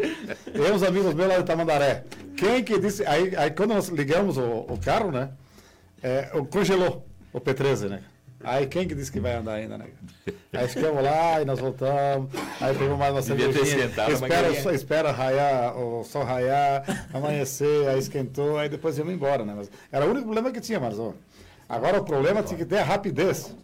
Eu 0.55 0.69
e 0.69 0.71
uns 0.71 0.85
amigos 0.85 1.13
meus 1.15 1.29
lá 1.29 1.39
de 1.39 1.45
Tamandaré. 1.45 2.05
Quem 2.37 2.63
que 2.63 2.79
disse. 2.79 3.05
Aí, 3.05 3.35
aí 3.35 3.51
quando 3.51 3.75
nós 3.75 3.89
ligamos 3.89 4.37
o, 4.37 4.67
o 4.69 4.79
carro, 4.79 5.11
né? 5.11 5.31
É, 6.01 6.31
congelou 6.49 7.09
o 7.33 7.41
P13, 7.41 7.89
né? 7.89 8.05
Aí 8.45 8.67
quem 8.67 8.87
que 8.87 8.95
disse 8.95 9.11
que 9.11 9.19
vai 9.19 9.35
andar 9.35 9.55
ainda, 9.55 9.79
né? 9.79 9.87
Aí 10.53 10.69
ficamos 10.69 11.03
lá 11.03 11.41
e 11.41 11.45
nós 11.45 11.59
voltamos. 11.59 12.31
Aí 12.61 12.75
pegamos 12.75 12.99
mais 12.99 13.13
uma 13.13 13.23
cervejinha. 13.23 13.87
Espera, 13.87 14.55
só 14.63 14.71
espera 14.71 15.13
raiar, 15.13 15.77
o 15.77 16.05
sol 16.05 16.23
raiar, 16.23 17.09
amanhecer, 17.13 17.89
aí 17.89 17.99
esquentou, 17.99 18.59
aí 18.59 18.69
depois 18.69 18.99
íamos 18.99 19.15
embora, 19.15 19.45
né? 19.45 19.55
Mas 19.57 19.71
era 19.91 20.07
o 20.07 20.11
único 20.11 20.25
problema 20.25 20.53
que 20.53 20.61
tinha, 20.61 20.79
mas 20.79 20.99
ó, 20.99 21.15
agora 21.69 22.01
o 22.01 22.05
problema 22.05 22.43
tinha 22.43 22.59
que 22.59 22.65
ter 22.65 22.79
a 22.79 22.85
rapidez. 22.85 23.55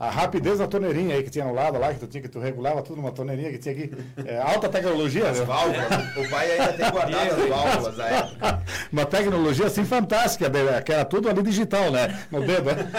A 0.00 0.08
rapidez 0.08 0.58
na 0.58 0.66
torneirinha 0.66 1.14
aí 1.14 1.22
que 1.22 1.28
tinha 1.28 1.44
no 1.44 1.52
lado 1.52 1.78
lá, 1.78 1.92
que 1.92 2.00
tu 2.00 2.06
tinha 2.06 2.22
que 2.22 2.28
tu 2.28 2.38
regulava 2.40 2.80
tudo 2.80 2.96
numa 2.96 3.12
torneirinha 3.12 3.50
que 3.52 3.58
tinha 3.58 3.74
aqui. 3.74 3.92
É, 4.24 4.38
alta 4.38 4.66
tecnologia, 4.70 5.28
As 5.28 5.38
né? 5.40 5.44
válvulas, 5.44 6.16
o 6.16 6.30
pai 6.30 6.50
ainda 6.52 6.72
tem 6.72 6.90
guardado 6.90 7.30
as 7.32 7.48
válvulas 7.48 7.96
da 7.98 8.06
época. 8.08 8.62
Uma 8.90 9.04
tecnologia 9.04 9.66
assim 9.66 9.84
fantástica, 9.84 10.48
né? 10.48 10.80
que 10.80 10.90
era 10.90 11.04
tudo 11.04 11.28
ali 11.28 11.42
digital, 11.42 11.90
né? 11.92 12.26
No 12.30 12.40
dedo, 12.40 12.64
né? 12.64 12.90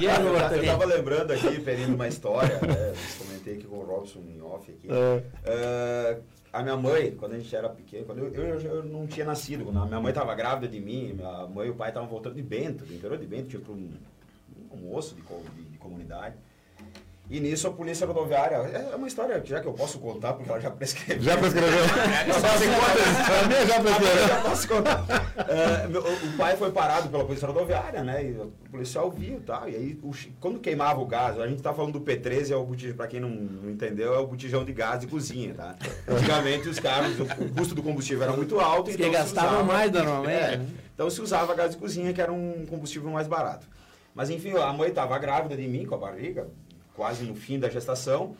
Eu 0.00 0.60
estava 0.60 0.84
lembrando 0.84 1.32
aqui, 1.32 1.58
perindo 1.60 1.94
uma 1.94 2.08
história, 2.08 2.58
né? 2.60 2.92
Eu 2.92 3.24
comentei 3.24 3.54
aqui 3.54 3.64
com 3.64 3.76
o 3.76 3.84
Robson 3.84 4.20
em 4.28 4.40
off 4.42 4.70
aqui. 4.70 4.86
É. 4.90 5.22
Eh, 5.44 6.18
a 6.52 6.62
minha 6.62 6.76
mãe, 6.76 7.12
quando 7.12 7.34
a 7.34 7.38
gente 7.38 7.54
era 7.56 7.68
pequeno, 7.70 8.04
quando 8.04 8.18
eu, 8.18 8.32
eu, 8.34 8.60
eu 8.60 8.82
não 8.84 9.06
tinha 9.06 9.24
nascido, 9.24 9.64
quando 9.64 9.78
a 9.78 9.86
minha 9.86 10.00
mãe 10.00 10.10
estava 10.10 10.34
grávida 10.34 10.68
de 10.68 10.78
mim, 10.80 11.14
minha 11.14 11.46
mãe 11.46 11.68
e 11.68 11.70
o 11.70 11.74
pai 11.74 11.88
estavam 11.88 12.08
voltando 12.08 12.34
de 12.34 12.42
Bento, 12.42 12.84
do 12.84 12.92
interior 12.94 13.16
de 13.18 13.26
Bento, 13.26 13.48
tipo 13.48 13.72
um, 13.72 13.90
um 14.58 14.72
almoço 14.72 15.14
de- 15.14 15.22
de 15.22 15.69
comunidade. 15.80 16.36
E 17.32 17.38
nisso 17.38 17.68
a 17.68 17.70
polícia 17.70 18.04
rodoviária, 18.04 18.56
é 18.56 18.96
uma 18.96 19.06
história 19.06 19.40
que 19.40 19.48
já 19.48 19.60
que 19.60 19.66
eu 19.68 19.72
posso 19.72 20.00
contar, 20.00 20.32
porque 20.32 20.50
ela 20.50 20.58
já 20.60 20.68
prescreveu. 20.68 21.22
Já 21.22 21.36
prescreveu? 21.38 21.78
A 21.84 23.46
minha 23.46 23.66
já 23.66 23.76
Eu 23.76 23.82
prescreveu. 23.84 24.28
já 24.28 24.40
posso 24.40 24.66
contar. 24.68 25.04
É, 25.48 25.86
meu- 25.86 26.02
o 26.02 26.32
pai 26.36 26.56
foi 26.56 26.72
parado 26.72 27.08
pela 27.08 27.24
polícia 27.24 27.46
rodoviária, 27.46 28.02
né? 28.02 28.24
E 28.24 28.32
o 28.32 28.52
policial 28.68 29.08
viu 29.12 29.36
e 29.36 29.40
tal. 29.42 29.68
E 29.68 29.76
aí, 29.76 29.98
o 30.02 30.10
quando 30.40 30.58
queimava 30.58 31.00
o 31.00 31.06
gás, 31.06 31.38
a 31.38 31.46
gente 31.46 31.62
tá 31.62 31.72
falando 31.72 31.92
do 31.92 32.00
P13, 32.00 32.50
é 32.50 32.56
o 32.56 32.64
botijão, 32.64 32.96
pra 32.96 33.06
quem 33.06 33.20
não, 33.20 33.28
não 33.30 33.70
entendeu, 33.70 34.12
é 34.12 34.18
o 34.18 34.26
botijão 34.26 34.64
de 34.64 34.72
gás 34.72 34.98
de 35.00 35.06
cozinha, 35.06 35.54
tá? 35.54 35.76
Antigamente 36.08 36.68
os 36.68 36.80
carros, 36.80 37.16
o, 37.20 37.22
o 37.44 37.50
custo 37.54 37.76
do 37.76 37.82
combustível 37.84 38.24
era 38.24 38.32
muito 38.32 38.58
alto, 38.58 38.90
Porque 38.90 39.06
então 39.06 39.06
se 39.06 39.34
gastavam 39.34 39.62
mais 39.62 39.92
normalmente, 39.92 40.34
É, 40.36 40.56
né? 40.56 40.66
então 40.94 41.08
se 41.08 41.20
usava 41.20 41.54
gás 41.54 41.70
de 41.70 41.76
cozinha, 41.76 42.12
que 42.12 42.20
era 42.20 42.32
um 42.32 42.66
combustível 42.68 43.08
mais 43.10 43.28
barato. 43.28 43.68
Mas 44.14 44.30
enfim, 44.30 44.52
a 44.52 44.72
mãe 44.72 44.88
estava 44.88 45.18
grávida 45.18 45.56
de 45.56 45.66
mim, 45.66 45.86
com 45.86 45.94
a 45.94 45.98
barriga, 45.98 46.48
quase 46.94 47.24
no 47.24 47.34
fim 47.34 47.58
da 47.58 47.68
gestação, 47.68 48.34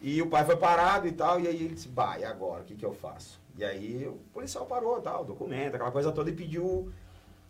e 0.00 0.20
o 0.20 0.26
pai 0.26 0.44
foi 0.44 0.56
parado 0.56 1.08
e 1.08 1.12
tal, 1.12 1.40
e 1.40 1.48
aí 1.48 1.56
ele 1.56 1.74
disse, 1.74 1.88
bah, 1.88 2.18
e 2.18 2.24
agora, 2.24 2.62
o 2.62 2.64
que, 2.64 2.74
que 2.74 2.84
eu 2.84 2.92
faço? 2.92 3.40
E 3.56 3.64
aí 3.64 4.06
o 4.06 4.18
policial 4.32 4.66
parou, 4.66 5.00
tal, 5.00 5.24
documento, 5.24 5.74
aquela 5.74 5.90
coisa 5.90 6.12
toda, 6.12 6.30
e 6.30 6.34
pediu 6.34 6.92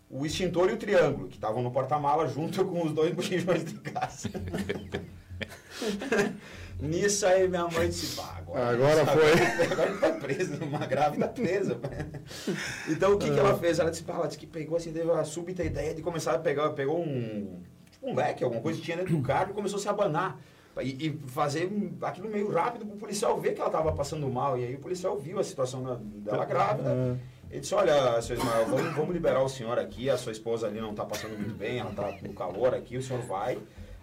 o 0.08 0.24
extintor 0.24 0.70
e 0.70 0.74
o 0.74 0.76
triângulo, 0.76 1.28
que 1.28 1.34
estavam 1.34 1.62
no 1.62 1.70
porta-mala 1.70 2.28
junto 2.28 2.64
com 2.66 2.84
os 2.84 2.92
dois 2.92 3.12
botijões 3.14 3.64
de 3.64 3.74
gás. 3.74 4.26
Nisso 6.84 7.26
aí 7.26 7.48
minha 7.48 7.66
mãe 7.68 7.88
disse, 7.88 8.16
pá, 8.16 8.36
agora, 8.38 8.68
Agora 8.70 9.06
foi. 9.06 9.32
Agora 9.72 9.88
ele 9.90 9.98
foi 9.98 10.12
preso, 10.12 10.64
uma 10.64 10.86
grávida 10.86 11.28
presa. 11.28 11.78
então 12.88 13.14
o 13.14 13.18
que, 13.18 13.30
que 13.30 13.38
ela 13.38 13.56
fez? 13.58 13.78
Ela 13.78 13.90
disse, 13.90 14.02
pá, 14.02 14.14
ela 14.14 14.26
disse 14.26 14.38
que 14.38 14.46
pegou 14.46 14.76
assim, 14.76 14.92
teve 14.92 15.10
a 15.10 15.24
súbita 15.24 15.62
ideia 15.64 15.94
de 15.94 16.02
começar 16.02 16.34
a 16.34 16.38
pegar, 16.38 16.70
pegou 16.70 17.00
um, 17.00 17.60
tipo 17.90 18.08
um 18.10 18.14
leque, 18.14 18.44
alguma 18.44 18.62
coisa 18.62 18.78
que 18.78 18.84
tinha 18.84 18.96
dentro 18.96 19.16
do 19.16 19.22
carro 19.22 19.50
e 19.50 19.54
começou 19.54 19.78
a 19.78 19.82
se 19.82 19.88
abanar. 19.88 20.38
E, 20.82 21.06
e 21.06 21.20
fazer 21.28 21.70
aquilo 22.02 22.28
meio 22.28 22.50
rápido 22.50 22.84
para 22.84 22.96
o 22.96 22.98
policial 22.98 23.38
ver 23.40 23.52
que 23.54 23.60
ela 23.60 23.68
estava 23.70 23.92
passando 23.92 24.28
mal. 24.28 24.58
E 24.58 24.64
aí 24.64 24.74
o 24.74 24.80
policial 24.80 25.16
viu 25.16 25.38
a 25.38 25.44
situação 25.44 25.84
da- 25.84 25.98
dela 26.00 26.44
grávida. 26.44 26.90
Ele 27.48 27.60
disse, 27.60 27.72
olha, 27.76 28.20
seu 28.20 28.36
Ismael, 28.36 28.66
vamos, 28.66 28.92
vamos 28.96 29.14
liberar 29.14 29.40
o 29.40 29.48
senhor 29.48 29.78
aqui, 29.78 30.10
a 30.10 30.16
sua 30.16 30.32
esposa 30.32 30.66
ali 30.66 30.80
não 30.80 30.90
está 30.90 31.04
passando 31.04 31.38
muito 31.38 31.54
bem, 31.54 31.78
ela 31.78 31.90
está 31.90 32.10
no 32.22 32.32
calor 32.32 32.74
aqui, 32.74 32.96
o 32.96 33.02
senhor 33.02 33.22
vai, 33.22 33.56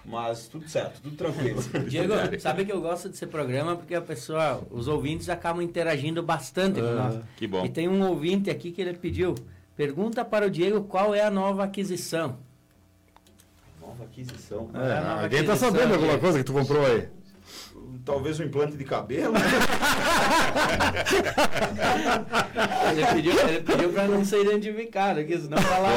mas 0.05 0.47
tudo 0.47 0.67
certo, 0.67 1.01
tudo 1.01 1.15
tranquilo. 1.15 1.61
Diego, 1.87 2.13
sabe 2.39 2.65
que 2.65 2.71
eu 2.71 2.81
gosto 2.81 3.09
desse 3.09 3.27
programa 3.27 3.75
porque 3.75 3.95
a 3.95 4.01
pessoa, 4.01 4.61
os 4.71 4.87
ouvintes 4.87 5.29
acabam 5.29 5.61
interagindo 5.61 6.23
bastante 6.23 6.79
com 6.81 6.91
nós. 6.93 7.19
Que 7.37 7.47
bom. 7.47 7.65
E 7.65 7.69
tem 7.69 7.87
um 7.87 8.01
ouvinte 8.07 8.49
aqui 8.49 8.71
que 8.71 8.81
ele 8.81 8.93
pediu, 8.93 9.35
pergunta 9.75 10.25
para 10.25 10.47
o 10.47 10.49
Diego 10.49 10.81
qual 10.83 11.13
é 11.13 11.21
a 11.23 11.31
nova 11.31 11.63
aquisição. 11.63 12.37
Nova 13.79 14.03
aquisição. 14.03 14.69
É, 14.73 14.77
a 14.77 15.01
nova 15.01 15.23
alguém 15.23 15.43
tá 15.43 15.53
aquisição, 15.53 15.71
sabendo 15.71 15.93
alguma 15.93 16.07
Diego. 16.13 16.21
coisa 16.21 16.37
que 16.39 16.43
tu 16.43 16.53
comprou 16.53 16.85
aí? 16.85 17.07
Talvez 18.03 18.39
um 18.39 18.43
implante 18.43 18.75
de 18.77 18.83
cabelo. 18.83 19.33
Ele 22.91 23.05
pediu, 23.07 23.39
ele 23.47 23.61
pediu 23.61 23.89
para 23.93 24.07
não 24.07 24.23
ser 24.25 24.41
identificado 24.41 25.19
aqui, 25.19 25.37
senão 25.37 25.57
falar. 25.59 25.91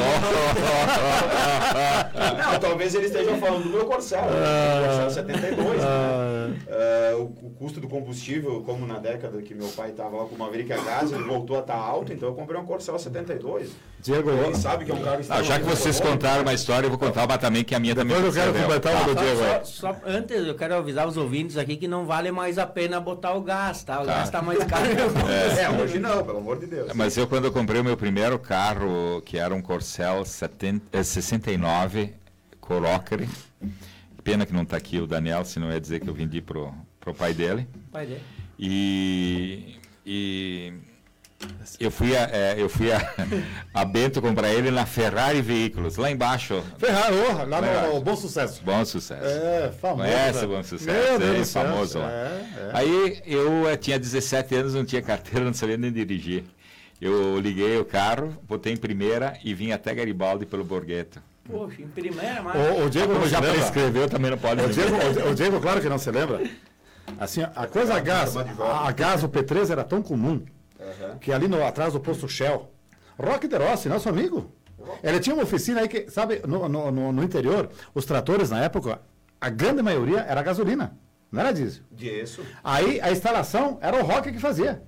Não, 2.53 2.61
talvez 2.61 2.95
ele 2.95 3.07
esteja 3.07 3.37
falando 3.37 3.65
do 3.65 3.71
meu 3.71 3.87
Corcel, 3.87 4.23
né? 4.23 4.81
do 4.81 4.87
Corcel 4.87 5.11
72, 5.11 5.79
né? 5.83 6.57
É, 6.69 7.15
o, 7.17 7.23
o 7.23 7.51
custo 7.59 7.81
do 7.81 7.89
combustível, 7.89 8.63
como 8.63 8.87
na 8.87 8.99
década 8.99 9.41
que 9.43 9.55
meu 9.55 9.69
pai 9.69 9.91
estava 9.91 10.17
lá 10.17 10.25
com 10.25 10.35
uma 10.35 10.45
Maverick 10.47 10.73
a 10.73 10.77
gás, 10.77 11.11
ele 11.13 11.25
voltou 11.25 11.57
a 11.57 11.61
estar 11.61 11.75
alto, 11.77 12.13
então 12.13 12.29
eu 12.29 12.35
comprei 12.35 12.61
um 12.61 12.65
Corcel 12.67 12.99
72. 12.99 13.71
Diego, 14.01 14.31
Ele 14.31 14.55
sabe 14.55 14.85
que 14.85 14.91
é 14.91 14.95
um 14.95 15.01
carro 15.01 15.19
Ah, 15.31 15.43
já 15.43 15.59
que 15.59 15.65
vocês 15.65 15.99
contaram 15.99 16.43
uma 16.43 16.53
história, 16.53 16.85
eu 16.87 16.91
vou 16.91 16.99
contar 16.99 17.25
uma 17.25 17.39
também, 17.39 17.65
que 17.65 17.75
a 17.75 17.81
minha 17.81 17.95
também 17.95 18.15
depois 18.15 18.37
eu 18.37 18.43
quero 18.43 18.55
completar 18.55 18.93
uma 18.95 19.05
do 19.05 19.15
Diego 19.15 19.43
aí. 19.43 19.61
Só, 19.65 19.65
só- 19.65 19.97
antes, 20.05 20.47
eu 20.47 20.55
quero 20.55 20.75
avisar 20.75 21.09
os 21.09 21.17
ouvintes 21.17 21.57
aqui 21.57 21.75
que 21.79 21.89
não 21.89 22.05
vale 22.05 22.31
mais 22.31 22.59
a 22.59 22.67
pena 22.67 23.01
botar 23.01 23.33
o 23.33 23.41
gás, 23.41 23.74
tá? 23.83 24.03
O 24.03 24.07
gás 24.07 24.31
tá 24.31 24.43
mais 24.43 24.63
caro. 24.65 24.85
É, 25.59 25.71
hoje 25.71 25.99
não, 25.99 26.25
pelo 26.25 26.39
amor 26.39 26.59
de 26.59 26.67
Deus. 26.67 26.93
Mas 26.95 27.17
eu, 27.17 27.27
quando 27.27 27.47
eu 27.47 27.53
comprei 27.53 27.81
o 27.81 27.85
meu 27.85 27.97
primeiro 27.97 28.39
carro, 28.39 29.23
que 29.25 29.39
era 29.39 29.55
um 29.55 29.63
Corcel 29.63 30.25
70, 30.25 30.85
eh, 30.93 31.03
69 31.03 32.15
Corocre, 32.61 33.29
pena 34.23 34.47
que 34.47 34.53
não 34.53 34.63
está 34.63 34.77
aqui 34.77 34.99
o 34.99 35.07
Daniel, 35.07 35.45
senão 35.45 35.71
ia 35.71 35.81
dizer 35.81 36.01
que 36.01 36.09
eu 36.09 36.15
vendi 36.15 36.41
pro, 36.41 36.73
pro 37.01 37.15
pai 37.15 37.35
dele. 37.35 37.67
Vai 37.93 38.07
ver. 38.07 38.21
E, 38.59 39.77
e 40.05 40.73
eu 41.81 41.91
fui, 41.91 42.17
a, 42.17 42.29
eh, 42.33 42.55
eu 42.59 42.69
fui 42.69 42.93
a, 42.93 42.99
a 43.75 43.85
Bento 43.85 44.21
comprar 44.23 44.53
ele 44.53 44.71
na 44.71 44.87
Ferrari 44.87 45.41
Veículos, 45.43 45.97
lá 45.97 46.11
embaixo. 46.11 46.63
Ferraro, 46.79 47.49
lá 47.49 47.61
no, 47.61 47.67
Ferrari. 47.67 48.01
Bom 48.01 48.17
Sucesso. 48.17 48.63
Bom 48.65 48.85
sucesso. 48.85 49.25
É, 49.25 49.73
famoso. 49.81 50.03
Conhece 50.03 50.39
né? 50.39 50.45
o 50.45 50.49
Bom 50.49 50.63
Sucesso? 50.63 51.09
Meu 51.09 51.19
Deus 51.19 51.57
É, 51.57 51.63
famoso 51.63 51.99
lá. 51.99 52.11
É, 52.11 52.47
é. 52.57 52.71
Aí 52.73 53.23
eu 53.27 53.69
eh, 53.69 53.77
tinha 53.77 53.99
17 53.99 54.55
anos, 54.55 54.75
não 54.75 54.85
tinha 54.85 55.03
carteira, 55.03 55.45
não 55.45 55.55
sabia 55.55 55.77
nem 55.77 55.93
dirigir. 55.93 56.45
Eu 57.01 57.39
liguei 57.41 57.79
o 57.79 57.85
carro, 57.85 58.37
botei 58.49 58.73
em 58.73 58.77
primeira 58.77 59.37
e 59.45 59.53
vim 59.53 59.73
até 59.73 59.95
Garibaldi 59.95 60.47
pelo 60.47 60.65
Borghetto. 60.65 61.21
Poxa, 61.45 61.83
em 61.83 61.89
primeira, 61.89 62.43
mas. 62.43 62.55
O, 62.57 62.87
o 62.87 62.91
Diego 62.91 63.09
Como 63.09 63.21
não 63.21 63.29
já 63.29 63.43
prescreveu, 63.43 64.09
também 64.09 64.31
não 64.31 64.39
pode 64.39 64.63
O 64.63 64.69
Diego, 64.69 64.97
o, 64.97 65.31
o 65.31 65.35
Diego, 65.35 65.61
claro 65.61 65.81
que 65.81 65.89
não 65.89 65.99
se 65.99 66.11
lembra. 66.11 66.41
Assim, 67.19 67.43
a 67.43 67.67
coisa 67.67 67.95
a 67.95 68.01
gás, 68.01 68.35
a, 68.37 68.89
a 68.89 68.93
gás, 68.93 69.23
o 69.23 69.29
P3 69.29 69.71
era 69.71 69.85
tão 69.85 70.01
comum 70.01 70.43
Aham. 71.03 71.19
que 71.19 71.33
ali 71.33 71.49
no, 71.49 71.65
atrás 71.65 71.93
do 71.93 72.01
posto 72.01 72.29
Shell, 72.29 72.71
Rock 73.19 73.47
de 73.49 73.57
Rossi, 73.57 73.89
nosso 73.89 74.09
amigo, 74.09 74.53
ele 75.03 75.21
tinha 75.21 75.35
uma 75.35 75.45
oficina 75.45 75.81
aí 75.81 75.89
que, 75.89 76.11
sabe, 76.11 76.43
no, 76.47 76.69
no, 76.69 76.91
no- 76.91 77.13
no 77.13 77.23
interior, 77.23 77.71
os 77.95 78.05
tratores 78.05 78.51
na 78.51 78.63
época, 78.63 79.01
a 79.41 79.49
grande 79.49 79.83
maioria 79.83 80.21
era 80.21 80.43
gasolina, 80.43 80.97
não 81.31 81.41
era 81.41 81.53
diesel. 81.53 81.83
Disso. 81.91 82.43
Aí 82.63 83.01
a 83.01 83.11
instalação 83.13 83.79
era 83.81 83.97
o 84.03 84.07
Rock 84.07 84.31
que 84.33 84.39
fazia. 84.39 84.83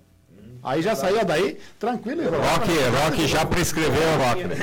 Aí 0.67 0.83
já 0.83 0.97
saía 0.97 1.25
daí, 1.25 1.59
tranquilo. 1.79 2.23
e 2.23 2.25
rodava. 2.25 2.47
Rock, 2.49 2.71
Rock 3.05 3.27
já 3.29 3.47
prescreveu 3.47 4.03
o 4.03 4.29
Rock. 4.29 4.45
né? 4.45 4.55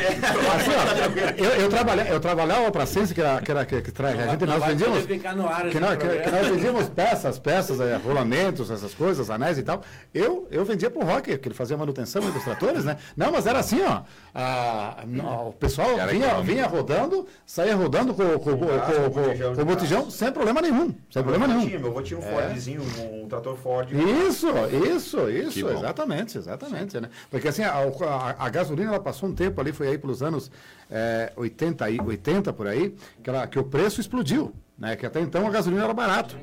Assim, 0.53 0.71
ó, 0.71 1.43
eu, 1.43 1.61
eu, 1.61 1.69
trabalhava, 1.69 2.09
eu 2.09 2.19
trabalhava 2.19 2.71
para 2.71 2.83
a 2.83 2.85
Sense, 2.85 3.13
que, 3.13 3.21
era, 3.21 3.41
que, 3.41 3.49
era, 3.49 3.65
que, 3.65 3.81
que 3.81 4.01
a 4.05 4.27
gente, 4.27 4.45
nós 4.45 4.65
vendíamos. 4.65 5.05
Que 5.05 5.79
nós, 5.79 5.97
que, 5.97 6.07
que 6.07 6.29
nós 6.29 6.47
vendíamos 6.47 6.89
peças, 6.89 7.39
peças, 7.39 7.79
eh, 7.79 7.97
rolamentos, 8.03 8.69
essas 8.69 8.93
coisas, 8.93 9.29
anéis 9.29 9.57
e 9.57 9.63
tal. 9.63 9.81
Eu, 10.13 10.45
eu 10.51 10.65
vendia 10.65 10.89
pro 10.89 11.05
Rock, 11.05 11.37
que 11.37 11.47
ele 11.47 11.55
fazia 11.55 11.77
manutenção 11.77 12.21
dos 12.31 12.43
tratores, 12.43 12.83
né? 12.83 12.97
Não, 13.15 13.31
mas 13.31 13.47
era 13.47 13.59
assim, 13.59 13.81
ó. 13.83 14.01
a- 14.35 15.03
não, 15.07 15.49
o 15.49 15.53
pessoal 15.53 15.97
Era 15.97 16.11
vinha, 16.11 16.41
vinha 16.41 16.67
rodando, 16.67 17.25
saía 17.45 17.75
rodando 17.75 18.13
com, 18.13 18.23
com, 18.39 18.57
com, 18.57 18.57
com, 18.57 19.09
com 19.11 19.21
botijão 19.21 19.55
com 19.55 19.61
o 19.61 19.65
botijão, 19.65 20.11
sem 20.11 20.31
problema 20.33 20.61
nenhum. 20.61 20.93
Sem 21.09 21.21
problema 21.23 21.47
nenhum. 21.47 21.79
meu 21.79 21.91
avô 21.91 22.01
tinha 22.01 22.19
um 22.19 22.21
Fordzinho, 22.21 22.81
um, 22.99 23.27
trator 23.29 23.55
Ford. 23.55 23.89
Isso, 23.93 24.47
isso, 24.93 25.29
isso, 25.29 25.65
bom. 25.67 25.92
Exatamente, 25.93 26.37
exatamente, 26.37 26.99
né? 26.99 27.09
Porque 27.29 27.47
assim, 27.47 27.63
a, 27.63 27.73
a- 27.73 28.35
a 28.45 28.49
gasolina 28.49 28.89
ela 28.89 28.99
passou 28.99 29.29
um 29.29 29.35
tempo 29.35 29.59
ali, 29.61 29.71
foi 29.71 29.87
aí 29.89 29.97
pelos 29.97 30.21
anos 30.23 30.51
eh, 30.89 31.31
80, 31.35 31.85
aí- 31.85 31.99
80 32.01 32.51
por 32.53 32.67
aí, 32.67 32.95
que, 33.23 33.29
ela, 33.29 33.45
que 33.47 33.57
o 33.59 33.63
preço 33.63 34.01
explodiu, 34.01 34.53
né? 34.77 34.95
Que 34.95 35.05
até 35.05 35.19
então 35.21 35.45
a 35.47 35.49
gasolina 35.49 35.83
era 35.83 35.93
barato. 35.93 36.37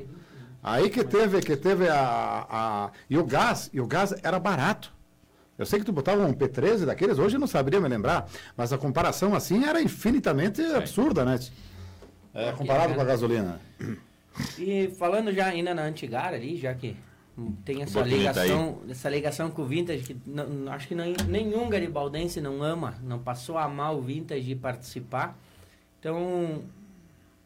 Aí 0.63 0.89
que 0.89 1.03
teve, 1.03 1.41
que 1.41 1.55
teve 1.57 1.87
a, 1.89 2.45
a 2.49 2.91
e 3.09 3.17
o 3.17 3.25
gás, 3.25 3.69
e 3.73 3.81
o 3.81 3.87
gás 3.87 4.13
era 4.23 4.39
barato. 4.39 4.93
Eu 5.57 5.65
sei 5.65 5.79
que 5.79 5.85
tu 5.85 5.91
botava 5.91 6.25
um 6.25 6.33
P13 6.33 6.85
daqueles, 6.85 7.19
hoje 7.19 7.35
eu 7.35 7.39
não 7.39 7.47
saberia 7.47 7.79
me 7.79 7.87
lembrar, 7.87 8.27
mas 8.57 8.71
a 8.73 8.77
comparação 8.77 9.35
assim 9.35 9.63
era 9.65 9.81
infinitamente 9.81 10.61
absurda, 10.61 11.23
né? 11.25 11.39
É, 12.33 12.51
comparado 12.53 12.93
com 12.93 13.01
a 13.01 13.03
gasolina. 13.03 13.59
E 14.57 14.87
falando 14.97 15.31
já 15.33 15.47
ainda 15.47 15.73
na 15.73 15.83
Antigar 15.83 16.33
ali, 16.33 16.57
já 16.57 16.73
que 16.73 16.95
tem 17.65 17.81
essa 17.81 17.99
tá 17.99 18.05
ligação, 18.05 18.79
essa 18.89 19.09
ligação 19.09 19.49
com 19.51 19.61
o 19.61 19.65
Vintage, 19.65 20.03
que 20.03 20.17
não- 20.25 20.47
não- 20.47 20.71
acho 20.73 20.87
que 20.87 20.95
não- 20.95 21.05
nenhum 21.27 21.69
garibaldense 21.69 22.39
não 22.41 22.61
ama, 22.63 22.95
não 23.03 23.19
passou 23.19 23.57
a 23.57 23.63
amar 23.65 23.95
o 23.95 24.01
Vintage 24.01 24.51
e 24.51 24.55
participar. 24.55 25.37
Então, 25.99 26.63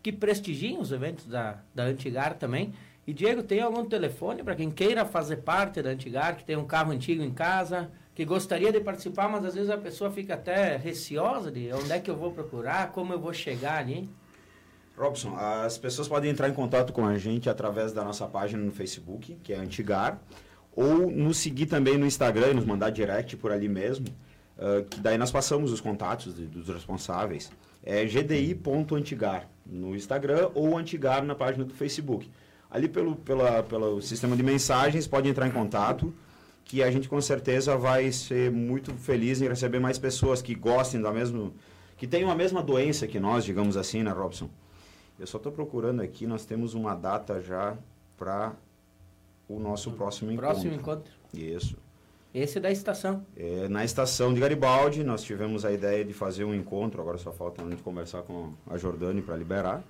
que 0.02 0.12
prestigiem 0.12 0.80
os 0.80 0.92
eventos 0.92 1.26
da, 1.26 1.58
da 1.74 1.84
Antigar 1.84 2.36
também. 2.36 2.74
E 3.08 3.14
Diego, 3.14 3.44
tem 3.44 3.60
algum 3.62 3.86
telefone 3.86 4.44
para 4.44 4.56
quem 4.56 4.72
queira 4.72 5.06
fazer 5.06 5.38
parte 5.38 5.82
da 5.82 5.90
Antigar, 5.92 6.36
que 6.38 6.44
tem 6.44 6.56
um 6.56 6.66
carro 6.66 6.92
antigo 6.92 7.22
em 7.24 7.32
casa, 7.32 7.90
que 8.16 8.24
gostaria 8.26 8.72
de 8.72 8.80
participar, 8.80 9.28
mas 9.28 9.46
às 9.46 9.54
vezes 9.56 9.70
a 9.70 9.78
pessoa 9.78 10.10
fica 10.10 10.34
até 10.36 10.78
receosa 10.78 11.52
de 11.52 11.72
onde 11.74 11.92
é 11.92 12.00
que 12.00 12.10
eu 12.10 12.16
vou 12.16 12.32
procurar, 12.32 12.92
como 12.92 13.14
eu 13.14 13.20
vou 13.20 13.34
chegar 13.34 13.80
ali. 13.80 14.10
Robson, 14.98 15.36
as 15.36 15.78
pessoas 15.78 16.08
podem 16.08 16.32
entrar 16.32 16.48
em 16.50 16.54
contato 16.54 16.94
com 16.94 17.06
a 17.06 17.18
gente 17.18 17.50
através 17.50 17.92
da 17.92 18.04
nossa 18.04 18.26
página 18.28 18.64
no 18.64 18.72
Facebook, 18.72 19.38
que 19.44 19.52
é 19.54 19.58
Antigar, 19.58 20.20
ou 20.74 21.10
nos 21.12 21.38
seguir 21.38 21.66
também 21.66 21.98
no 21.98 22.06
Instagram 22.06 22.52
e 22.52 22.54
nos 22.54 22.66
mandar 22.66 22.90
direct 22.92 23.36
por 23.38 23.52
ali 23.52 23.68
mesmo, 23.68 24.08
ah, 24.58 24.84
que 24.90 25.00
daí 25.00 25.18
nós 25.18 25.32
passamos 25.32 25.72
os 25.72 25.82
contatos 25.82 26.36
de- 26.36 26.46
dos 26.48 26.68
responsáveis. 26.70 27.52
é 27.88 28.04
gdi.antigar 28.06 29.48
no 29.64 29.96
Instagram 29.96 30.50
ou 30.56 30.76
antigar 30.76 31.24
na 31.24 31.36
página 31.36 31.64
do 31.64 31.72
Facebook. 31.74 32.28
Ali 32.72 32.88
pelo, 32.88 33.16
pela, 33.16 33.62
pelo 33.62 34.02
sistema 34.02 34.36
de 34.36 34.42
mensagens 34.42 35.06
pode 35.06 35.30
entrar 35.30 35.48
em 35.48 35.52
contato 35.52 36.12
que 36.64 36.82
a 36.82 36.90
gente 36.90 37.08
com 37.08 37.22
certeza 37.22 37.78
vai 37.78 38.12
ser 38.12 38.50
muito 38.52 38.92
feliz 38.96 39.40
em 39.40 39.48
receber 39.48 39.80
mais 39.80 40.00
pessoas 40.00 40.42
que 40.42 40.56
gostem 40.56 41.00
da 41.00 41.12
mesma 41.12 41.52
que 41.96 42.08
tenham 42.08 42.32
a 42.32 42.36
mesma 42.36 42.64
doença 42.64 43.06
que 43.06 43.20
nós, 43.20 43.46
digamos 43.46 43.78
assim, 43.78 44.02
né, 44.02 44.10
Robson? 44.12 44.50
Eu 45.20 45.28
só 45.28 45.38
estou 45.38 45.52
procurando 45.52 46.02
aqui, 46.02 46.28
nós 46.28 46.46
temos 46.46 46.74
uma 46.74 46.94
data 46.94 47.42
já 47.42 47.78
para 48.18 48.54
o 49.48 49.60
nosso 49.60 49.92
próximo 49.92 50.32
encontro. 50.32 50.52
Próximo 50.52 50.74
encontro. 50.74 51.12
Isso. 51.34 51.78
Esse 52.34 52.60
da 52.60 52.70
estação. 52.70 53.26
É, 53.38 53.70
na 53.70 53.86
estação 53.86 54.34
de 54.34 54.42
Garibaldi, 54.42 55.06
nós 55.06 55.24
tivemos 55.24 55.64
a 55.64 55.72
ideia 55.72 56.04
de 56.04 56.12
fazer 56.12 56.44
um 56.44 56.54
encontro, 56.54 57.02
agora 57.02 57.18
só 57.18 57.32
falta 57.32 57.64
a 57.64 57.70
gente 57.70 57.82
conversar 57.82 58.24
com 58.24 58.52
a 58.68 58.78
Jordane 58.78 59.22
para 59.22 59.38
liberar. 59.38 59.82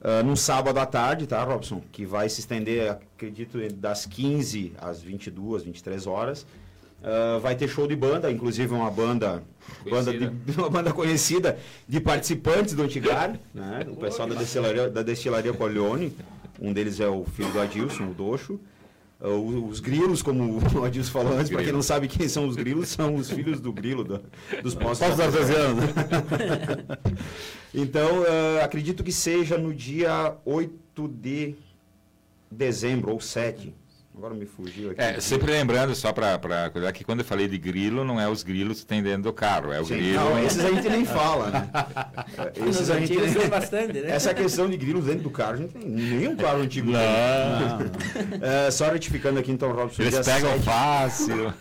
Uh, 0.00 0.22
num 0.24 0.34
sábado 0.34 0.78
à 0.78 0.84
tarde, 0.84 1.26
tá, 1.26 1.42
Robson? 1.44 1.80
Que 1.92 2.04
vai 2.04 2.28
se 2.28 2.40
estender, 2.40 2.90
acredito, 2.90 3.58
das 3.74 4.06
15 4.06 4.72
às 4.76 5.00
22, 5.00 5.62
23 5.62 6.06
horas. 6.06 6.44
Uh, 7.04 7.38
vai 7.38 7.54
ter 7.54 7.68
show 7.68 7.86
de 7.86 7.94
banda, 7.94 8.30
inclusive 8.30 8.72
uma 8.72 8.90
banda, 8.90 9.42
banda 9.90 10.10
de, 10.10 10.30
uma 10.56 10.70
banda 10.70 10.90
conhecida 10.90 11.58
de 11.86 12.00
participantes 12.00 12.72
do 12.72 12.82
Antigar, 12.82 13.38
né? 13.52 13.84
o 13.92 13.96
pessoal 13.96 14.26
da 14.26 14.34
destilaria, 14.34 14.88
da 14.88 15.02
destilaria 15.02 15.52
Corleone. 15.52 16.16
Um 16.58 16.72
deles 16.72 17.00
é 17.00 17.06
o 17.06 17.26
filho 17.26 17.52
do 17.52 17.60
Adilson, 17.60 18.04
o 18.04 18.14
Doxo. 18.14 18.58
Uh, 19.20 19.68
os 19.68 19.80
grilos, 19.80 20.22
como 20.22 20.58
o 20.80 20.84
Adilson 20.84 21.12
falou 21.12 21.34
antes, 21.34 21.50
para 21.50 21.62
quem 21.62 21.72
não 21.74 21.82
sabe 21.82 22.08
quem 22.08 22.26
são 22.26 22.48
os 22.48 22.56
grilos, 22.56 22.88
são 22.88 23.14
os 23.16 23.28
filhos 23.28 23.60
do 23.60 23.70
grilo, 23.70 24.02
do, 24.02 24.22
dos 24.62 24.74
postos 24.74 25.20
artesianos. 25.20 25.84
então, 27.74 28.22
uh, 28.22 28.64
acredito 28.64 29.04
que 29.04 29.12
seja 29.12 29.58
no 29.58 29.74
dia 29.74 30.38
8 30.46 31.06
de 31.06 31.54
dezembro, 32.50 33.12
ou 33.12 33.20
7, 33.20 33.74
Agora 34.16 34.32
me 34.32 34.46
fugiu 34.46 34.92
aqui. 34.92 35.00
É, 35.00 35.18
sempre 35.18 35.50
lembrando, 35.50 35.92
só 35.92 36.12
para 36.12 36.70
cuidar, 36.70 36.92
que 36.92 37.02
quando 37.02 37.18
eu 37.18 37.24
falei 37.24 37.48
de 37.48 37.58
grilo, 37.58 38.04
não 38.04 38.20
é 38.20 38.28
os 38.28 38.44
grilos 38.44 38.80
que 38.80 38.86
tem 38.86 39.02
dentro 39.02 39.24
do 39.24 39.32
carro, 39.32 39.72
é 39.72 39.80
o 39.80 39.84
Sim, 39.84 39.96
grilo. 39.96 40.20
Não, 40.20 40.38
esses 40.38 40.64
a 40.64 40.70
gente 40.70 40.88
nem 40.88 41.04
fala, 41.04 41.50
né? 41.50 41.70
esses 42.68 42.90
a 42.90 43.00
gente 43.00 43.16
nem... 43.16 43.48
bastante, 43.48 43.92
né? 43.94 44.10
Essa 44.10 44.32
questão 44.32 44.70
de 44.70 44.76
grilos 44.76 45.06
dentro 45.06 45.24
do 45.24 45.30
carro, 45.30 45.54
a 45.54 45.56
gente 45.56 45.72
tem 45.72 45.84
nenhum 45.84 46.36
carro 46.36 46.60
antigo. 46.60 46.92
Não. 46.92 47.00
não. 47.00 48.46
É, 48.46 48.70
só 48.70 48.88
retificando 48.88 49.40
aqui, 49.40 49.50
então, 49.50 49.72
Robson. 49.72 50.02
Eles 50.02 50.24
pegam 50.24 50.52
7... 50.52 50.62
fácil. 50.62 51.54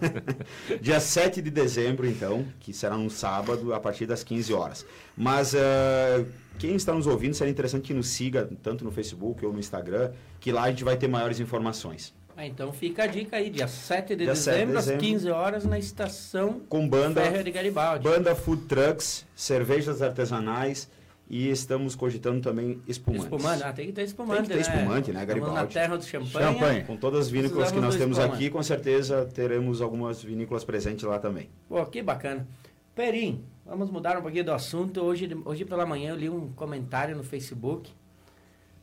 dia 0.82 1.00
7 1.00 1.40
de 1.40 1.50
dezembro, 1.50 2.06
então, 2.06 2.46
que 2.60 2.74
será 2.74 2.96
um 2.96 3.08
sábado, 3.08 3.72
a 3.72 3.80
partir 3.80 4.04
das 4.04 4.22
15 4.22 4.52
horas. 4.52 4.86
Mas. 5.16 5.54
Uh 5.54 6.26
quem 6.58 6.74
está 6.74 6.92
nos 6.92 7.06
ouvindo, 7.06 7.34
seria 7.34 7.50
interessante 7.50 7.84
que 7.84 7.94
nos 7.94 8.08
siga 8.08 8.48
tanto 8.62 8.84
no 8.84 8.90
Facebook 8.90 9.44
ou 9.44 9.52
no 9.52 9.58
Instagram, 9.58 10.12
que 10.40 10.52
lá 10.52 10.64
a 10.64 10.70
gente 10.70 10.84
vai 10.84 10.96
ter 10.96 11.08
maiores 11.08 11.40
informações. 11.40 12.14
Ah, 12.36 12.46
então 12.46 12.70
fica 12.70 13.04
a 13.04 13.06
dica 13.06 13.36
aí, 13.36 13.48
dia 13.48 13.66
7 13.66 14.08
de, 14.08 14.16
dia 14.16 14.26
dezembro, 14.26 14.34
7 14.34 14.66
de 14.66 14.74
dezembro, 14.74 14.78
às 14.78 15.00
15 15.00 15.30
horas, 15.30 15.64
na 15.64 15.78
estação 15.78 16.60
com 16.68 16.86
banda, 16.86 17.42
de 17.42 17.50
Garibaldi. 17.50 18.04
Banda 18.04 18.34
Food 18.34 18.66
Trucks, 18.66 19.24
cervejas 19.34 20.02
artesanais 20.02 20.86
e 21.28 21.48
estamos 21.48 21.94
cogitando 21.96 22.40
também 22.42 22.80
espumantes. 22.86 23.24
Espumante, 23.24 23.62
ah, 23.64 23.72
tem 23.72 23.86
que 23.86 23.92
ter 23.92 24.02
espumante, 24.02 24.48
Tem 24.48 24.58
que 24.58 24.64
ter 24.64 24.70
né? 24.70 24.78
espumante, 24.78 25.12
né, 25.12 25.24
Garibaldi? 25.24 25.54
Estamos 25.54 25.74
na 25.74 25.80
terra 25.80 25.96
do 25.96 26.04
champanhe. 26.04 26.54
champanhe. 26.54 26.84
Com 26.84 26.96
todas 26.96 27.20
as 27.20 27.30
vinícolas 27.30 27.72
que 27.72 27.80
nós 27.80 27.96
temos 27.96 28.18
aqui, 28.18 28.50
com 28.50 28.62
certeza 28.62 29.24
teremos 29.24 29.80
algumas 29.80 30.22
vinícolas 30.22 30.62
presentes 30.62 31.04
lá 31.04 31.18
também. 31.18 31.48
Pô, 31.68 31.84
que 31.86 32.02
bacana. 32.02 32.46
Perim, 32.94 33.44
vamos 33.66 33.90
mudar 33.90 34.16
um 34.16 34.22
pouquinho 34.22 34.44
do 34.44 34.52
assunto. 34.52 35.00
Hoje, 35.02 35.28
hoje 35.44 35.64
pela 35.64 35.84
manhã 35.84 36.10
eu 36.10 36.16
li 36.16 36.30
um 36.30 36.52
comentário 36.52 37.16
no 37.16 37.24
Facebook 37.24 37.92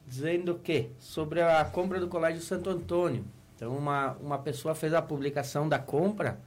dizendo 0.06 0.60
que 0.62 0.90
sobre 1.00 1.42
a 1.42 1.64
compra 1.64 2.00
do 2.00 2.08
Colégio 2.08 2.42
Santo 2.42 2.70
Antônio. 2.70 3.24
Então 3.56 3.76
uma, 3.76 4.12
uma 4.20 4.38
pessoa 4.38 4.76
fez 4.76 4.94
a 4.94 5.02
publicação 5.02 5.70
da 5.70 5.80
compra 5.80 6.40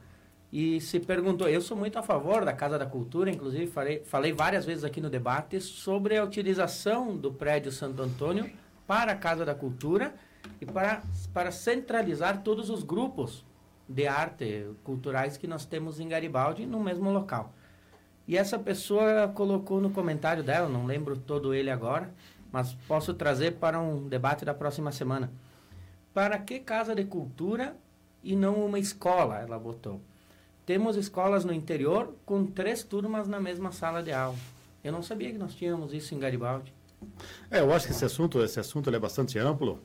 e 0.53 0.79
se 0.79 0.99
perguntou, 0.99 1.49
eu 1.49 1.61
sou 1.61 1.75
muito 1.75 1.97
a 1.97 2.03
favor 2.03 2.45
da 2.45 2.53
Casa 2.53 2.77
da 2.77 2.85
Cultura, 2.85 3.31
inclusive 3.31 3.67
falei, 3.67 4.03
falei 4.05 4.31
várias 4.31 4.65
vezes 4.65 4.83
aqui 4.83 5.01
no 5.01 5.09
debate 5.09 5.59
sobre 5.59 6.15
a 6.15 6.23
utilização 6.23 7.17
do 7.17 7.33
prédio 7.33 7.71
Santo 7.71 8.01
Antônio 8.01 8.49
para 8.85 9.13
a 9.13 9.15
Casa 9.15 9.43
da 9.43 9.55
Cultura 9.55 10.13
e 10.61 10.65
para, 10.65 11.01
para 11.33 11.51
centralizar 11.51 12.43
todos 12.43 12.69
os 12.69 12.83
grupos 12.83 13.43
de 13.89 14.07
arte 14.07 14.67
culturais 14.83 15.37
que 15.37 15.47
nós 15.47 15.65
temos 15.65 15.99
em 15.99 16.07
Garibaldi 16.07 16.65
no 16.65 16.79
mesmo 16.79 17.11
local. 17.11 17.53
E 18.27 18.35
essa 18.35 18.59
pessoa 18.59 19.27
colocou 19.29 19.79
no 19.79 19.89
comentário 19.89 20.43
dela, 20.43 20.67
não 20.67 20.85
lembro 20.85 21.17
todo 21.17 21.53
ele 21.53 21.69
agora, 21.69 22.13
mas 22.51 22.73
posso 22.87 23.13
trazer 23.13 23.53
para 23.53 23.79
um 23.79 24.07
debate 24.07 24.43
da 24.43 24.53
próxima 24.53 24.91
semana. 24.91 25.31
Para 26.13 26.37
que 26.37 26.59
casa 26.59 26.93
de 26.93 27.05
cultura 27.05 27.75
e 28.21 28.35
não 28.35 28.65
uma 28.65 28.79
escola? 28.79 29.39
Ela 29.39 29.57
botou. 29.57 30.01
Temos 30.65 30.97
escolas 30.97 31.45
no 31.45 31.53
interior 31.53 32.13
com 32.25 32.45
três 32.45 32.83
turmas 32.83 33.27
na 33.27 33.39
mesma 33.39 33.71
sala 33.71 34.03
de 34.03 34.11
aula. 34.11 34.37
Eu 34.83 34.91
não 34.91 35.01
sabia 35.01 35.31
que 35.31 35.37
nós 35.37 35.55
tínhamos 35.55 35.93
isso 35.93 36.13
em 36.13 36.19
Garibaldi. 36.19 36.73
É, 37.49 37.61
eu 37.61 37.71
acho 37.71 37.85
que 37.85 37.93
esse 37.93 38.03
assunto, 38.03 38.43
esse 38.43 38.59
assunto 38.59 38.93
é 38.93 38.99
bastante 38.99 39.39
amplo 39.39 39.79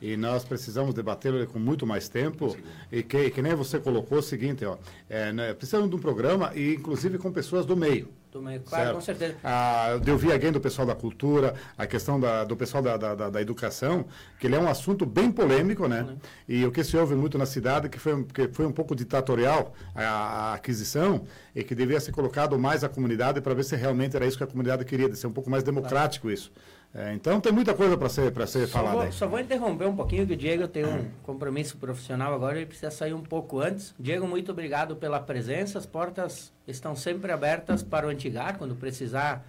e 0.00 0.16
nós 0.16 0.44
precisamos 0.44 0.94
debatê-lo 0.94 1.46
com 1.46 1.58
muito 1.58 1.86
mais 1.86 2.08
tempo. 2.08 2.56
E 2.90 3.02
que, 3.02 3.30
que 3.30 3.42
nem 3.42 3.54
você 3.54 3.78
colocou 3.78 4.18
o 4.18 4.22
seguinte, 4.22 4.64
ó, 4.64 4.76
é, 5.08 5.32
né, 5.32 5.54
precisamos 5.54 5.90
de 5.90 5.96
um 5.96 5.98
programa 5.98 6.52
e 6.54 6.74
inclusive 6.74 7.18
com 7.18 7.32
pessoas 7.32 7.66
do 7.66 7.76
meio. 7.76 8.08
Do 8.30 8.42
meio, 8.42 8.60
claro, 8.60 8.84
certo? 8.84 8.94
com 8.94 9.00
certeza. 9.00 9.36
Ah, 9.42 9.98
eu 10.06 10.18
vi 10.18 10.30
alguém 10.30 10.52
do 10.52 10.60
pessoal 10.60 10.86
da 10.86 10.94
cultura, 10.94 11.54
a 11.78 11.86
questão 11.86 12.20
da, 12.20 12.44
do 12.44 12.54
pessoal 12.54 12.82
da, 12.82 12.96
da, 12.98 13.30
da, 13.30 13.40
educação, 13.40 14.04
que 14.38 14.46
ele 14.46 14.54
é 14.54 14.60
um 14.60 14.68
assunto 14.68 15.06
bem 15.06 15.32
polêmico, 15.32 15.88
né? 15.88 16.06
E 16.46 16.64
o 16.66 16.70
que 16.70 16.84
se 16.84 16.94
ouve 16.94 17.14
muito 17.14 17.38
na 17.38 17.46
cidade, 17.46 17.88
que 17.88 17.98
foi, 17.98 18.22
que 18.24 18.48
foi 18.48 18.66
um 18.66 18.72
pouco 18.72 18.94
ditatorial 18.94 19.72
a, 19.94 20.02
a 20.04 20.54
aquisição, 20.54 21.24
e 21.54 21.64
que 21.64 21.74
devia 21.74 21.98
ser 22.00 22.12
colocado 22.12 22.58
mais 22.58 22.84
a 22.84 22.88
comunidade 22.88 23.40
para 23.40 23.54
ver 23.54 23.64
se 23.64 23.74
realmente 23.76 24.14
era 24.14 24.26
isso 24.26 24.36
que 24.36 24.44
a 24.44 24.46
comunidade 24.46 24.84
queria, 24.84 25.08
de 25.08 25.16
ser 25.16 25.26
um 25.26 25.32
pouco 25.32 25.48
mais 25.48 25.64
democrático 25.64 26.26
claro. 26.26 26.34
isso. 26.34 26.52
É, 26.94 27.12
então 27.12 27.40
tem 27.40 27.52
muita 27.52 27.74
coisa 27.74 27.96
para 27.96 28.08
ser, 28.08 28.32
ser 28.46 28.66
só 28.66 28.78
falada. 28.78 29.02
Vou, 29.02 29.12
só 29.12 29.26
vou 29.26 29.38
interromper 29.38 29.86
um 29.86 29.94
pouquinho, 29.94 30.26
que 30.26 30.32
o 30.32 30.36
Diego 30.36 30.66
tem 30.66 30.84
um 30.84 31.10
compromisso 31.22 31.76
profissional 31.76 32.34
agora, 32.34 32.56
ele 32.56 32.66
precisa 32.66 32.90
sair 32.90 33.12
um 33.12 33.22
pouco 33.22 33.60
antes. 33.60 33.94
Diego, 33.98 34.26
muito 34.26 34.50
obrigado 34.50 34.96
pela 34.96 35.20
presença. 35.20 35.78
As 35.78 35.86
portas 35.86 36.52
estão 36.66 36.96
sempre 36.96 37.30
abertas 37.30 37.82
para 37.82 38.06
o 38.06 38.10
Antigar, 38.10 38.56
quando 38.56 38.74
precisar 38.74 39.46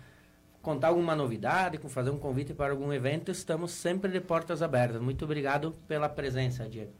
contar 0.62 0.90
alguma 0.90 1.16
novidade, 1.16 1.80
fazer 1.88 2.10
um 2.10 2.18
convite 2.18 2.54
para 2.54 2.72
algum 2.72 2.92
evento, 2.92 3.32
estamos 3.32 3.72
sempre 3.72 4.12
de 4.12 4.20
portas 4.20 4.62
abertas. 4.62 5.02
Muito 5.02 5.24
obrigado 5.24 5.74
pela 5.88 6.10
presença, 6.10 6.68
Diego. 6.68 6.92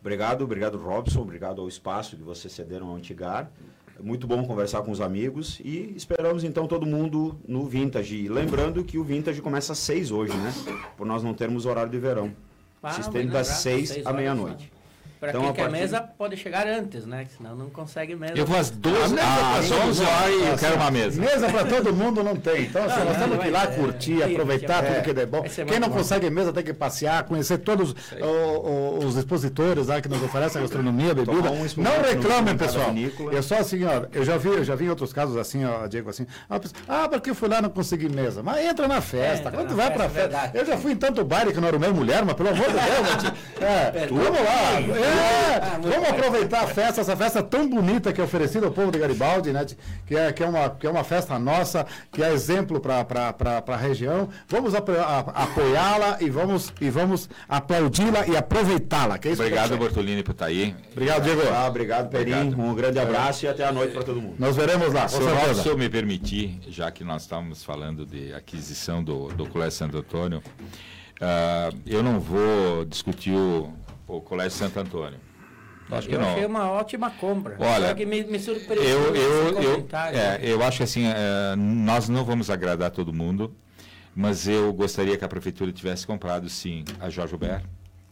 Obrigado, 0.00 0.42
obrigado 0.42 0.78
Robson, 0.78 1.20
obrigado 1.20 1.60
ao 1.60 1.68
espaço 1.68 2.16
que 2.16 2.22
vocês 2.22 2.52
cederam 2.52 2.88
ao 2.88 2.96
Antigar 2.96 3.50
muito 4.00 4.26
bom 4.26 4.44
conversar 4.44 4.82
com 4.82 4.90
os 4.90 5.00
amigos 5.00 5.60
e 5.64 5.92
esperamos 5.96 6.44
então 6.44 6.66
todo 6.66 6.86
mundo 6.86 7.38
no 7.46 7.64
Vintage. 7.64 8.28
lembrando 8.28 8.82
que 8.84 8.98
o 8.98 9.04
Vintage 9.04 9.40
começa 9.40 9.72
às 9.72 9.78
6 9.78 10.10
hoje, 10.10 10.36
né? 10.36 10.52
Por 10.96 11.06
nós 11.06 11.22
não 11.22 11.34
termos 11.34 11.66
horário 11.66 11.90
de 11.90 11.98
verão. 11.98 12.32
Ah, 12.82 12.90
Se 12.90 13.00
estende 13.02 13.28
das 13.28 13.46
6 13.48 14.04
à 14.04 14.12
meia-noite. 14.12 14.72
Para 15.22 15.30
então, 15.30 15.42
quem 15.42 15.52
quer 15.52 15.62
partir... 15.62 15.78
mesa, 15.78 16.00
pode 16.00 16.36
chegar 16.36 16.66
antes, 16.66 17.06
né? 17.06 17.24
Senão 17.36 17.54
não 17.54 17.70
consegue 17.70 18.16
mesa. 18.16 18.32
Eu 18.34 18.44
vou 18.44 18.58
às 18.58 18.70
12, 18.70 19.14
ah, 19.20 19.56
às 19.56 19.70
11 19.70 20.04
horas 20.04 20.34
e 20.34 20.46
eu 20.48 20.58
quero 20.58 20.74
uma 20.74 20.90
mesa. 20.90 21.20
Mesa 21.20 21.48
para 21.48 21.64
todo 21.64 21.94
mundo 21.94 22.24
não 22.24 22.34
tem. 22.34 22.64
Então, 22.64 22.84
assim, 22.84 23.04
nós 23.04 23.16
temos 23.16 23.38
que 23.38 23.46
ir 23.46 23.50
lá 23.52 23.66
curtir, 23.68 24.20
é, 24.20 24.24
aproveitar 24.24 24.82
tudo 24.82 25.00
que 25.00 25.20
é 25.20 25.24
bom. 25.24 25.42
Quem 25.42 25.78
não 25.78 25.88
bom. 25.88 25.98
consegue 25.98 26.28
mesa 26.28 26.52
tem 26.52 26.64
que 26.64 26.74
passear, 26.74 27.22
conhecer 27.22 27.58
todos 27.58 27.94
o, 28.20 28.26
o, 28.26 28.98
os 28.98 29.16
expositores 29.16 29.86
lá 29.86 30.00
que 30.00 30.08
nos 30.08 30.20
oferecem 30.24 30.60
gastronomia, 30.60 31.14
bebida. 31.14 31.52
Um 31.52 31.66
não 31.76 32.02
reclamem, 32.02 32.56
pessoal. 32.56 32.92
Eu 33.30 33.44
só 33.44 33.58
assim, 33.58 33.84
ó, 33.84 34.06
eu 34.12 34.24
já 34.24 34.36
vi, 34.36 34.48
eu 34.48 34.64
já 34.64 34.74
vi 34.74 34.86
em 34.86 34.90
outros 34.90 35.12
casos 35.12 35.36
assim, 35.36 35.64
ó, 35.64 35.86
Diego, 35.86 36.10
assim, 36.10 36.26
ah, 36.88 37.08
porque 37.08 37.30
eu 37.30 37.34
fui 37.36 37.48
lá 37.48 37.60
e 37.60 37.62
não 37.62 37.70
consegui 37.70 38.08
mesa. 38.08 38.42
Mas 38.42 38.64
entra 38.64 38.88
na 38.88 39.00
festa. 39.00 39.50
É, 39.50 39.52
Quando 39.52 39.68
tu 39.68 39.76
vai 39.76 39.88
para 39.88 40.08
festa. 40.08 40.50
Eu 40.52 40.66
já 40.66 40.76
fui 40.76 40.90
em 40.90 40.96
tanto 40.96 41.24
baile 41.24 41.52
que 41.52 41.60
não 41.60 41.68
era 41.68 41.76
o 41.76 41.80
meu 41.80 41.94
mulher, 41.94 42.24
mas 42.24 42.34
pelo 42.34 42.48
amor 42.48 42.66
de 42.66 42.72
Deus. 42.72 43.32
É, 43.62 44.08
vamos 44.08 44.40
lá. 44.40 45.11
É, 45.12 45.78
vamos 45.80 46.08
aproveitar 46.08 46.64
a 46.64 46.66
festa, 46.66 47.00
essa 47.00 47.16
festa 47.16 47.42
tão 47.42 47.68
bonita 47.68 48.12
que 48.12 48.20
é 48.20 48.24
oferecida 48.24 48.66
ao 48.66 48.72
povo 48.72 48.90
de 48.90 48.98
Garibaldi, 48.98 49.52
né? 49.52 49.64
Que 50.06 50.16
é, 50.16 50.32
que 50.32 50.42
é, 50.42 50.46
uma, 50.46 50.70
que 50.70 50.86
é 50.86 50.90
uma 50.90 51.04
festa 51.04 51.38
nossa, 51.38 51.86
que 52.10 52.22
é 52.22 52.32
exemplo 52.32 52.80
para 52.80 53.34
a 53.66 53.76
região. 53.76 54.28
Vamos 54.48 54.74
apoiá-la 54.74 56.18
e 56.20 56.30
vamos, 56.30 56.72
e 56.80 56.90
vamos 56.90 57.28
aplaudi-la 57.48 58.26
e 58.26 58.36
aproveitá-la. 58.36 59.18
É 59.22 59.32
obrigado, 59.32 59.76
Bortolini, 59.76 60.22
por 60.22 60.32
estar 60.32 60.46
aí. 60.46 60.74
Obrigado, 60.92 61.22
Diego. 61.22 61.42
Ah, 61.52 61.66
obrigado, 61.66 62.10
Perim. 62.10 62.54
Um 62.54 62.74
grande 62.74 62.98
abraço 62.98 63.44
e 63.44 63.48
até 63.48 63.66
a 63.66 63.72
noite 63.72 63.92
para 63.92 64.02
todo 64.02 64.20
mundo. 64.20 64.34
Nós 64.38 64.56
veremos 64.56 64.92
lá. 64.92 65.08
Se 65.08 65.16
o 65.16 65.54
senhor 65.54 65.76
me 65.76 65.88
permitir, 65.88 66.60
já 66.68 66.90
que 66.90 67.04
nós 67.04 67.22
estávamos 67.22 67.62
falando 67.62 68.06
de 68.06 68.32
aquisição 68.34 69.02
do, 69.02 69.28
do 69.28 69.46
Colégio 69.46 69.78
Santo 69.78 69.98
Antônio, 69.98 70.42
uh, 71.20 71.76
eu 71.86 72.02
não 72.02 72.20
vou 72.20 72.84
discutir 72.84 73.32
o, 73.32 73.72
o 74.16 74.20
Colégio 74.20 74.56
Santo 74.58 74.78
Antônio 74.78 75.18
Acho 75.90 76.08
que 76.08 76.14
eu 76.14 76.20
não. 76.20 76.30
achei 76.30 76.46
uma 76.46 76.70
ótima 76.70 77.10
compra. 77.10 77.56
Olha, 77.58 77.88
Só 77.88 77.94
que 77.94 78.06
me, 78.06 78.22
me 78.24 78.38
surpreendeu 78.38 78.88
Eu, 78.88 79.16
eu, 79.16 79.58
esse 79.58 79.66
eu, 79.66 79.88
é, 80.14 80.40
eu 80.42 80.62
acho 80.62 80.78
que 80.78 80.82
assim, 80.82 81.04
é, 81.06 81.54
nós 81.56 82.08
não 82.08 82.24
vamos 82.24 82.48
agradar 82.48 82.90
todo 82.90 83.12
mundo, 83.12 83.54
mas 84.14 84.48
eu 84.48 84.72
gostaria 84.72 85.16
que 85.16 85.24
a 85.24 85.28
prefeitura 85.28 85.72
tivesse 85.72 86.06
comprado, 86.06 86.48
sim, 86.48 86.84
a 86.98 87.10
Jorge 87.10 87.34
Albert. 87.34 87.64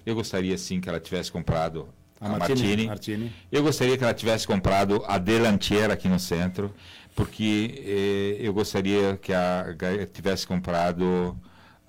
Eu 0.04 0.14
gostaria, 0.14 0.56
sim, 0.58 0.80
que 0.80 0.88
ela 0.88 1.00
tivesse 1.00 1.30
comprado 1.30 1.88
a, 2.20 2.28
Martini. 2.28 2.86
Martini. 2.86 3.32
Eu 3.50 3.62
gostaria 3.62 3.96
que 3.96 4.04
ela 4.04 4.14
tivesse 4.14 4.46
comprado 4.46 5.02
a 5.06 5.16
Delantier 5.18 5.90
aqui 5.90 6.08
no 6.08 6.18
centro, 6.18 6.74
porque 7.14 7.82
eh, 7.86 8.46
eu 8.46 8.52
gostaria 8.52 9.16
que 9.16 9.32
a 9.32 9.74
tivesse 10.12 10.46
comprado 10.46 11.36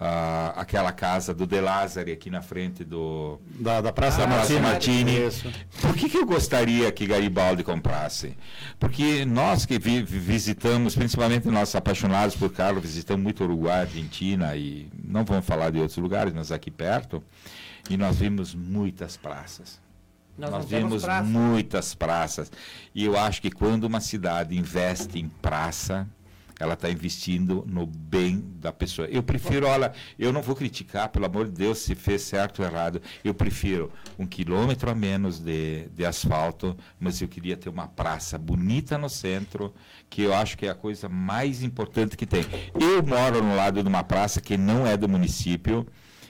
ah, 0.03 0.53
aquela 0.57 0.91
casa 0.91 1.31
do 1.31 1.45
De 1.45 1.61
Lázari 1.61 2.11
aqui 2.11 2.31
na 2.31 2.41
frente 2.41 2.83
do, 2.83 3.39
Da, 3.59 3.81
da 3.81 3.93
Praça 3.93 4.21
da 4.21 4.27
Praça 4.27 4.59
Martini. 4.59 5.11
Martini. 5.11 5.27
Isso. 5.27 5.51
Por 5.79 5.93
que, 5.93 6.09
que 6.09 6.17
eu 6.17 6.25
gostaria 6.25 6.91
que 6.91 7.05
Garibaldi 7.05 7.63
comprasse? 7.63 8.35
Porque 8.79 9.23
nós 9.25 9.63
que 9.63 9.77
vi- 9.77 10.01
visitamos, 10.01 10.95
principalmente 10.95 11.47
nós 11.49 11.75
apaixonados 11.75 12.35
por 12.35 12.51
carro, 12.51 12.81
visitamos 12.81 13.21
muito 13.21 13.43
Uruguai, 13.43 13.81
Argentina 13.81 14.55
e 14.55 14.89
não 15.03 15.23
vamos 15.23 15.45
falar 15.45 15.69
de 15.69 15.77
outros 15.77 15.97
lugares, 15.99 16.33
mas 16.33 16.51
aqui 16.51 16.71
perto, 16.71 17.23
e 17.87 17.95
nós 17.95 18.17
vimos 18.17 18.55
muitas 18.55 19.15
praças. 19.17 19.79
Nós, 20.35 20.49
Nós 20.49 20.65
vimos 20.65 21.03
praça. 21.03 21.23
muitas 21.29 21.93
praças. 21.93 22.51
E 22.95 23.05
eu 23.05 23.19
acho 23.19 23.39
que 23.39 23.51
quando 23.51 23.83
uma 23.83 23.99
cidade 24.01 24.57
investe 24.57 25.19
em 25.19 25.27
praça, 25.29 26.07
ela 26.61 26.75
está 26.75 26.91
investindo 26.91 27.65
no 27.67 27.87
bem 27.87 28.45
da 28.59 28.71
pessoa. 28.71 29.07
Eu 29.07 29.23
prefiro, 29.23 29.65
olha, 29.65 29.91
eu 30.19 30.31
não 30.31 30.43
vou 30.43 30.55
criticar, 30.55 31.09
pelo 31.09 31.25
amor 31.25 31.45
de 31.45 31.53
Deus, 31.53 31.79
se 31.79 31.95
fez 31.95 32.21
certo 32.21 32.59
ou 32.59 32.67
errado. 32.67 33.01
Eu 33.23 33.33
prefiro 33.33 33.91
um 34.17 34.27
quilômetro 34.27 34.87
a 34.87 34.93
menos 34.93 35.39
de, 35.39 35.87
de 35.89 36.05
asfalto, 36.05 36.77
mas 36.99 37.19
eu 37.19 37.27
queria 37.27 37.57
ter 37.57 37.67
uma 37.67 37.87
praça 37.87 38.37
bonita 38.37 38.95
no 38.95 39.09
centro, 39.09 39.73
que 40.07 40.21
eu 40.21 40.35
acho 40.35 40.55
que 40.55 40.67
é 40.67 40.69
a 40.69 40.75
coisa 40.75 41.09
mais 41.09 41.63
importante 41.63 42.15
que 42.15 42.27
tem. 42.27 42.45
Eu 42.79 43.01
moro 43.01 43.41
no 43.43 43.55
lado 43.55 43.81
de 43.81 43.89
uma 43.89 44.03
praça 44.03 44.39
que 44.39 44.55
não 44.55 44.85
é 44.85 44.95
do 44.95 45.09
município, 45.09 45.87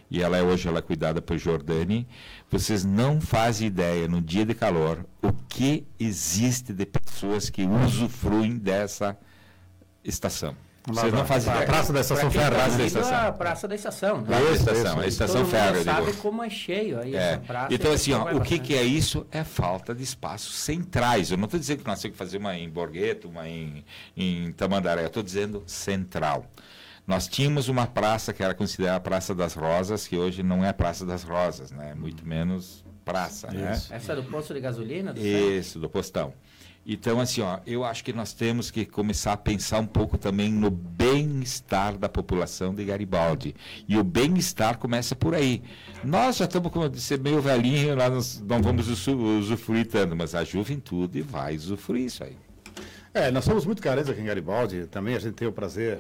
e 0.09 0.21
ela 0.21 0.37
é 0.37 0.41
hoje 0.41 0.65
ela 0.65 0.79
é 0.79 0.81
cuidada 0.81 1.21
por 1.21 1.37
Jordani. 1.37 2.07
Vocês 2.49 2.85
não 2.85 3.19
fazem 3.19 3.67
ideia 3.67 4.07
no 4.07 4.21
dia 4.21 4.45
de 4.45 4.53
calor 4.53 5.05
o 5.21 5.33
que 5.33 5.85
existe 5.99 6.71
de 6.71 6.85
pessoas 6.85 7.49
que 7.49 7.63
usufruem 7.65 8.57
dessa 8.57 9.17
estação. 10.03 10.55
Vocês 10.87 11.13
não 11.13 11.23
fazem 11.25 11.51
ideia. 11.53 11.67
Praça 11.67 11.93
da 11.93 11.99
Estação 12.01 12.31
Pra 12.31 12.39
Ferro. 12.41 12.49
tá 12.49 12.55
Praça 12.57 12.77
da 12.77 12.85
estação. 12.85 13.15
A 13.27 13.31
Praça 13.31 13.67
da 13.67 13.75
Estação. 13.75 14.17
né? 14.21 14.23
Praça 14.25 14.41
da 14.43 14.51
Isso, 14.51 14.61
estação, 14.63 14.99
a 14.99 15.07
estação 15.07 15.41
eu 15.41 15.83
sabe 15.83 16.05
digo. 16.11 16.17
como 16.23 16.43
é 16.43 16.49
cheio 16.49 16.99
aí 16.99 17.15
É. 17.15 17.19
essa 17.33 17.37
praça. 17.37 17.73
Então, 17.73 17.91
assim, 17.93 18.13
ó, 18.13 18.23
vai 18.23 18.33
o 18.33 18.41
que, 18.41 18.57
que 18.57 18.73
é 18.73 18.81
isso? 18.81 19.27
É 19.31 19.43
falta 19.43 19.93
de 19.93 20.01
espaços 20.01 20.55
centrais. 20.55 21.29
Eu 21.29 21.37
não 21.37 21.45
estou 21.45 21.59
dizendo 21.59 21.81
que 21.83 21.87
nós 21.87 22.01
temos 22.01 22.13
que 22.13 22.17
fazer 22.17 22.37
uma 22.39 22.57
em 22.57 22.67
Borgueto, 22.67 23.29
uma 23.29 23.47
em, 23.47 23.85
em 24.17 24.51
Tamandaré. 24.53 25.03
Eu 25.03 25.07
estou 25.07 25.21
dizendo 25.21 25.61
central. 25.67 26.47
Nós 27.05 27.27
tínhamos 27.27 27.67
uma 27.67 27.85
praça 27.85 28.33
que 28.33 28.41
era 28.43 28.55
considerada 28.55 28.97
a 28.97 29.01
Praça 29.01 29.35
das 29.35 29.53
Rosas, 29.53 30.07
que 30.07 30.17
hoje 30.17 30.41
não 30.41 30.65
é 30.65 30.69
a 30.69 30.73
Praça 30.73 31.05
das 31.05 31.21
Rosas, 31.23 31.69
né? 31.71 31.93
Muito 31.93 32.25
menos 32.27 32.83
praça, 33.05 33.51
né? 33.51 33.73
Isso. 33.73 33.93
Essa 33.93 34.13
é 34.13 34.15
do 34.15 34.23
posto 34.23 34.51
de 34.53 34.59
gasolina? 34.59 35.13
Do? 35.13 35.19
Isso, 35.19 35.77
do 35.79 35.89
postão. 35.89 36.33
Então, 36.85 37.19
assim, 37.19 37.41
ó, 37.41 37.59
eu 37.65 37.83
acho 37.85 38.03
que 38.03 38.11
nós 38.11 38.33
temos 38.33 38.71
que 38.71 38.85
começar 38.85 39.33
a 39.33 39.37
pensar 39.37 39.79
um 39.79 39.85
pouco 39.85 40.17
também 40.17 40.51
no 40.51 40.71
bem-estar 40.71 41.95
da 41.97 42.09
população 42.09 42.73
de 42.73 42.83
Garibaldi. 42.83 43.55
E 43.87 43.97
o 43.97 44.03
bem-estar 44.03 44.77
começa 44.79 45.15
por 45.15 45.35
aí. 45.35 45.61
Nós 46.03 46.37
já 46.37 46.45
estamos, 46.45 46.71
como 46.71 46.85
eu 46.85 46.89
disse, 46.89 47.17
meio 47.17 47.39
velhinho, 47.39 47.95
nós 47.95 48.41
não 48.47 48.61
vamos 48.63 48.87
usu- 48.89 49.15
usufruir 49.15 49.87
tanto, 49.87 50.15
mas 50.15 50.33
a 50.33 50.43
juventude 50.43 51.21
vai 51.21 51.55
usufruir 51.55 52.05
isso 52.05 52.23
aí. 52.23 52.35
É, 53.13 53.29
nós 53.29 53.43
somos 53.45 53.65
muito 53.65 53.81
carentes 53.81 54.09
aqui 54.09 54.21
em 54.21 54.25
Garibaldi, 54.25 54.85
também 54.87 55.15
a 55.15 55.19
gente 55.19 55.33
tem 55.33 55.45
o 55.47 55.51
prazer, 55.51 55.99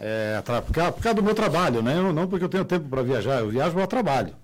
é, 0.00 0.40
por, 0.40 0.72
causa, 0.72 0.92
por 0.92 1.02
causa 1.02 1.14
do 1.14 1.22
meu 1.22 1.34
trabalho, 1.34 1.82
né? 1.82 1.96
Eu- 1.98 2.12
não 2.12 2.26
porque 2.26 2.44
eu 2.44 2.48
tenho 2.48 2.64
tempo 2.64 2.88
para 2.88 3.02
viajar, 3.02 3.40
eu 3.40 3.50
viajo 3.50 3.78
ao 3.78 3.86
trabalho, 3.86 4.34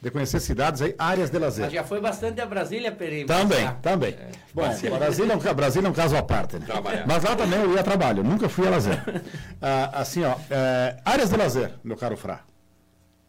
de 0.00 0.10
conhecer 0.10 0.38
cidades 0.40 0.80
aí, 0.80 0.94
áreas 0.98 1.28
de 1.30 1.38
lazer. 1.38 1.64
Mas 1.64 1.72
já 1.74 1.82
foi 1.82 2.00
bastante 2.00 2.40
a 2.40 2.46
Brasília, 2.46 2.92
Perim. 2.92 3.26
Também, 3.26 3.68
também. 3.82 4.16
Bom, 4.54 4.62
Brasília 4.62 4.92
é, 4.92 5.36
um, 5.36 5.54
Brasília 5.54 5.86
é 5.88 5.90
um 5.90 5.94
caso 5.94 6.16
à 6.16 6.22
parte, 6.22 6.56
né? 6.58 6.66
Trabalhar. 6.66 7.04
Mas 7.06 7.24
lá 7.24 7.34
também 7.34 7.60
eu 7.60 7.72
ia 7.74 7.80
a 7.80 7.82
trabalho, 7.84 8.22
nunca 8.22 8.48
fui 8.48 8.66
a 8.66 8.70
lazer. 8.70 9.02
Ah, 9.60 10.00
assim, 10.00 10.22
ó, 10.22 10.36
é, 10.50 10.98
áreas 11.04 11.30
de 11.30 11.36
lazer, 11.36 11.72
meu 11.82 11.96
caro 11.96 12.16
Frá. 12.16 12.40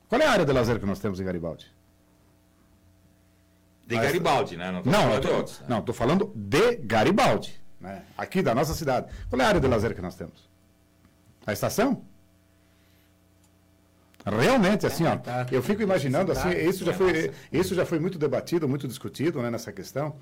Qual 0.07 0.22
é 0.22 0.26
a 0.26 0.32
área 0.32 0.45
de 0.45 0.51
lazer 0.53 0.80
que 0.80 0.86
nós 0.86 0.99
temos 0.99 1.20
em 1.20 1.24
Garibaldi? 1.24 1.65
De 3.88 3.95
Mas- 3.95 4.05
Garibaldi, 4.05 4.55
né? 4.55 4.72
Não, 4.72 4.84
tô 4.84 4.89
Não, 4.91 4.99
falando 5.01 5.22
tô, 5.24 5.34
outros, 5.36 5.59
né? 5.61 5.65
não, 5.67 5.82
tô 5.82 5.93
falando 5.93 6.32
de 6.36 6.76
Garibaldi, 6.78 7.59
né? 7.82 8.03
aqui 8.15 8.43
da 8.43 8.53
nossa 8.53 8.76
cidade. 8.76 9.07
Qual 9.28 9.41
é 9.41 9.45
a 9.45 9.47
área 9.47 9.59
de 9.59 9.67
lazer 9.67 9.95
que 9.95 10.01
nós 10.01 10.13
temos? 10.15 10.47
A 11.47 11.51
estação? 11.53 12.03
Realmente, 14.26 14.86
assim, 14.86 15.05
ó, 15.05 15.15
tá. 15.17 15.47
eu 15.51 15.61
fico 15.63 15.82
imaginando, 15.82 16.32
assim, 16.32 16.49
isso 16.49 16.84
já 16.86 16.91
é 16.91 16.95
foi, 16.95 17.32
isso 17.51 17.74
já 17.74 17.86
foi 17.86 17.99
muito 17.99 18.17
debatido, 18.20 18.67
muito 18.67 18.88
discutido, 18.88 19.41
né, 19.41 19.49
nessa 19.49 19.72
questão. 19.72 20.15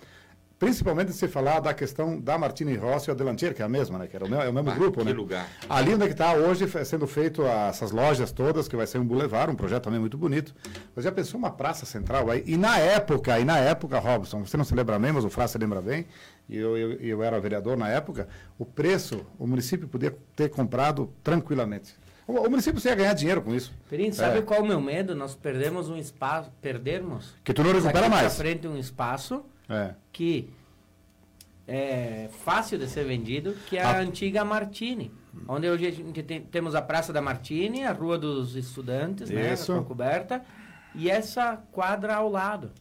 Principalmente 0.59 1.13
se 1.13 1.27
falar 1.27 1.59
da 1.59 1.71
questão 1.71 2.19
da 2.19 2.35
Martini 2.35 2.75
Rossi 2.75 3.09
e 3.09 3.11
a 3.11 3.13
Delantier, 3.13 3.53
que 3.53 3.61
é 3.61 3.65
a 3.65 3.69
mesma, 3.69 3.99
né, 3.99 4.07
que 4.07 4.15
era 4.15 4.25
o, 4.25 4.29
me- 4.29 4.37
é 4.37 4.49
o 4.49 4.53
mesmo 4.53 4.71
Ah, 4.71 4.73
grupo, 4.73 5.03
né? 5.03 5.11
lugar. 5.11 5.47
Ali 5.69 5.93
onde 5.93 6.03
é 6.05 6.07
que 6.07 6.13
está 6.13 6.33
hoje 6.33 6.67
sendo 6.83 7.05
feito 7.05 7.43
a- 7.45 7.67
essas 7.67 7.91
lojas 7.91 8.31
todas, 8.31 8.67
que 8.67 8.75
vai 8.75 8.87
ser 8.87 8.97
um 8.97 9.05
boulevard, 9.05 9.51
um 9.51 9.55
projeto 9.55 9.83
também 9.83 9.99
muito 9.99 10.17
bonito. 10.17 10.55
Mas 10.95 11.05
já 11.05 11.11
pensou 11.11 11.37
uma 11.37 11.51
praça 11.51 11.85
central 11.85 12.31
aí? 12.31 12.43
E 12.47 12.57
na 12.57 12.79
época, 12.79 13.39
e 13.39 13.45
na 13.45 13.59
época, 13.59 13.99
Robson, 13.99 14.43
você 14.43 14.57
não 14.57 14.63
se 14.65 14.73
lembra 14.73 14.97
bem, 14.97 15.11
mas 15.11 15.23
o 15.23 15.29
Frá 15.29 15.47
se 15.47 15.59
lembra 15.59 15.79
bem, 15.79 16.07
e 16.49 16.57
eu, 16.57 16.75
eu, 16.75 16.91
eu 16.93 17.23
era 17.23 17.39
vereador 17.39 17.77
na 17.77 17.89
época, 17.89 18.27
o 18.57 18.65
preço, 18.65 19.27
o 19.37 19.45
município 19.45 19.87
podia 19.87 20.15
ter 20.35 20.49
comprado 20.49 21.13
tranquilamente. 21.23 21.93
O, 22.27 22.33
o 22.33 22.49
município 22.49 22.81
ia 22.85 22.95
ganhar 22.95 23.13
dinheiro 23.13 23.41
com 23.41 23.55
isso. 23.55 23.73
Perim, 23.89 24.11
sabe 24.11 24.39
É. 24.39 24.41
qual 24.41 24.59
é 24.59 24.63
o 24.63 24.65
meu 24.67 24.81
medo? 24.81 25.15
Nós 25.15 25.33
perdemos 25.33 25.87
um 25.89 25.95
espaço, 25.97 26.51
perdermos 26.61 27.33
Que 27.43 27.53
tu 27.53 27.63
não 27.63 27.71
recupera 27.71 28.09
mais. 28.09 28.35
frente 28.37 28.67
um 28.67 28.77
espaço 28.77 29.45
É. 29.69 29.93
que 30.11 30.49
é 31.67 32.29
fácil 32.43 32.77
de 32.77 32.87
ser 32.87 33.03
vendido, 33.05 33.53
que 33.67 33.77
é 33.77 33.83
a 33.83 33.91
Ah. 33.91 33.99
antiga 33.99 34.43
Martini. 34.45 35.11
Onde 35.47 35.69
hoje 35.69 35.85
a 35.87 35.91
gente 35.91 36.23
tem- 36.23 36.41
temos 36.41 36.73
a 36.75 36.81
Praça 36.81 37.13
da 37.13 37.21
Martini, 37.21 37.83
a 37.83 37.91
Rua 37.91 38.17
dos 38.17 38.55
Estudantes, 38.55 39.29
né, 39.29 39.53
Isso. 39.53 39.73
com 39.75 39.83
coberta, 39.83 40.43
e 40.95 41.09
essa 41.09 41.57
quadra 41.71 42.15
ao 42.15 42.29
lado. 42.29 42.71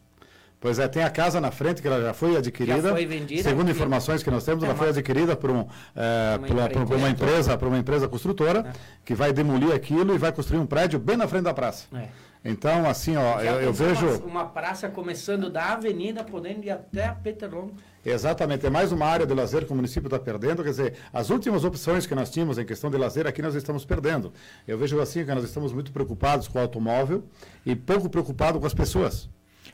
Pois 0.58 0.78
é, 0.78 0.88
tem 0.88 1.02
a 1.04 1.10
casa 1.10 1.40
na 1.40 1.50
frente 1.50 1.82
que 1.82 1.86
ela 1.86 2.00
já 2.00 2.14
foi 2.14 2.36
adquirida. 2.36 2.80
Já 2.80 2.90
foi 2.90 3.04
vendida, 3.06 3.42
Segundo 3.42 3.70
informações 3.70 4.22
que 4.22 4.30
nós 4.30 4.42
temos, 4.44 4.64
É, 4.64 4.66
ela 4.66 4.74
foi 4.74 4.86
mas- 4.88 4.96
adquirida 4.96 5.36
por, 5.36 5.50
um, 5.50 5.66
é, 5.94 6.36
Uma 6.38 6.46
por, 6.46 6.56
uma- 6.56 6.86
por 6.86 6.96
uma 6.96 7.10
empresa, 7.10 7.58
por 7.58 7.68
uma 7.68 7.78
empresa 7.78 8.08
construtora 8.08 8.60
É. 8.60 8.72
que 9.04 9.14
vai 9.14 9.32
demolir 9.32 9.72
aquilo 9.72 10.14
e 10.14 10.18
vai 10.18 10.32
construir 10.32 10.58
um 10.58 10.66
prédio 10.66 10.98
bem 10.98 11.16
na 11.16 11.28
frente 11.28 11.44
da 11.44 11.54
praça. 11.54 11.86
É. 11.94 12.08
Então, 12.48 12.88
assim, 12.88 13.16
ó, 13.16 13.40
eu, 13.40 13.60
eu 13.60 13.72
vejo. 13.72 14.06
Uma, 14.06 14.26
uma 14.26 14.44
praça 14.46 14.88
começando 14.88 15.50
da 15.50 15.72
avenida, 15.72 16.22
podendo 16.24 16.64
ir 16.64 16.70
até 16.70 17.04
a 17.06 17.12
Peterlong. 17.12 17.72
Exatamente, 18.04 18.64
é 18.64 18.70
mais 18.70 18.92
uma 18.92 19.04
área 19.04 19.26
de 19.26 19.34
lazer 19.34 19.66
que 19.66 19.72
o 19.72 19.76
município 19.76 20.06
está 20.06 20.18
perdendo. 20.18 20.62
Quer 20.62 20.70
dizer, 20.70 20.94
as 21.12 21.28
últimas 21.28 21.64
opções 21.64 22.06
que 22.06 22.14
nós 22.14 22.30
tínhamos 22.30 22.56
em 22.56 22.64
questão 22.64 22.88
de 22.88 22.96
lazer 22.96 23.26
aqui 23.26 23.42
nós 23.42 23.54
estamos 23.56 23.84
perdendo. 23.84 24.32
Eu 24.66 24.78
vejo 24.78 25.00
assim 25.00 25.24
que 25.24 25.34
nós 25.34 25.42
estamos 25.44 25.72
muito 25.72 25.90
preocupados 25.92 26.46
com 26.46 26.58
o 26.58 26.62
automóvel 26.62 27.24
e 27.64 27.74
pouco 27.74 28.08
preocupados 28.08 28.60
com 28.60 28.66
as 28.66 28.74
pessoas. 28.74 29.28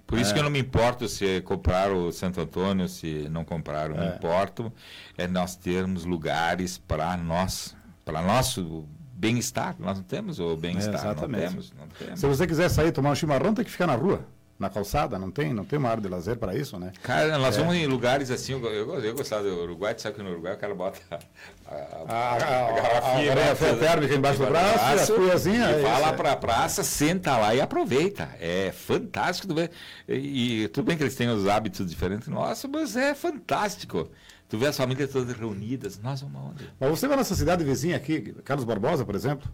Por 0.07 0.19
isso 0.19 0.33
que 0.35 0.39
eu 0.39 0.43
não 0.45 0.51
me 0.51 0.59
importo 0.59 1.09
se 1.09 1.41
comprar 1.43 1.91
o 1.91 2.13
Santo 2.13 2.41
Antônio, 2.41 2.87
se 2.89 3.29
não 3.31 3.45
comprar, 3.45 3.89
eu 3.91 3.97
me 3.97 4.05
É. 4.05 4.15
importo 4.15 4.71
é 5.17 5.27
nós 5.27 5.57
termos 5.57 6.05
lugares 6.05 6.77
para 6.77 7.17
nós, 7.17 7.75
para 8.05 8.21
nosso 8.21 8.85
bem-estar. 9.15 9.75
Nós 9.79 9.97
não 9.99 10.05
temos 10.05 10.39
o 10.39 10.55
bem-estar, 10.57 10.93
não 11.05 11.13
Exatamente. 11.13 11.49
temos, 11.49 11.73
não 11.79 11.87
temos. 11.89 12.21
Se 12.21 12.27
você 12.27 12.47
quiser 12.47 12.69
sair 12.69 12.93
tomar 12.93 13.11
um 13.11 13.15
chimarrão, 13.15 13.55
tem 13.55 13.65
que 13.65 13.71
ficar 13.71 13.87
na 13.87 13.95
rua, 13.95 14.27
na 14.63 14.71
calçada. 14.71 15.19
Não 15.19 15.31
tem, 15.31 15.53
não 15.53 15.65
tem 15.65 15.79
uma 15.79 15.91
área 15.91 16.03
de 16.03 16.09
lazer 16.09 16.37
para 16.37 16.57
isso, 16.57 16.79
né? 16.79 16.93
Cara, 17.03 17.37
nós 17.37 17.57
vamos 17.57 17.75
em 17.75 17.87
lugares 17.87 18.31
assim, 18.31 18.53
eu, 18.53 18.65
eu, 18.65 19.05
eu 19.05 19.15
gostava 19.15 19.43
do 19.43 19.63
Uruguai, 19.63 19.95
sabe 19.99 20.17
que 20.17 20.23
no 20.23 20.31
Uruguai 20.31 20.55
o 20.55 20.57
cara 20.57 20.75
bota 20.75 20.99
a, 21.11 21.75
a, 21.75 21.79
A, 22.09 22.15
a, 22.15 22.33
a, 22.33 22.69
a, 22.69 22.73
garrafinha 22.73 23.33
a 23.73 23.77
térmica 23.77 24.15
embaixo 24.15 24.39
do 24.39 24.47
braço, 24.47 25.15
cuiazinhas. 25.15 25.71
e 25.71 25.81
é 25.81 25.83
vai 25.83 26.01
lá 26.01 26.09
é. 26.09 26.13
pra 26.13 26.37
praça, 26.37 26.83
senta 26.83 27.37
lá 27.37 27.55
e 27.55 27.61
aproveita. 27.61 28.29
É 28.41 28.73
fantástico. 28.73 29.49
Tu 29.49 29.55
vê. 29.55 29.71
E, 30.09 30.63
e 30.63 30.69
tudo 30.69 30.87
bem 30.87 30.97
que 30.97 31.03
eles 31.03 31.15
têm 31.15 31.29
os 31.29 31.47
hábitos 31.47 31.89
diferentes, 31.89 32.29
nossa, 32.29 32.67
mas 32.69 32.97
é 32.97 33.15
fantástico. 33.15 34.09
Tu 34.49 34.59
vê 34.59 34.67
as 34.67 34.77
famílias 34.77 35.11
todas 35.11 35.35
reunidas, 35.35 35.99
nós 35.99 36.21
vamos 36.21 36.37
aonde? 36.37 36.71
Mas 36.79 36.91
você 36.91 37.09
vai 37.09 37.17
nessa 37.17 37.35
cidade 37.35 37.65
vizinha 37.65 37.97
aqui, 37.97 38.35
Carlos 38.45 38.67
Barbosa, 38.67 39.05
por 39.05 39.15
exemplo, 39.15 39.51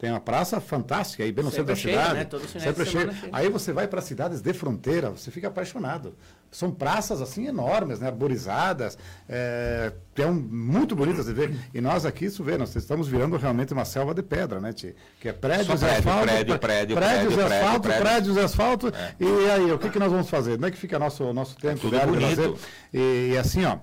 Tem 0.00 0.10
uma 0.10 0.18
praça 0.18 0.62
fantástica 0.62 1.22
aí, 1.22 1.30
bem 1.30 1.44
no 1.44 1.50
Sempre 1.50 1.76
centro 1.76 1.92
da 1.92 1.98
cidade. 2.00 2.14
né? 2.18 2.24
Todo 2.24 2.48
Sempre 2.48 2.86
cheia. 2.86 3.12
cheia. 3.12 3.28
Aí 3.30 3.50
você 3.50 3.70
vai 3.70 3.86
para 3.86 4.00
cidades 4.00 4.40
de 4.40 4.52
fronteira, 4.54 5.10
você 5.10 5.30
fica 5.30 5.48
apaixonado. 5.48 6.14
São 6.50 6.70
praças 6.72 7.20
assim 7.20 7.46
enormes, 7.46 8.00
né? 8.00 8.06
arborizadas, 8.06 8.96
é, 9.28 9.92
que 10.14 10.22
é 10.22 10.26
um, 10.26 10.32
muito 10.32 10.96
bonitas 10.96 11.26
de 11.26 11.34
ver. 11.34 11.54
E 11.74 11.82
nós 11.82 12.06
aqui, 12.06 12.24
isso 12.24 12.42
vê, 12.42 12.56
nós 12.56 12.74
estamos 12.74 13.08
virando 13.08 13.36
realmente 13.36 13.74
uma 13.74 13.84
selva 13.84 14.14
de 14.14 14.22
pedra, 14.22 14.58
né, 14.58 14.72
Tchê? 14.72 14.94
Que 15.20 15.28
é 15.28 15.32
prédios 15.34 15.82
e 15.82 15.84
prédio, 15.84 15.98
asfalto. 15.98 16.22
prédio, 16.26 16.58
pré- 16.58 16.58
prédio, 16.58 16.96
prédios 16.96 16.96
prédio, 16.96 17.32
e 17.32 17.36
prédio, 17.46 17.56
asfalto, 17.66 17.80
prédio. 17.82 18.02
prédios 18.02 18.36
e 18.36 18.40
asfalto. 18.40 18.92
E 19.20 19.50
aí, 19.50 19.70
o 19.70 19.78
que, 19.78 19.90
que 19.90 19.98
nós 19.98 20.10
vamos 20.10 20.30
fazer? 20.30 20.58
Não 20.58 20.66
é 20.66 20.70
que 20.70 20.78
fica 20.78 20.98
nosso, 20.98 21.30
nosso 21.34 21.56
tempo 21.58 21.78
tudo 21.78 21.90
diário 21.90 22.16
de 22.16 22.18
bonito. 22.24 22.58
E, 22.92 23.32
e 23.34 23.38
assim, 23.38 23.66
ó, 23.66 23.76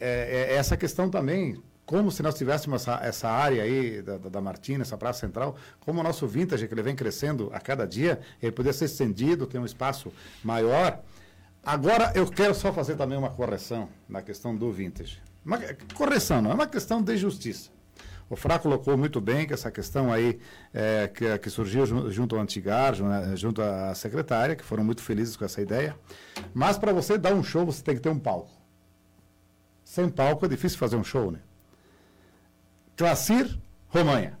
é, 0.00 0.48
é 0.52 0.56
essa 0.56 0.74
questão 0.74 1.10
também, 1.10 1.62
como 1.90 2.08
se 2.08 2.22
nós 2.22 2.36
tivéssemos 2.36 2.82
essa, 2.82 3.04
essa 3.04 3.28
área 3.28 3.64
aí 3.64 4.00
da, 4.00 4.16
da, 4.16 4.40
Martina, 4.40 4.82
essa 4.82 4.96
praça 4.96 5.18
central, 5.18 5.56
como 5.80 5.98
o 5.98 6.04
nosso 6.04 6.24
vintage, 6.24 6.68
que 6.68 6.72
ele 6.72 6.84
vem 6.84 6.94
crescendo 6.94 7.50
a 7.52 7.58
cada 7.58 7.84
dia, 7.84 8.20
ele 8.40 8.52
poderia 8.52 8.72
ser 8.72 8.84
estendido, 8.84 9.44
ter 9.44 9.58
um 9.58 9.64
espaço 9.64 10.12
maior. 10.44 11.00
Agora, 11.64 12.12
eu 12.14 12.28
quero 12.28 12.54
só 12.54 12.72
fazer 12.72 12.94
também 12.94 13.18
uma 13.18 13.30
correção 13.30 13.88
na 14.08 14.22
questão 14.22 14.54
do 14.54 14.70
vintage. 14.70 15.20
Uma 15.44 15.58
correção, 15.92 16.40
não 16.40 16.52
é 16.52 16.54
uma 16.54 16.68
questão 16.68 17.02
de 17.02 17.16
justiça. 17.16 17.70
O 18.28 18.36
Fra 18.36 18.56
colocou 18.56 18.96
muito 18.96 19.20
bem 19.20 19.44
que 19.44 19.52
essa 19.52 19.68
questão 19.68 20.12
aí 20.12 20.38
é, 20.72 21.08
que, 21.12 21.38
que 21.38 21.50
surgiu 21.50 21.84
ju- 21.86 22.08
junto 22.08 22.36
ao 22.36 22.42
Antigar, 22.42 22.94
né, 23.02 23.34
junto 23.34 23.60
à 23.60 23.92
secretária, 23.96 24.54
que 24.54 24.62
foram 24.62 24.84
muito 24.84 25.02
felizes 25.02 25.36
com 25.36 25.44
essa 25.44 25.60
ideia. 25.60 25.96
Mas 26.54 26.78
para 26.78 26.92
você 26.92 27.18
dar 27.18 27.34
um 27.34 27.42
show, 27.42 27.66
você 27.66 27.82
tem 27.82 27.96
que 27.96 28.00
ter 28.00 28.10
um 28.10 28.18
palco. 28.20 28.52
Sem 29.82 30.08
palco 30.08 30.46
é 30.46 30.48
difícil 30.48 30.78
fazer 30.78 30.94
um 30.94 31.02
show, 31.02 31.32
né? 31.32 31.40
Classir 33.00 33.58
Romanha. 33.88 34.38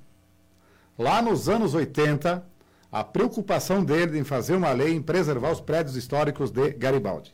Lá 0.98 1.22
nos 1.22 1.48
anos 1.48 1.72
80, 1.72 2.44
a 2.92 3.02
preocupação 3.02 3.82
dele 3.82 4.18
em 4.18 4.22
fazer 4.22 4.54
uma 4.54 4.70
lei 4.70 4.92
em 4.94 5.00
preservar 5.00 5.50
os 5.50 5.62
prédios 5.62 5.96
históricos 5.96 6.50
de 6.50 6.72
Garibaldi. 6.72 7.32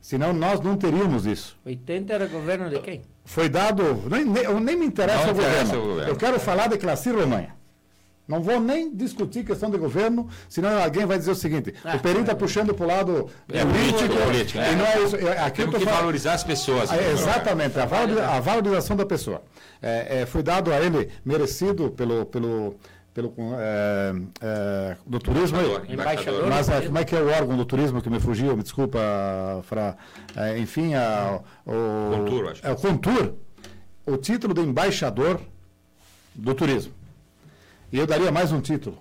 Senão 0.00 0.32
nós 0.32 0.60
não 0.60 0.76
teríamos 0.76 1.26
isso. 1.26 1.58
80 1.66 2.12
era 2.12 2.26
governo 2.28 2.70
de 2.70 2.78
quem? 2.78 3.02
Foi 3.24 3.48
dado. 3.48 3.82
Nem, 4.08 4.24
nem, 4.24 4.60
nem 4.60 4.76
me 4.76 4.86
interessa, 4.86 5.26
Não 5.26 5.28
o, 5.30 5.36
interessa 5.36 5.64
governo. 5.64 5.82
o 5.82 5.88
governo. 5.88 6.12
Eu 6.12 6.16
quero 6.16 6.38
falar 6.38 6.68
de 6.68 6.78
Classir 6.78 7.12
Romanha. 7.18 7.55
Não 8.28 8.42
vou 8.42 8.58
nem 8.58 8.92
discutir 8.94 9.44
questão 9.44 9.70
de 9.70 9.78
governo, 9.78 10.28
senão 10.48 10.82
alguém 10.82 11.06
vai 11.06 11.16
dizer 11.16 11.30
o 11.30 11.34
seguinte: 11.34 11.72
Ah, 11.84 11.94
o 11.96 12.00
Perim 12.00 12.20
está 12.22 12.34
puxando 12.34 12.74
para 12.74 12.84
o 12.84 12.88
lado 12.88 13.30
É 13.48 13.64
político, 13.64 13.98
político, 13.98 14.22
político, 14.24 14.58
é. 14.58 14.72
e 14.72 14.76
não 14.76 14.84
é 14.86 15.00
isso. 15.02 15.16
É, 15.16 15.38
Aqui 15.38 15.60
Temos 15.62 15.76
que 15.78 15.84
falando- 15.84 15.98
valorizar 16.00 16.32
as 16.34 16.42
pessoas. 16.42 16.90
né? 16.90 17.12
exatamente, 17.12 17.78
a, 17.78 17.84
a 18.36 18.40
valorização 18.40 18.96
da 18.96 19.06
pessoa. 19.06 19.42
É, 19.80 20.22
é, 20.22 20.26
foi 20.26 20.42
dado 20.42 20.72
a 20.72 20.80
ele, 20.80 21.08
merecido 21.24 21.90
pelo, 21.90 22.26
pelo, 22.26 22.74
pelo 23.14 23.32
é, 23.58 24.12
é, 24.40 24.96
do 25.06 25.18
turismo. 25.20 25.58
Embaixador, 25.60 25.86
Embaixador. 25.92 26.46
Mas 26.48 26.68
é, 26.68 26.80
como 26.80 26.98
é 26.98 27.04
que 27.04 27.14
é 27.14 27.20
o 27.20 27.28
órgão 27.28 27.56
do 27.56 27.64
turismo 27.64 28.02
que 28.02 28.10
me 28.10 28.18
fugiu? 28.18 28.56
Me 28.56 28.62
desculpa, 28.64 28.98
Fra. 29.64 29.96
É, 30.34 30.58
enfim, 30.58 30.94
a, 30.94 31.40
o. 31.64 32.16
Contur, 32.16 32.48
acho. 32.50 32.66
É 32.66 32.72
o 32.72 32.76
Contur, 32.76 33.34
o 34.04 34.16
título 34.16 34.52
de 34.52 34.62
embaixador 34.62 35.40
do 36.34 36.54
turismo. 36.54 36.92
E 37.92 37.98
eu 37.98 38.06
daria 38.06 38.32
mais 38.32 38.50
um 38.50 38.60
título 38.60 38.98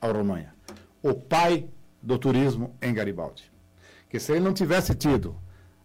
ao 0.00 0.12
Romanha. 0.12 0.52
O 1.02 1.14
pai 1.14 1.66
do 2.02 2.18
turismo 2.18 2.74
em 2.82 2.92
Garibaldi. 2.92 3.44
Que 4.08 4.18
se 4.18 4.32
ele 4.32 4.40
não 4.40 4.52
tivesse 4.52 4.94
tido 4.94 5.36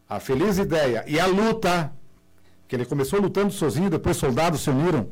a 0.10 0.20
feliz 0.20 0.58
ideia 0.58 1.04
e 1.08 1.20
a 1.20 1.28
luta, 1.28 1.92
que 2.68 2.76
ele 2.76 2.86
começou 2.86 3.22
lutando 3.22 3.52
sozinho, 3.52 3.92
depois 3.92 4.18
soldados 4.18 4.62
se 4.62 4.70
uniram 4.72 5.10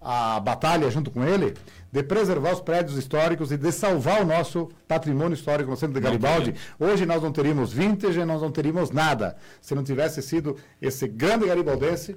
à 0.00 0.38
batalha 0.38 0.88
junto 0.88 1.10
com 1.10 1.24
ele, 1.24 1.54
de 1.90 2.02
preservar 2.02 2.52
os 2.52 2.60
prédios 2.60 2.96
históricos 2.96 3.50
e 3.50 3.56
de 3.56 3.72
salvar 3.72 4.22
o 4.22 4.24
nosso 4.24 4.68
patrimônio 4.86 5.34
histórico 5.34 5.70
no 5.70 5.76
centro 5.76 5.94
de 5.94 6.00
Garibaldi, 6.00 6.54
hoje 6.78 7.04
nós 7.04 7.22
não 7.22 7.32
teríamos 7.32 7.72
vintage, 7.72 8.24
nós 8.24 8.40
não 8.40 8.50
teríamos 8.50 8.90
nada, 8.90 9.36
se 9.60 9.74
não 9.74 9.84
tivesse 9.84 10.22
sido 10.22 10.56
esse 10.80 11.06
grande 11.06 11.46
garibaldense 11.46 12.16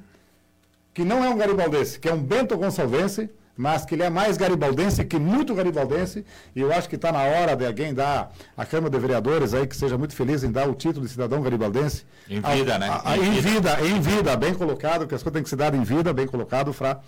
que 0.93 1.03
não 1.03 1.23
é 1.23 1.29
um 1.29 1.37
garibaldense, 1.37 1.99
que 1.99 2.07
é 2.07 2.13
um 2.13 2.23
Bento 2.23 2.57
Gonçalvense, 2.57 3.29
mas 3.57 3.85
que 3.85 3.95
ele 3.95 4.03
é 4.03 4.09
mais 4.09 4.37
garibaldense 4.37 5.03
que 5.05 5.17
muito 5.17 5.53
garibaldense, 5.55 6.25
e 6.55 6.59
eu 6.61 6.71
acho 6.73 6.89
que 6.89 6.95
está 6.95 7.11
na 7.11 7.21
hora 7.23 7.55
de 7.55 7.65
alguém 7.65 7.93
dar 7.93 8.31
à 8.57 8.65
Câmara 8.65 8.89
de 8.89 8.99
Vereadores 8.99 9.53
aí, 9.53 9.65
que 9.65 9.75
seja 9.75 9.97
muito 9.97 10.13
feliz 10.15 10.43
em 10.43 10.51
dar 10.51 10.67
o 10.69 10.73
título 10.75 11.05
de 11.05 11.11
cidadão 11.11 11.41
garibaldense. 11.41 12.03
Em 12.29 12.41
vida, 12.41 12.73
Ao- 12.73 12.79
né? 12.79 12.89
a- 12.89 13.11
a- 13.11 13.17
Em 13.17 13.21
em, 13.27 13.31
vida. 13.41 13.75
vida. 13.75 13.87
em 13.87 13.99
vida, 14.01 14.35
bem 14.35 14.53
colocado, 14.53 15.07
que 15.07 15.15
as 15.15 15.21
coisas 15.23 15.33
têm 15.33 15.43
que 15.43 15.49
ser 15.49 15.55
dadas 15.55 15.79
em 15.79 15.83
vida, 15.83 16.11
bem 16.13 16.27
colocado, 16.27 16.73
Fra, 16.73 16.99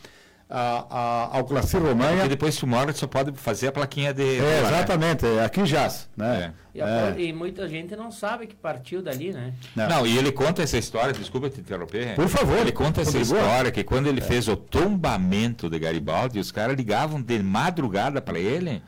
a- 0.49 0.85
a- 0.89 1.37
ao 1.37 1.43
Classir 1.45 1.81
Romanha. 1.81 2.15
Porque 2.17 2.29
depois 2.29 2.55
tu 2.55 2.65
só 2.93 3.07
pode 3.07 3.31
fazer 3.37 3.67
a 3.67 3.71
plaquinha 3.71 4.13
de. 4.13 4.37
É, 4.37 4.41
né? 4.41 4.61
exatamente, 4.67 5.25
é, 5.25 5.43
aqui 5.43 5.65
jaz, 5.65 6.09
né? 6.15 6.53
E, 6.73 6.81
a- 6.81 7.15
É. 7.17 7.21
e 7.21 7.33
muita 7.33 7.67
gente 7.67 7.95
não 7.95 8.11
sabe 8.11 8.45
que 8.47 8.55
partiu 8.55 9.01
dali, 9.01 9.33
né? 9.33 9.53
Não. 9.75 9.89
Não, 9.89 10.07
e 10.07 10.17
ele 10.17 10.31
conta 10.31 10.61
essa 10.61 10.77
história, 10.77 11.11
desculpa 11.11 11.49
te 11.49 11.59
interromper. 11.59 12.15
Por 12.15 12.27
favor, 12.27 12.57
Ele 12.57 12.71
conta 12.71 13.01
essa 13.01 13.17
história 13.17 13.71
que 13.71 13.83
quando 13.83 14.07
ele 14.07 14.21
fez 14.21 14.47
o 14.47 14.55
tombamento 14.55 15.69
de 15.69 15.79
Garibaldi, 15.79 16.39
os 16.39 16.51
caras 16.51 16.75
ligavam 16.75 17.21
de 17.21 17.39
madrugada 17.41 18.21
para 18.21 18.37
ele, 18.39 18.81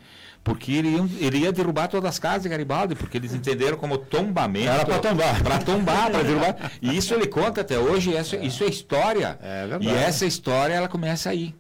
porque 0.44 0.74
ele 0.74 0.90
ia, 0.90 1.10
ele 1.20 1.38
ia 1.40 1.52
derrubar 1.52 1.88
todas 1.88 2.10
as 2.10 2.20
casas 2.20 2.44
de 2.44 2.50
Garibaldi, 2.50 2.96
porque 2.96 3.18
eles 3.18 3.34
entenderam 3.34 3.78
como 3.78 3.98
tombamento. 3.98 4.70
Era 4.70 4.86
pra 4.86 5.00
tombar. 5.00 5.44
Para 5.44 5.60
tombar, 5.60 6.12
para 6.12 6.24
derrubar. 6.24 6.72
E 6.82 6.96
isso 6.96 7.14
ele 7.14 7.28
conta 7.28 7.62
até 7.62 7.78
hoje, 7.78 8.16
isso, 8.18 8.36
isso 8.38 8.64
é 8.64 8.68
história. 8.68 9.38
É 9.42 9.68
verdade. 9.68 9.88
E 9.88 9.90
essa 9.90 10.26
história, 10.26 10.74
ela 10.74 10.88
começa 10.88 11.30
aí. 11.30 11.56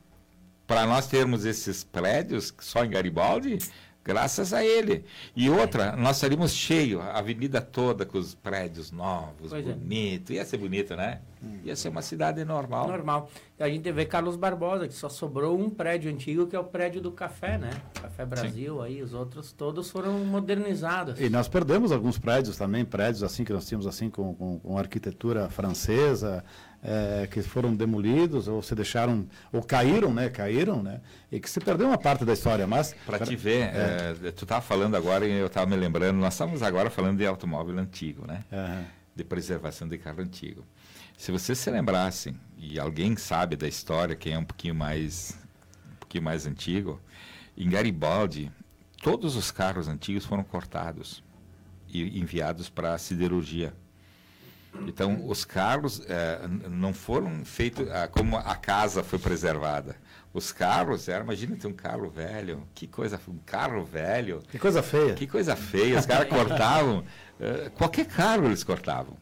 Para 0.66 0.86
nós 0.86 1.08
termos 1.08 1.46
esses 1.46 1.84
prédios 1.84 2.54
só 2.60 2.86
em 2.86 2.90
Garibaldi, 2.90 3.58
graças 4.04 4.54
a 4.54 4.64
ele. 4.64 5.04
E 5.36 5.50
outra, 5.50 5.96
nós 5.96 6.18
estaríamos 6.18 6.52
cheios, 6.52 7.02
a 7.02 7.20
avenida 7.20 7.62
toda 7.62 8.06
com 8.06 8.18
os 8.18 8.34
prédios 8.34 8.92
novos, 8.92 9.50
Pois 9.50 9.68
é. 9.68 9.72
bonito. 9.74 10.34
Ia 10.34 10.46
ser 10.46 10.58
bonito, 10.58 10.96
né? 10.96 11.22
Ia 11.64 11.76
ser 11.76 11.90
uma 11.90 12.02
cidade 12.02 12.44
normal. 12.44 12.88
Normal. 12.88 13.30
E 13.58 13.64
a 13.64 13.70
gente 13.70 13.90
vê 13.92 14.06
Carlos 14.06 14.36
Barbosa, 14.36 14.88
que 14.88 14.94
só 14.94 15.08
sobrou 15.08 15.58
um 15.58 15.70
prédio 15.70 16.12
antigo, 16.12 16.48
que 16.48 16.56
é 16.56 16.60
o 16.60 16.66
prédio 16.66 17.02
do 17.02 17.12
café, 17.12 17.58
né? 17.58 17.70
Café 18.02 18.26
Brasil, 18.26 18.82
aí 18.82 19.02
os 19.02 19.14
outros 19.14 19.54
todos 19.54 19.90
foram 19.90 20.20
modernizados. 20.26 21.20
E 21.20 21.30
nós 21.30 21.48
perdemos 21.48 21.92
alguns 21.92 22.18
prédios 22.18 22.58
também, 22.58 22.84
prédios 22.84 23.24
assim 23.24 23.44
que 23.46 23.54
nós 23.54 23.66
tínhamos 23.66 23.88
assim 23.88 24.10
com, 24.10 24.34
com, 24.34 24.60
com 24.60 24.78
arquitetura 24.78 25.50
francesa, 25.50 26.44
eh, 26.84 27.28
que 27.32 27.42
foram 27.42 27.76
demolidos 27.76 28.48
ou 28.48 28.62
se 28.62 28.74
deixaram, 28.76 29.28
ou 29.52 29.62
caíram, 29.62 30.14
né? 30.14 30.30
Caíram, 30.30 30.82
né? 30.82 31.02
E 31.32 31.40
que 31.40 31.50
se 31.50 31.60
perdeu 31.60 31.88
uma 31.88 31.98
parte 31.98 32.24
da 32.24 32.34
história, 32.34 32.66
mas... 32.66 32.96
Para 33.06 33.20
te 33.20 33.36
ver, 33.36 33.70
eh, 33.74 34.32
tu 34.36 34.44
estava 34.44 34.62
falando 34.62 34.96
agora 34.96 35.28
e 35.28 35.32
eu 35.32 35.48
estava 35.48 35.66
me 35.66 35.76
lembrando, 35.76 36.18
nós 36.18 36.34
estávamos 36.34 36.64
agora 36.64 36.90
falando 36.90 37.18
de 37.18 37.26
automóvel 37.26 37.78
antigo, 37.78 38.26
né? 38.26 38.44
Aham. 38.52 38.86
de 39.16 39.24
preservação 39.26 39.88
de 39.88 39.98
carro 39.98 40.22
antigo. 40.22 40.66
Se 41.18 41.30
vocês 41.34 41.58
se 41.58 41.70
lembrassem, 41.70 42.40
e 42.58 42.80
alguém 42.80 43.18
sabe 43.18 43.58
da 43.58 43.68
história, 43.68 44.16
quem 44.16 44.34
é 44.34 44.38
um 44.38 44.46
pouquinho 44.46 44.74
mais, 44.74 45.38
um 45.92 45.96
pouquinho 45.96 46.24
mais 46.24 46.46
antigo, 46.48 47.02
em 47.58 47.70
Garibaldi, 47.70 48.50
todos 49.04 49.36
os 49.36 49.52
carros 49.52 49.90
antigos 49.90 50.24
foram 50.26 50.44
cortados 50.44 51.22
e 51.90 52.18
enviados 52.18 52.70
para 52.70 52.94
a 52.94 52.98
siderurgia. 52.98 53.74
Então, 54.88 55.28
os 55.28 55.44
carros 55.44 56.02
eh, 56.08 56.40
n- 56.44 56.70
não 56.70 56.94
foram 56.94 57.44
feitos 57.44 57.90
ah, 57.90 58.08
como 58.08 58.38
a 58.38 58.56
casa 58.56 59.04
foi 59.04 59.18
preservada. 59.20 59.96
Os 60.32 60.52
carros, 60.52 61.08
era, 61.10 61.24
imagina 61.24 61.56
ter 61.56 61.66
um 61.68 61.74
carro 61.74 62.08
velho, 62.10 62.64
que 62.76 62.86
coisa, 62.88 63.20
um 63.28 63.38
carro 63.46 63.84
velho, 63.84 64.42
Que 64.52 64.60
coisa 64.60 64.84
feia. 64.84 65.16
que 65.16 65.26
coisa 65.26 65.56
feia, 65.56 65.98
os 65.98 66.06
caras 66.06 66.30
cortavam, 66.30 67.04
eh, 67.40 67.72
qualquer 67.76 68.06
carro 68.06 68.46
eles 68.46 68.64
cortavam. 68.64 69.18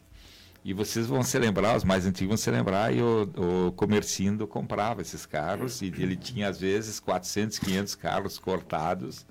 E 0.62 0.74
vocês 0.74 1.06
vão 1.06 1.22
se 1.22 1.38
lembrar, 1.38 1.76
os 1.76 1.84
mais 1.84 2.04
antigos 2.04 2.28
vão 2.28 2.36
se 2.36 2.50
lembrar, 2.50 2.92
e 2.94 3.00
o, 3.00 3.66
o 3.68 3.72
Comercindo 3.72 4.46
comprava 4.46 5.00
esses 5.00 5.24
carros, 5.24 5.80
e 5.80 5.86
ele 5.86 6.14
tinha 6.14 6.48
às 6.50 6.60
vezes 6.60 7.00
400, 7.00 7.58
500 7.58 7.94
carros 7.94 8.38
cortados 8.38 9.24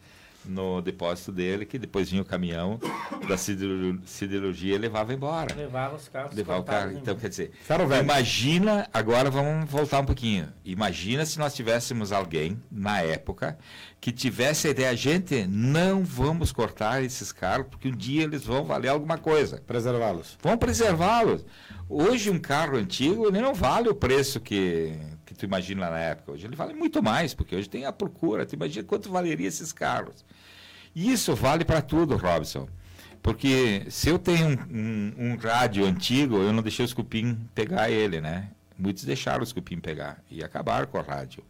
no 0.47 0.81
depósito 0.81 1.31
dele, 1.31 1.65
que 1.65 1.77
depois 1.77 2.09
vinha 2.09 2.21
o 2.21 2.25
caminhão 2.25 2.79
da 3.27 3.37
sideru- 3.37 3.99
siderurgia 4.05 4.75
e 4.75 4.77
levava 4.77 5.13
embora. 5.13 5.53
Levava 5.55 5.95
os 5.95 6.07
carros 6.07 6.35
Levar 6.35 6.57
o 6.57 6.63
carro. 6.63 6.91
em- 6.91 6.97
Então, 6.97 7.15
quer 7.15 7.29
dizer, 7.29 7.51
imagina, 8.03 8.87
agora 8.93 9.29
vamos 9.29 9.69
voltar 9.69 9.99
um 9.99 10.05
pouquinho. 10.05 10.47
Imagina 10.65 11.25
se 11.25 11.37
nós 11.37 11.53
tivéssemos 11.53 12.11
alguém, 12.11 12.61
na 12.71 13.01
época, 13.01 13.57
que 13.99 14.11
tivesse 14.11 14.67
a 14.67 14.71
ideia, 14.71 14.95
gente, 14.95 15.45
não 15.47 16.03
vamos 16.03 16.51
cortar 16.51 17.03
esses 17.03 17.31
carros, 17.31 17.67
porque 17.69 17.87
um 17.89 17.95
dia 17.95 18.23
eles 18.23 18.43
vão 18.45 18.63
valer 18.63 18.89
alguma 18.89 19.17
coisa. 19.17 19.61
Preservá-los. 19.65 20.37
Vamos 20.41 20.59
preservá-los. 20.59 21.45
Hoje 21.89 22.29
um 22.29 22.37
carro 22.39 22.77
antigo, 22.77 23.27
ele 23.27 23.39
não 23.41 23.53
vale 23.53 23.87
o 23.87 23.95
preço 23.95 24.39
que, 24.41 24.93
que 25.25 25.33
tu 25.33 25.45
imagina 25.45 25.89
na 25.89 25.97
época. 25.99 26.33
Hoje 26.33 26.45
ele 26.45 26.55
vale 26.55 26.73
muito 26.73 27.01
mais, 27.01 27.33
porque 27.33 27.55
hoje 27.55 27.69
tem 27.69 27.85
a 27.85 27.91
procura. 27.93 28.45
Tu 28.45 28.55
imagina 28.55 28.85
quanto 28.85 29.09
valeria 29.09 29.47
esses 29.47 29.71
carros. 29.71 30.25
E 30.99 31.11
isso 31.11 31.35
vale 31.35 31.63
para 31.63 31.79
tudo, 31.79 32.15
Robson. 32.17 32.67
Porque 33.21 33.85
se 33.89 34.09
eu 34.09 34.17
tenho 34.17 34.47
um, 34.47 34.57
um- 34.71 35.13
um 35.31 35.35
rádio 35.37 35.85
antigo, 35.85 36.37
eu 36.37 36.51
não 36.51 36.63
deixei 36.63 36.83
os 36.83 36.93
cupim 36.93 37.37
pegar 37.53 37.89
ele, 37.89 38.19
né? 38.19 38.49
Muitos 38.77 39.03
deixaram 39.03 39.43
os 39.43 39.53
cupim 39.53 39.79
pegar 39.79 40.17
e 40.31 40.43
acabaram 40.43 40.87
com 40.87 40.97
o 40.97 41.01
rádio. 41.03 41.43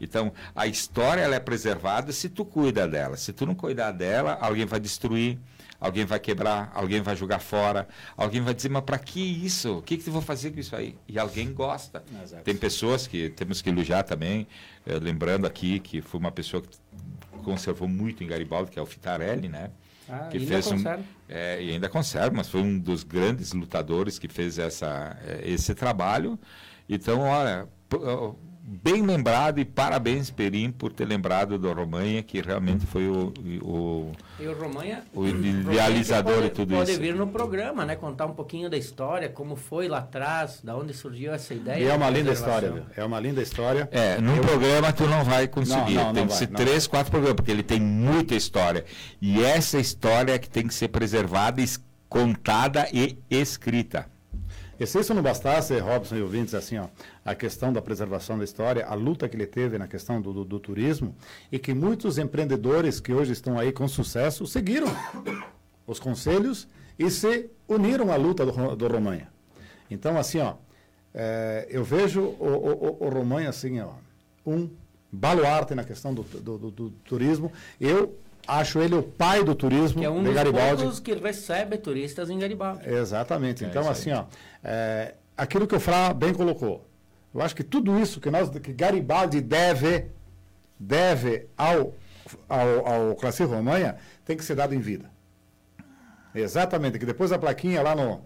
Então, 0.00 0.32
a 0.54 0.66
história 0.66 1.20
ela 1.20 1.34
é 1.34 1.40
preservada 1.40 2.10
se 2.12 2.28
tu 2.30 2.44
cuida 2.44 2.88
dela. 2.88 3.16
Se 3.18 3.32
tu 3.34 3.44
não 3.44 3.54
cuidar 3.54 3.92
dela, 3.92 4.38
alguém 4.40 4.64
vai 4.66 4.80
destruir, 4.80 5.38
alguém 5.80 6.04
vai 6.06 6.18
quebrar, 6.18 6.70
alguém 6.74 7.00
vai 7.02 7.16
jogar 7.16 7.38
fora, 7.38 7.86
alguém 8.16 8.40
vai 8.40 8.54
dizer, 8.54 8.68
mas 8.70 8.82
para 8.84 8.98
que 8.98 9.20
isso? 9.20 9.78
O 9.78 9.82
que, 9.82 9.96
que 9.98 10.08
eu 10.08 10.12
vou 10.12 10.22
fazer 10.22 10.52
com 10.52 10.60
isso 10.60 10.74
aí? 10.74 10.96
E 11.08 11.18
alguém 11.18 11.52
gosta. 11.52 12.02
Exato. 12.22 12.44
Tem 12.44 12.56
pessoas 12.56 13.06
que 13.06 13.28
temos 13.30 13.60
que 13.60 13.68
elogiar 13.68 14.02
também, 14.04 14.46
eh, 14.86 14.98
lembrando 14.98 15.46
aqui 15.46 15.80
que 15.80 16.00
foi 16.00 16.18
uma 16.20 16.32
pessoa 16.32 16.62
que 16.62 16.68
conservou 17.46 17.86
muito 17.86 18.24
em 18.24 18.26
Garibaldi, 18.26 18.72
que 18.72 18.78
é 18.78 18.82
o 18.82 18.86
Fitarelli, 18.86 19.48
né? 19.48 19.70
Ah, 20.08 20.26
que 20.28 20.36
ainda 20.36 20.48
fez 20.48 20.66
um, 20.66 20.70
conserva. 20.72 21.04
é, 21.28 21.62
e 21.62 21.70
ainda 21.70 21.88
conserva, 21.88 22.36
mas 22.36 22.48
foi 22.48 22.60
um 22.60 22.76
dos 22.76 23.04
grandes 23.04 23.52
lutadores 23.52 24.18
que 24.18 24.26
fez 24.26 24.58
essa, 24.58 25.16
eh, 25.24 25.42
esse 25.44 25.72
trabalho. 25.74 26.38
Então, 26.88 27.20
olha, 27.20 27.68
bem 28.68 29.00
lembrado 29.00 29.60
e 29.60 29.64
parabéns, 29.64 30.28
Perim, 30.28 30.72
por 30.72 30.92
ter 30.92 31.04
lembrado 31.04 31.56
do 31.56 31.72
Romanha, 31.72 32.20
que 32.22 32.40
realmente 32.40 32.84
foi 32.84 33.06
o, 33.08 33.32
o, 33.62 34.12
E 34.40 34.46
o 34.46 34.52
Romanha, 34.58 35.04
o 35.14 35.24
idealizador 35.24 36.34
pode, 36.34 36.48
de 36.48 36.50
tudo 36.50 36.74
pode 36.74 36.90
isso. 36.90 37.00
vir 37.00 37.14
no 37.14 37.28
programa, 37.28 37.84
né? 37.84 37.94
Contar 37.94 38.26
um 38.26 38.34
pouquinho 38.34 38.68
da 38.68 38.76
história, 38.76 39.28
como 39.28 39.54
foi 39.54 39.86
lá 39.86 39.98
atrás, 39.98 40.60
da 40.64 40.76
onde 40.76 40.92
surgiu 40.92 41.32
essa 41.32 41.54
ideia. 41.54 41.84
E 41.84 41.86
é 41.86 41.94
uma 41.94 42.10
linda 42.10 42.32
história, 42.32 42.72
viu? 42.72 42.82
É 42.96 43.04
uma 43.04 43.20
linda 43.20 43.40
história. 43.40 43.88
É, 43.92 44.20
num 44.20 44.38
programa 44.38 44.92
tu 44.92 45.06
não 45.06 45.22
vai 45.24 45.46
conseguir. 45.46 45.94
Não, 45.94 46.06
não, 46.06 46.12
tem 46.12 46.22
não 46.22 46.26
que 46.26 46.28
vai, 46.30 46.38
ser 46.38 46.48
não. 46.48 46.56
três, 46.56 46.86
quatro 46.88 47.10
programas, 47.12 47.36
porque 47.36 47.52
ele 47.52 47.62
tem 47.62 47.80
muita 47.80 48.34
história. 48.34 48.84
E 49.22 49.42
essa 49.44 49.78
história 49.78 50.32
é 50.32 50.38
que 50.38 50.50
tem 50.50 50.66
que 50.66 50.74
ser 50.74 50.88
preservada, 50.88 51.60
es- 51.62 51.80
contada 52.08 52.88
e 52.92 53.16
escrita. 53.30 54.06
E 54.78 54.86
se 54.86 54.98
isso 55.00 55.14
não 55.14 55.22
bastasse, 55.22 55.78
Robson 55.78 56.16
e 56.16 56.22
ouvintes, 56.22 56.54
assim, 56.54 56.76
ó, 56.78 56.86
a 57.24 57.34
questão 57.34 57.72
da 57.72 57.80
preservação 57.80 58.36
da 58.36 58.44
história, 58.44 58.84
a 58.86 58.94
luta 58.94 59.28
que 59.28 59.34
ele 59.36 59.46
teve 59.46 59.78
na 59.78 59.86
questão 59.88 60.20
do, 60.20 60.32
do, 60.32 60.44
do 60.44 60.60
turismo, 60.60 61.14
e 61.50 61.58
que 61.58 61.72
muitos 61.72 62.18
empreendedores 62.18 63.00
que 63.00 63.12
hoje 63.12 63.32
estão 63.32 63.58
aí 63.58 63.72
com 63.72 63.88
sucesso 63.88 64.46
seguiram 64.46 64.88
os 65.86 65.98
conselhos 65.98 66.68
e 66.98 67.10
se 67.10 67.48
uniram 67.68 68.12
à 68.12 68.16
luta 68.16 68.44
do, 68.44 68.76
do 68.76 68.86
Romanha. 68.88 69.28
Então, 69.90 70.18
assim, 70.18 70.40
ó, 70.40 70.54
é, 71.14 71.66
eu 71.70 71.82
vejo 71.82 72.20
o, 72.20 72.44
o, 72.44 72.72
o- 73.02 73.06
o 73.06 73.08
Romanha, 73.08 73.48
assim, 73.48 73.80
ó, 73.80 73.92
um 74.44 74.68
baluarte 75.10 75.74
na 75.74 75.84
questão 75.84 76.12
do, 76.12 76.22
do, 76.22 76.58
do- 76.58 76.70
do 76.70 76.90
turismo. 77.04 77.50
Eu 77.80 78.18
acho 78.46 78.78
ele 78.80 78.94
o 78.94 79.02
pai 79.02 79.42
do 79.44 79.54
turismo 79.54 80.00
Que 80.00 80.06
é 80.06 80.10
um 80.10 80.20
de 80.20 80.26
dos 80.26 80.34
Garibaldi. 80.34 80.82
poucos 80.82 81.00
que 81.00 81.14
recebe 81.14 81.76
turistas 81.78 82.30
em 82.30 82.38
Garibaldi. 82.38 82.88
Exatamente. 82.88 83.64
É 83.64 83.68
então, 83.68 83.88
assim, 83.88 84.12
ó, 84.12 84.24
é, 84.62 85.14
aquilo 85.36 85.66
que 85.66 85.74
o 85.74 85.80
Frá 85.80 86.12
bem 86.12 86.32
colocou. 86.32 86.86
Eu 87.34 87.42
acho 87.42 87.54
que 87.54 87.62
tudo 87.64 87.98
isso 87.98 88.20
que 88.20 88.30
nós, 88.30 88.48
que 88.48 88.72
Garibaldi 88.72 89.40
deve, 89.40 90.06
deve 90.78 91.46
ao, 91.56 91.94
ao, 92.48 92.86
ao 92.86 93.14
Classir 93.16 93.46
Romanha, 93.48 93.96
tem 94.24 94.36
que 94.36 94.44
ser 94.44 94.54
dado 94.54 94.74
em 94.74 94.80
vida. 94.80 95.10
Exatamente, 96.34 96.98
que 96.98 97.06
depois 97.06 97.32
a 97.32 97.38
plaquinha 97.38 97.82
lá 97.82 97.94
no. 97.94 98.22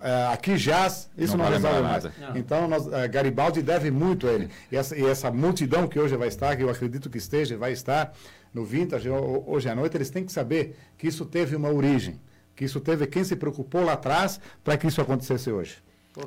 É, 0.00 0.32
aqui 0.32 0.56
jaz, 0.56 1.10
isso 1.16 1.36
Não 1.36 1.44
não, 1.44 1.52
resolve 1.52 1.80
mais. 1.82 2.04
nada. 2.04 2.14
Não. 2.20 2.36
Então, 2.36 2.68
nós, 2.68 2.92
é, 2.92 3.08
Garibaldi 3.08 3.62
deve 3.62 3.90
muito 3.90 4.26
a 4.26 4.32
ele. 4.32 4.50
E 4.70 4.76
essa, 4.76 4.96
e 4.96 5.04
essa 5.06 5.30
multidão 5.30 5.86
que 5.88 5.98
hoje 5.98 6.16
vai 6.16 6.28
estar, 6.28 6.56
que 6.56 6.62
eu 6.62 6.70
acredito 6.70 7.08
que 7.10 7.18
esteja, 7.18 7.56
vai 7.56 7.72
estar 7.72 8.12
no 8.52 8.64
Vintage 8.64 9.08
ho- 9.08 9.44
hoje 9.46 9.68
à 9.68 9.74
noite, 9.74 9.96
eles 9.96 10.10
têm 10.10 10.24
que 10.24 10.32
saber 10.32 10.76
que 10.98 11.06
isso 11.08 11.24
teve 11.24 11.56
uma 11.56 11.70
origem. 11.72 12.20
Que 12.54 12.64
isso 12.64 12.78
teve 12.80 13.06
quem 13.06 13.24
se 13.24 13.34
preocupou 13.34 13.82
lá 13.84 13.94
atrás 13.94 14.40
para 14.62 14.76
que 14.76 14.86
isso 14.86 15.00
acontecesse 15.00 15.50
hoje. 15.50 15.76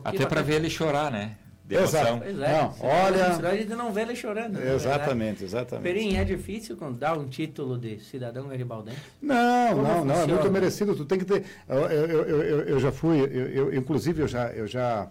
Até 0.03 0.25
para 0.25 0.41
ver 0.41 0.55
ele 0.55 0.69
chorar, 0.69 1.09
né? 1.11 1.37
De 1.67 1.75
Exato. 1.75 2.19
Pois 2.23 2.39
é. 2.39 2.51
Não, 2.61 2.73
olha- 2.79 3.33
senão 3.35 3.49
A 3.49 3.55
gente 3.57 3.69
não 3.75 3.91
vê 3.91 4.01
ele 4.03 4.15
chorando. 4.15 4.53
né? 4.57 4.73
Exatamente, 4.73 5.43
exatamente. 5.43 5.83
Perim, 5.83 6.15
é 6.15 6.23
difícil 6.23 6.77
dar 6.93 7.17
um 7.17 7.27
título 7.27 7.77
de 7.77 7.99
cidadão 7.99 8.47
garibaldense? 8.47 8.97
Não, 9.21 9.69
Como 9.75 9.81
não, 9.83 10.05
não, 10.05 10.15
é 10.21 10.27
muito 10.27 10.49
merecido. 10.49 10.95
Tu 10.95 11.03
tem 11.03 11.19
que 11.19 11.25
ter. 11.25 11.43
Eu, 11.67 11.77
eu, 11.89 12.05
eu, 12.07 12.41
eu- 12.43 12.59
eu 12.63 12.79
já 12.79 12.89
fui, 12.91 13.19
eu, 13.19 13.27
eu- 13.49 13.75
inclusive 13.75 14.21
eu 14.21 14.27
já, 14.29 14.47
eu 14.51 14.65
já. 14.65 15.09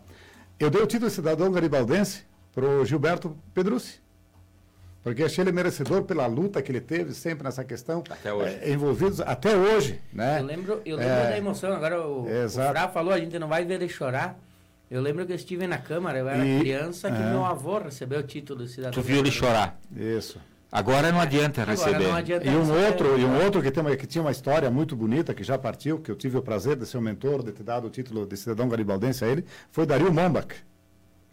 Eu 0.59 0.71
dei 0.71 0.81
o 0.81 0.87
título 0.87 1.11
de 1.11 1.15
cidadão 1.15 1.53
garibaldense 1.53 2.23
para 2.55 2.65
o 2.65 2.85
Gilberto 2.87 3.37
Pedrucci. 3.53 4.01
Porque 5.03 5.23
achei 5.23 5.45
ele 5.45 5.53
merecedor 5.53 6.03
pela 6.05 6.27
luta 6.27 6.61
que 6.63 6.73
ele 6.73 6.81
teve 6.81 7.13
sempre 7.13 7.45
nessa 7.45 7.63
questão. 7.63 8.03
Até 8.11 8.33
hoje. 8.33 8.59
eh, 8.63 8.73
envolvidos 8.73 9.21
até 9.21 9.55
hoje. 9.57 10.01
Né? 10.13 10.41
Eu 10.41 10.45
lembro, 10.45 10.81
eu 10.87 10.97
lembro 10.97 11.13
É. 11.13 11.31
da 11.31 11.39
emoção. 11.39 11.73
Agora 11.73 12.01
o, 12.01 12.25
o 12.25 12.29
Exato. 12.29 12.71
Frá 12.73 12.89
falou, 12.89 13.13
a 13.13 13.19
gente 13.21 13.39
não 13.39 13.47
vai 13.47 13.65
ver 13.65 13.75
ele 13.75 13.89
chorar. 13.89 14.37
Eu 14.91 15.01
lembro 15.03 15.27
que 15.27 15.33
eu 15.33 15.37
estive 15.37 15.67
na 15.67 15.79
Câmara, 15.79 16.19
eu 16.19 16.29
era 16.29 16.47
E- 16.47 16.61
criança, 16.61 17.11
que 17.11 17.21
é. 17.21 17.31
meu 17.31 17.45
avô 17.45 17.79
recebeu 17.79 18.21
o 18.21 18.23
título 18.23 18.65
de 18.65 18.71
cidadão. 18.71 18.93
Tu 18.93 19.03
viu 19.03 19.19
ele 19.19 19.31
chorar. 19.31 19.79
Isso. 19.95 20.39
Agora 20.71 21.11
não 21.11 21.21
adianta 21.21 21.63
Agora 21.63 21.77
receber. 21.77 22.05
não 22.09 22.15
adianta 22.15 22.47
E 22.47 22.51
um 22.51 22.61
receber. 22.61 22.87
outro, 22.87 23.19
e 23.19 23.25
um 23.25 23.43
outro 23.45 23.63
que, 23.63 23.71
tem 23.71 23.83
uma, 23.83 23.97
que 23.97 24.07
tinha 24.07 24.23
uma 24.23 24.31
história 24.31 24.71
muito 24.71 24.95
bonita, 24.95 25.33
que 25.35 25.43
já 25.43 25.57
partiu, 25.59 25.99
que 25.99 26.11
eu 26.11 26.17
tive 26.17 26.37
o 26.37 26.43
prazer 26.43 26.77
de 26.77 26.87
ser 26.87 26.99
o 26.99 27.01
mentor, 27.01 27.43
de 27.43 27.53
ter 27.53 27.63
dado 27.63 27.87
o 27.87 27.91
título 27.91 28.27
de 28.27 28.37
cidadão 28.37 28.69
garibaldense 28.69 29.25
a 29.25 29.29
ele, 29.29 29.45
foi 29.73 29.87
Dario 29.87 30.13
Mombach. 30.13 30.55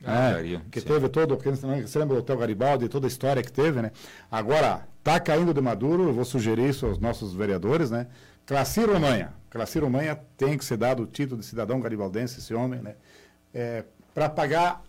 Ah, 0.06 0.30
É, 0.30 0.34
Dario, 0.34 0.62
que 0.72 0.80
sim. 0.82 0.88
teve 0.88 1.10
todo, 1.10 1.38
que 1.38 1.50
você 1.50 1.66
lembra 2.00 2.16
do 2.16 2.20
Hotel 2.22 2.38
Garibaldi, 2.38 2.90
toda 2.90 3.06
a 3.06 3.10
história 3.10 3.42
que 3.42 3.52
teve, 3.52 3.82
né? 3.82 3.92
Agora, 4.32 4.82
tá 5.04 5.20
caindo 5.20 5.54
de 5.54 5.62
maduro, 5.62 6.04
eu 6.10 6.14
vou 6.14 6.26
sugerir 6.26 6.70
isso 6.70 6.86
aos 6.86 6.98
nossos 7.00 7.34
vereadores, 7.34 7.90
né? 7.90 8.08
Classir 8.46 8.90
Romanha. 8.90 9.34
Classir 9.50 9.82
Romanha 9.84 10.20
tem 10.38 10.58
que 10.58 10.66
ser 10.66 10.78
dado 10.78 11.04
o 11.04 11.06
título 11.08 11.40
de 11.40 11.46
cidadão 11.46 11.80
garibaldense, 11.80 12.40
esse 12.40 12.54
homem, 12.54 12.82
né? 12.82 12.96
É, 13.54 13.84
para 14.14 14.30
pagar 14.30 14.82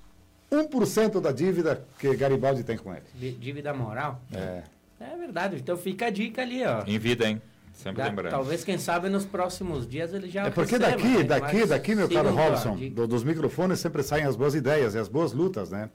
1% 0.51 1.21
da 1.21 1.33
dívida 1.33 1.85
que 1.99 2.15
Garibaldi 2.17 2.63
tem 2.65 2.77
com 2.77 2.93
ele. 2.93 3.05
Dí- 3.15 3.33
Dívida 3.33 3.73
moral. 3.75 4.21
É. 4.33 4.63
É 5.01 5.17
verdade. 5.17 5.57
Então 5.57 5.77
fica 5.77 6.07
a 6.07 6.11
dica 6.11 6.43
ali, 6.43 6.65
ó. 6.65 6.83
Em 6.87 6.99
vida, 6.99 7.29
hein? 7.29 7.43
Sempre 7.73 8.03
Da- 8.03 8.09
lembrando. 8.09 8.31
talvez, 8.31 8.63
quem 8.63 8.79
sabe, 8.79 9.09
nos 9.09 9.25
próximos 9.25 9.87
dias 9.89 10.15
ele 10.15 10.31
já 10.31 10.47
É 10.47 10.51
porque 10.51 10.77
receba, 10.77 10.93
daqui, 10.93 11.09
né? 11.19 11.23
daqui, 11.25 11.57
Mas 11.59 11.69
daqui, 11.71 11.95
meu 11.97 12.09
caro 12.09 12.31
Robson, 12.31 12.77
do- 12.93 13.07
dos 13.09 13.25
microfones 13.25 13.81
sempre 13.81 14.03
saem 14.05 14.25
as 14.25 14.37
boas 14.37 14.55
ideias 14.55 14.95
e 14.95 14.99
as 14.99 15.09
boas 15.09 15.33
lutas, 15.33 15.71
né? 15.71 15.91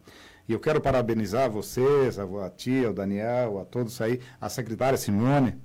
E 0.47 0.51
eu 0.51 0.59
quero 0.59 0.81
parabenizar 0.81 1.49
vocês, 1.49 2.19
a, 2.19 2.23
a 2.45 2.49
tia, 2.49 2.89
o 2.89 2.93
Daniel, 2.93 3.59
a 3.61 3.65
todos 3.65 3.99
aí, 4.01 4.19
a 4.41 4.49
secretária 4.49 4.97
Simone, 4.97 5.55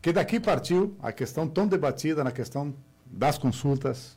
que 0.00 0.10
daqui 0.10 0.40
partiu 0.40 0.96
a 1.02 1.12
questão 1.12 1.46
tão 1.46 1.66
debatida 1.68 2.24
na 2.24 2.30
questão 2.30 2.74
das 3.04 3.36
consultas, 3.36 4.16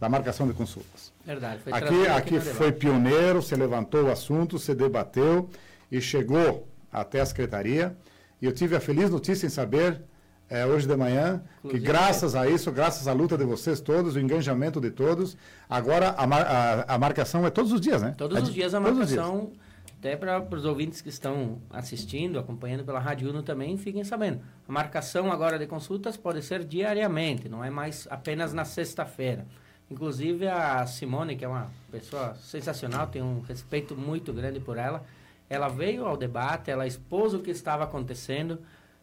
da 0.00 0.08
marcação 0.08 0.46
de 0.48 0.54
consultas. 0.54 1.12
Verdade. 1.24 1.60
Foi 1.62 1.72
Aqui, 1.72 2.06
aqui 2.06 2.34
no 2.36 2.40
foi 2.40 2.72
pioneiro, 2.72 3.42
se 3.42 3.54
levantou 3.54 4.04
o 4.04 4.10
assunto, 4.10 4.58
se 4.58 4.74
debateu 4.74 5.48
e 5.92 6.00
chegou 6.00 6.66
até 6.90 7.20
a 7.20 7.26
secretaria. 7.26 7.94
E 8.40 8.46
eu 8.46 8.52
tive 8.52 8.74
a 8.74 8.80
feliz 8.80 9.10
notícia 9.10 9.46
em 9.46 9.50
saber, 9.50 10.00
eh, 10.48 10.64
hoje 10.64 10.88
de 10.88 10.96
manhã, 10.96 11.42
que 11.60 11.68
Inclusive- 11.68 11.86
graças 11.86 12.34
a 12.34 12.48
isso, 12.48 12.72
graças 12.72 13.06
à 13.06 13.12
luta 13.12 13.36
de 13.36 13.44
vocês 13.44 13.78
todos, 13.80 14.16
o 14.16 14.18
engajamento 14.20 14.80
de 14.80 14.90
todos, 14.90 15.36
agora 15.68 16.14
a, 16.16 16.26
mar- 16.26 16.46
a- 16.46 16.94
a 16.94 16.98
marcação 16.98 17.46
é 17.46 17.50
todos 17.50 17.70
os 17.70 17.80
dias, 17.80 18.00
né? 18.00 18.14
Todos 18.16 18.38
É 18.38 18.40
os 18.40 18.52
dias 18.52 18.72
a 18.72 18.80
marcação, 18.80 19.52
até 19.98 20.16
para 20.16 20.42
os 20.56 20.64
ouvintes 20.64 21.02
que 21.02 21.10
estão 21.10 21.58
assistindo, 21.68 22.38
acompanhando 22.38 22.84
pela 22.84 22.98
Rádio 22.98 23.28
Uno 23.28 23.42
também, 23.42 23.76
fiquem 23.76 24.02
sabendo. 24.02 24.40
A 24.66 24.72
marcação 24.72 25.30
agora 25.30 25.58
de 25.58 25.66
consultas 25.66 26.16
pode 26.16 26.40
ser 26.42 26.64
diariamente, 26.64 27.46
não 27.50 27.62
é 27.62 27.68
mais 27.68 28.08
apenas 28.10 28.54
na 28.54 28.64
sexta-feira. 28.64 29.46
Inclusive 29.90 30.46
a 30.46 30.86
Simone, 30.86 31.34
que 31.36 31.44
é 31.44 31.48
uma 31.48 31.68
pessoa 31.90 32.34
sensacional, 32.36 33.08
tenho 33.08 33.24
um 33.24 33.40
respeito 33.40 33.96
muito 33.96 34.32
grande 34.32 34.60
por 34.60 34.78
ela, 34.78 35.02
ela 35.48 35.66
veio 35.68 36.06
ao 36.06 36.16
debate, 36.16 36.70
ela 36.70 36.86
expôs 36.86 37.34
o 37.34 37.40
que 37.40 37.50
estava 37.50 37.82
acontecendo, 37.82 38.60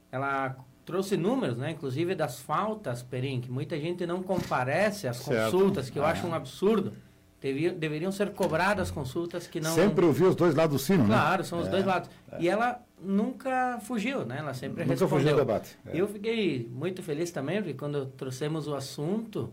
ela 0.10 0.56
trouxe 0.86 1.18
números, 1.18 1.58
né, 1.58 1.72
inclusive 1.72 2.16
das 2.16 2.40
faltas, 2.40 3.04
Perim, 3.04 3.42
que 3.42 3.52
muita 3.52 3.78
gente 3.78 4.06
não 4.06 4.24
comparece 4.24 5.10
às 5.10 5.18
Certo. 5.18 5.52
consultas, 5.52 5.90
que 5.90 6.00
eu 6.00 6.06
Ah. 6.06 6.12
acho 6.12 6.26
um 6.26 6.34
absurdo. 6.34 6.94
Deveriam 7.42 8.12
ser 8.12 8.32
cobradas 8.32 8.90
consultas 8.90 9.46
que 9.46 9.60
não. 9.60 9.76
Sempre 9.76 10.06
ouvi 10.06 10.24
os 10.24 10.36
dois 10.36 10.56
lados 10.56 10.82
do 10.82 10.84
sino, 10.84 11.04
né? 11.04 11.10
Claro, 11.10 11.44
são 11.44 11.60
os 11.60 11.68
É, 11.68 11.70
dois 11.70 11.86
lados. 11.86 12.10
E 12.40 12.48
ela 12.50 12.82
nunca 13.00 13.80
fugiu, 13.82 14.26
né? 14.26 14.38
Ela 14.40 14.54
sempre 14.56 14.84
Nunca 14.84 14.94
respondeu. 14.94 15.08
fugiu 15.20 15.32
do 15.36 15.38
debate. 15.46 15.78
É. 15.86 15.92
Eu 16.02 16.08
fiquei 16.08 16.68
muito 16.72 17.04
feliz 17.04 17.30
também, 17.30 17.58
porque 17.58 17.76
quando 17.76 18.08
trouxemos 18.18 18.68
o 18.68 18.74
assunto, 18.74 19.52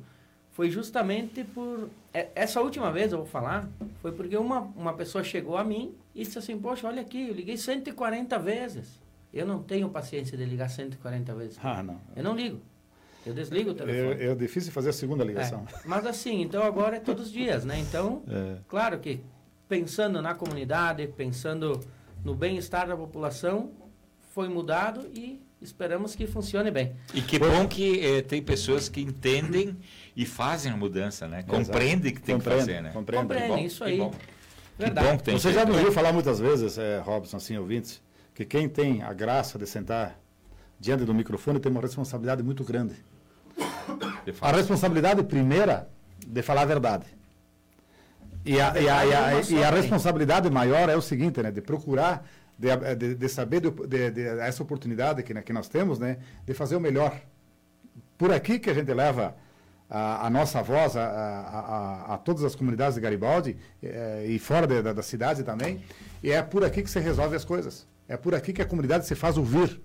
foi 0.54 0.70
justamente 0.70 1.42
por... 1.44 1.90
é- 2.12 2.28
Essa 2.34 2.60
última 2.62 2.90
vez, 2.90 3.10
eu 3.12 3.18
vou 3.18 3.26
falar, 3.26 3.68
foi 4.00 4.12
porque 4.12 4.36
uma, 4.36 4.60
uma 4.76 4.94
pessoa 4.94 5.22
chegou 5.22 5.56
a 5.58 5.64
mim 5.64 5.92
e 6.14 6.22
disse 6.24 6.38
assim, 6.38 6.56
poxa, 6.56 6.86
olha 6.86 7.02
aqui, 7.02 7.28
eu 7.28 7.34
liguei 7.34 7.56
140 7.56 8.38
vezes. 8.38 9.02
Eu 9.32 9.44
não 9.44 9.60
tenho 9.60 9.88
paciência 9.88 10.38
de 10.38 10.44
ligar 10.44 10.70
140 10.70 11.34
vezes. 11.34 11.58
Ah, 11.62 11.82
não. 11.82 12.00
Eu 12.14 12.22
não 12.22 12.36
ligo. 12.36 12.60
Eu 13.26 13.34
desligo 13.34 13.70
o 13.70 13.74
telefone. 13.74 14.22
É, 14.22 14.26
é 14.30 14.34
difícil 14.36 14.70
fazer 14.70 14.90
a 14.90 14.92
segunda 14.92 15.24
ligação. 15.24 15.66
É, 15.68 15.88
mas 15.88 16.06
assim, 16.06 16.40
então 16.40 16.62
agora 16.62 16.96
é 16.96 17.00
todos 17.00 17.26
os 17.26 17.32
dias, 17.32 17.64
né? 17.64 17.76
Então, 17.80 18.22
É. 18.28 18.58
claro 18.68 19.00
que 19.00 19.20
pensando 19.68 20.22
na 20.22 20.34
comunidade, 20.34 21.04
pensando 21.08 21.80
no 22.24 22.32
bem-estar 22.32 22.86
da 22.86 22.96
população, 22.96 23.72
foi 24.30 24.48
mudado 24.48 25.08
e 25.14 25.40
esperamos 25.60 26.14
que 26.14 26.26
funcione 26.28 26.70
bem. 26.70 26.92
E 27.14 27.20
que 27.22 27.38
bom 27.38 27.66
que 27.66 27.98
eh, 28.04 28.22
tem 28.22 28.42
pessoas 28.42 28.88
que 28.88 29.00
entendem 29.00 29.76
e 30.16 30.24
fazem 30.24 30.72
a 30.72 30.76
mudança, 30.76 31.26
né? 31.26 31.42
Compreendem 31.42 32.14
que 32.14 32.20
tem 32.20 32.38
que 32.38 32.44
Compreende, 32.44 32.60
fazer, 32.60 32.82
né? 32.82 32.90
compreende. 32.92 33.22
Compreende, 33.24 33.48
bom, 33.48 33.58
isso 33.58 33.84
que 33.84 33.90
aí. 33.90 33.98
bom. 33.98 34.12
Verdade. 34.78 35.06
Que 35.06 35.12
bom 35.12 35.18
que 35.18 35.24
tem 35.24 35.38
Você 35.38 35.52
já 35.52 35.64
né? 35.64 35.72
ouviu 35.72 35.92
falar 35.92 36.12
muitas 36.12 36.38
vezes, 36.38 36.78
é, 36.78 36.98
Robson, 37.00 37.36
assim, 37.36 37.56
ouvintes, 37.56 38.02
que 38.34 38.44
quem 38.44 38.68
tem 38.68 39.02
a 39.02 39.12
graça 39.12 39.58
de 39.58 39.66
sentar 39.66 40.18
diante 40.78 41.04
do 41.04 41.14
microfone 41.14 41.58
tem 41.58 41.70
uma 41.70 41.80
responsabilidade 41.80 42.42
muito 42.42 42.62
grande. 42.64 42.94
De 44.24 44.34
A 44.40 44.52
responsabilidade 44.52 45.22
primeira 45.24 45.88
de 46.26 46.42
falar 46.42 46.62
a 46.62 46.66
verdade. 46.66 47.06
E 48.44 48.60
a, 48.60 48.78
e 48.80 48.88
a, 48.88 49.06
e 49.06 49.14
a, 49.14 49.40
e 49.40 49.64
a 49.64 49.70
responsabilidade 49.70 50.50
maior 50.50 50.88
é 50.88 50.96
o 50.96 51.00
seguinte, 51.00 51.42
né? 51.42 51.50
De 51.50 51.60
procurar, 51.60 52.26
de, 52.58 52.68
de, 52.96 53.14
de 53.14 53.28
saber 53.28 53.60
de, 53.60 53.70
de, 53.70 54.10
de 54.10 54.22
essa 54.40 54.62
oportunidade 54.62 55.22
que, 55.22 55.32
né, 55.32 55.42
que 55.42 55.52
nós 55.52 55.68
temos, 55.68 55.98
né? 55.98 56.18
De 56.46 56.52
fazer 56.54 56.76
o 56.76 56.80
melhor. 56.80 57.18
Por 58.18 58.32
aqui 58.32 58.58
que 58.58 58.68
a 58.70 58.74
gente 58.74 58.92
leva 58.92 59.34
a, 59.88 60.26
a 60.26 60.30
nossa 60.30 60.62
voz 60.62 60.96
a, 60.96 61.04
a, 61.04 62.14
a, 62.14 62.18
todas 62.18 62.42
as 62.44 62.54
comunidades 62.54 62.94
de 62.94 63.00
Garibaldi 63.00 63.56
eh, 63.82 64.26
e 64.28 64.38
fora 64.38 64.66
de- 64.66 64.82
da, 64.82 64.92
da 64.92 65.02
cidade 65.02 65.42
também. 65.42 65.82
E 66.22 66.30
é 66.30 66.42
por 66.42 66.64
aqui 66.64 66.82
que 66.82 66.90
se 66.90 66.98
resolve 67.00 67.36
as 67.36 67.44
coisas. 67.44 67.86
É 68.08 68.16
por 68.16 68.34
aqui 68.34 68.52
que 68.52 68.62
a 68.62 68.64
comunidade 68.66 69.06
se 69.06 69.14
faz 69.14 69.36
ouvir. 69.38 69.80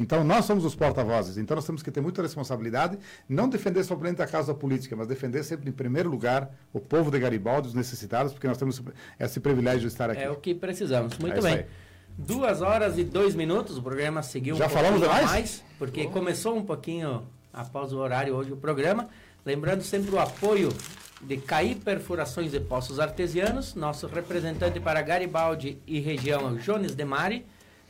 Então, 0.00 0.22
nós 0.22 0.44
somos 0.44 0.64
os 0.64 0.76
porta-vozes. 0.76 1.36
Então, 1.38 1.56
nós 1.56 1.64
temos 1.66 1.82
que 1.82 1.90
ter 1.90 2.00
muita 2.00 2.22
responsabilidade, 2.22 2.96
não 3.28 3.48
defender 3.48 3.82
somente 3.82 4.22
a 4.22 4.26
causa 4.28 4.54
política, 4.54 4.94
mas 4.94 5.08
defender 5.08 5.42
sempre, 5.42 5.68
em 5.68 5.72
primeiro 5.72 6.08
lugar, 6.08 6.50
o 6.72 6.78
povo 6.78 7.10
de 7.10 7.18
Garibaldi, 7.18 7.66
os 7.68 7.74
necessitados, 7.74 8.32
porque 8.32 8.46
nós 8.46 8.56
temos 8.56 8.80
esse 9.18 9.40
privilégio 9.40 9.80
de 9.80 9.86
estar 9.88 10.08
aqui. 10.08 10.22
É 10.22 10.30
o 10.30 10.36
que 10.36 10.54
precisamos. 10.54 11.18
Muito 11.18 11.38
É 11.38 11.42
bem. 11.42 11.54
aí. 11.54 11.66
Duas 12.16 12.62
horas 12.62 12.96
e 12.96 13.02
dois 13.04 13.34
minutos, 13.34 13.76
o 13.76 13.82
programa 13.82 14.22
seguiu 14.22 14.54
um 14.54 14.58
Já 14.58 14.68
falamos 14.68 15.02
a 15.02 15.06
demais? 15.06 15.24
mais, 15.30 15.64
porque 15.78 16.06
começou 16.06 16.56
um 16.56 16.64
pouquinho 16.64 17.26
após 17.58 17.92
o 17.92 17.98
horário 17.98 18.34
hoje 18.34 18.50
o 18.52 18.56
programa. 18.56 19.08
Lembrando 19.44 19.82
sempre 19.82 20.14
o 20.14 20.18
apoio 20.18 20.70
de 21.20 21.36
CAI 21.36 21.74
Perfurações 21.74 22.54
e 22.54 22.60
Poços 22.60 23.00
Artesianos, 23.00 23.74
nosso 23.74 24.06
representante 24.06 24.78
para 24.78 25.02
Garibaldi 25.02 25.76
e 25.86 25.98
região 25.98 26.54
Jones 26.56 26.94
Demari, 26.94 27.44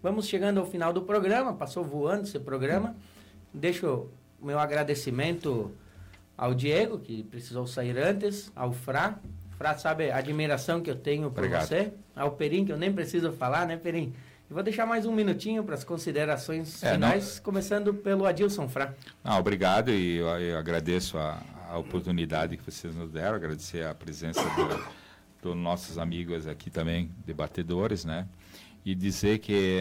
Vamos 0.00 0.26
chegando 0.26 0.60
ao 0.60 0.66
final 0.66 0.92
do 0.92 1.02
programa, 1.02 1.54
passou 1.54 1.82
voando 1.84 2.22
esse 2.24 2.38
programa. 2.38 2.94
Deixo 3.52 3.86
o 3.86 4.10
meu 4.40 4.58
agradecimento 4.58 5.72
ao 6.36 6.54
Diego, 6.54 6.98
que 6.98 7.22
precisou 7.24 7.66
sair 7.66 7.96
antes, 7.98 8.50
ao 8.54 8.72
Fra. 8.72 9.18
Fra 9.56 9.76
sabe 9.76 10.10
a 10.10 10.16
admiração 10.18 10.80
que 10.80 10.90
eu 10.90 10.94
tenho 10.96 11.30
por 11.30 11.40
Obrigado. 11.40 11.66
você, 11.66 11.92
ao 12.14 12.30
Perim, 12.32 12.64
que 12.64 12.70
eu 12.72 12.76
nem 12.78 12.92
preciso 12.92 13.32
falar, 13.32 13.66
né, 13.66 13.76
Perim? 13.76 14.12
Eu 14.48 14.54
vou 14.54 14.62
deixar 14.62 14.86
mais 14.86 15.04
um 15.04 15.12
minutinho 15.12 15.62
para 15.64 15.74
as 15.74 15.84
considerações 15.84 16.82
É, 16.82 16.92
finais, 16.92 17.38
começando 17.40 17.92
pelo 17.92 18.24
Adilson 18.24 18.68
Fra. 18.68 18.94
Ah, 19.22 19.36
obrigado 19.38 19.90
e 19.90 20.16
eu, 20.18 20.26
eu 20.28 20.56
agradeço 20.58 21.18
a, 21.18 21.42
a 21.68 21.76
oportunidade 21.76 22.56
que 22.56 22.62
vocês 22.64 22.94
nos 22.94 23.10
deram, 23.10 23.34
agradecer 23.34 23.84
a 23.84 23.94
presença 23.94 24.40
do- 24.42 24.98
dos 25.42 25.56
nossos 25.56 25.98
amigos 25.98 26.46
aqui 26.46 26.70
também, 26.70 27.10
debatedores, 27.26 28.04
né? 28.04 28.26
E 28.84 28.94
dizer 28.94 29.38
que 29.40 29.80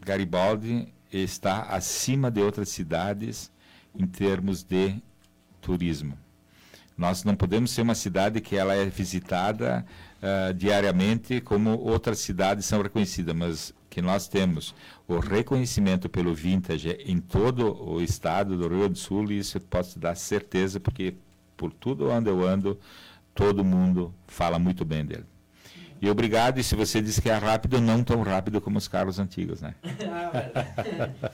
Garibaldi 0.00 0.88
está 1.12 1.62
acima 1.64 2.30
de 2.30 2.40
outras 2.40 2.68
cidades 2.70 3.50
em 3.94 4.06
termos 4.06 4.62
de 4.62 4.96
turismo. 5.60 6.18
Nós 6.96 7.24
não 7.24 7.34
podemos 7.34 7.70
ser 7.70 7.82
uma 7.82 7.94
cidade 7.94 8.40
que 8.40 8.56
ela 8.56 8.74
é 8.74 8.84
visitada 8.86 9.86
ah, 10.22 10.52
diariamente 10.52 11.40
como 11.40 11.78
outras 11.78 12.18
cidades 12.18 12.66
são 12.66 12.82
reconhecidas, 12.82 13.34
mas 13.34 13.74
que 13.88 14.02
nós 14.02 14.28
temos 14.28 14.74
o 15.08 15.18
reconhecimento 15.18 16.08
pelo 16.10 16.34
vintage 16.34 16.90
em 17.06 17.18
todo 17.18 17.74
o 17.82 18.02
estado 18.02 18.56
do 18.56 18.68
Rio 18.68 18.78
Grande 18.80 18.92
do 18.92 18.98
Sul, 18.98 19.32
e 19.32 19.38
isso 19.38 19.56
eu 19.56 19.62
posso 19.62 19.98
dar 19.98 20.14
certeza, 20.14 20.78
porque 20.78 21.14
por 21.56 21.72
tudo 21.72 22.10
onde 22.10 22.28
eu 22.28 22.46
ando, 22.46 22.78
todo 23.34 23.64
mundo 23.64 24.14
fala 24.26 24.58
muito 24.58 24.84
bem 24.84 25.04
dele. 25.04 25.24
E 26.02 26.08
obrigado, 26.08 26.58
e 26.58 26.64
se 26.64 26.74
você 26.74 27.02
disse 27.02 27.20
que 27.20 27.28
é 27.28 27.34
rápido, 27.34 27.78
não 27.78 28.02
tão 28.02 28.22
rápido 28.22 28.58
como 28.58 28.78
os 28.78 28.88
carros 28.88 29.18
antigos, 29.18 29.60
né? 29.60 29.74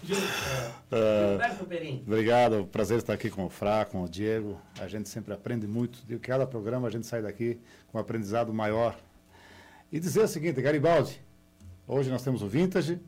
Gilberto 0.03 1.65
Perim. 1.71 2.03
Obrigado, 2.05 2.69
prazer 2.73 2.99
estar 2.99 3.13
aqui 3.13 3.31
com 3.31 3.45
o 3.45 3.49
Fra, 3.49 3.85
com 3.85 4.03
o 4.03 4.09
Diego. 4.09 4.61
A 4.81 4.89
gente 4.89 5.09
sempre 5.09 5.33
aprende 5.33 5.69
muito. 5.69 6.05
De 6.05 6.19
cada 6.19 6.45
programa 6.49 6.89
a 6.89 6.91
gente 6.91 7.07
sai 7.07 7.23
daqui 7.23 7.61
com 7.93 7.99
um 7.99 8.01
aprendizado 8.01 8.53
maior. 8.53 8.97
E 9.93 10.01
dizer 10.01 10.23
o 10.23 10.29
seguinte, 10.29 10.61
Garibaldi, 10.61 11.23
hoje 11.87 12.11
nós 12.11 12.25
temos 12.25 12.43
o 12.43 12.49
Vintage, 12.49 12.99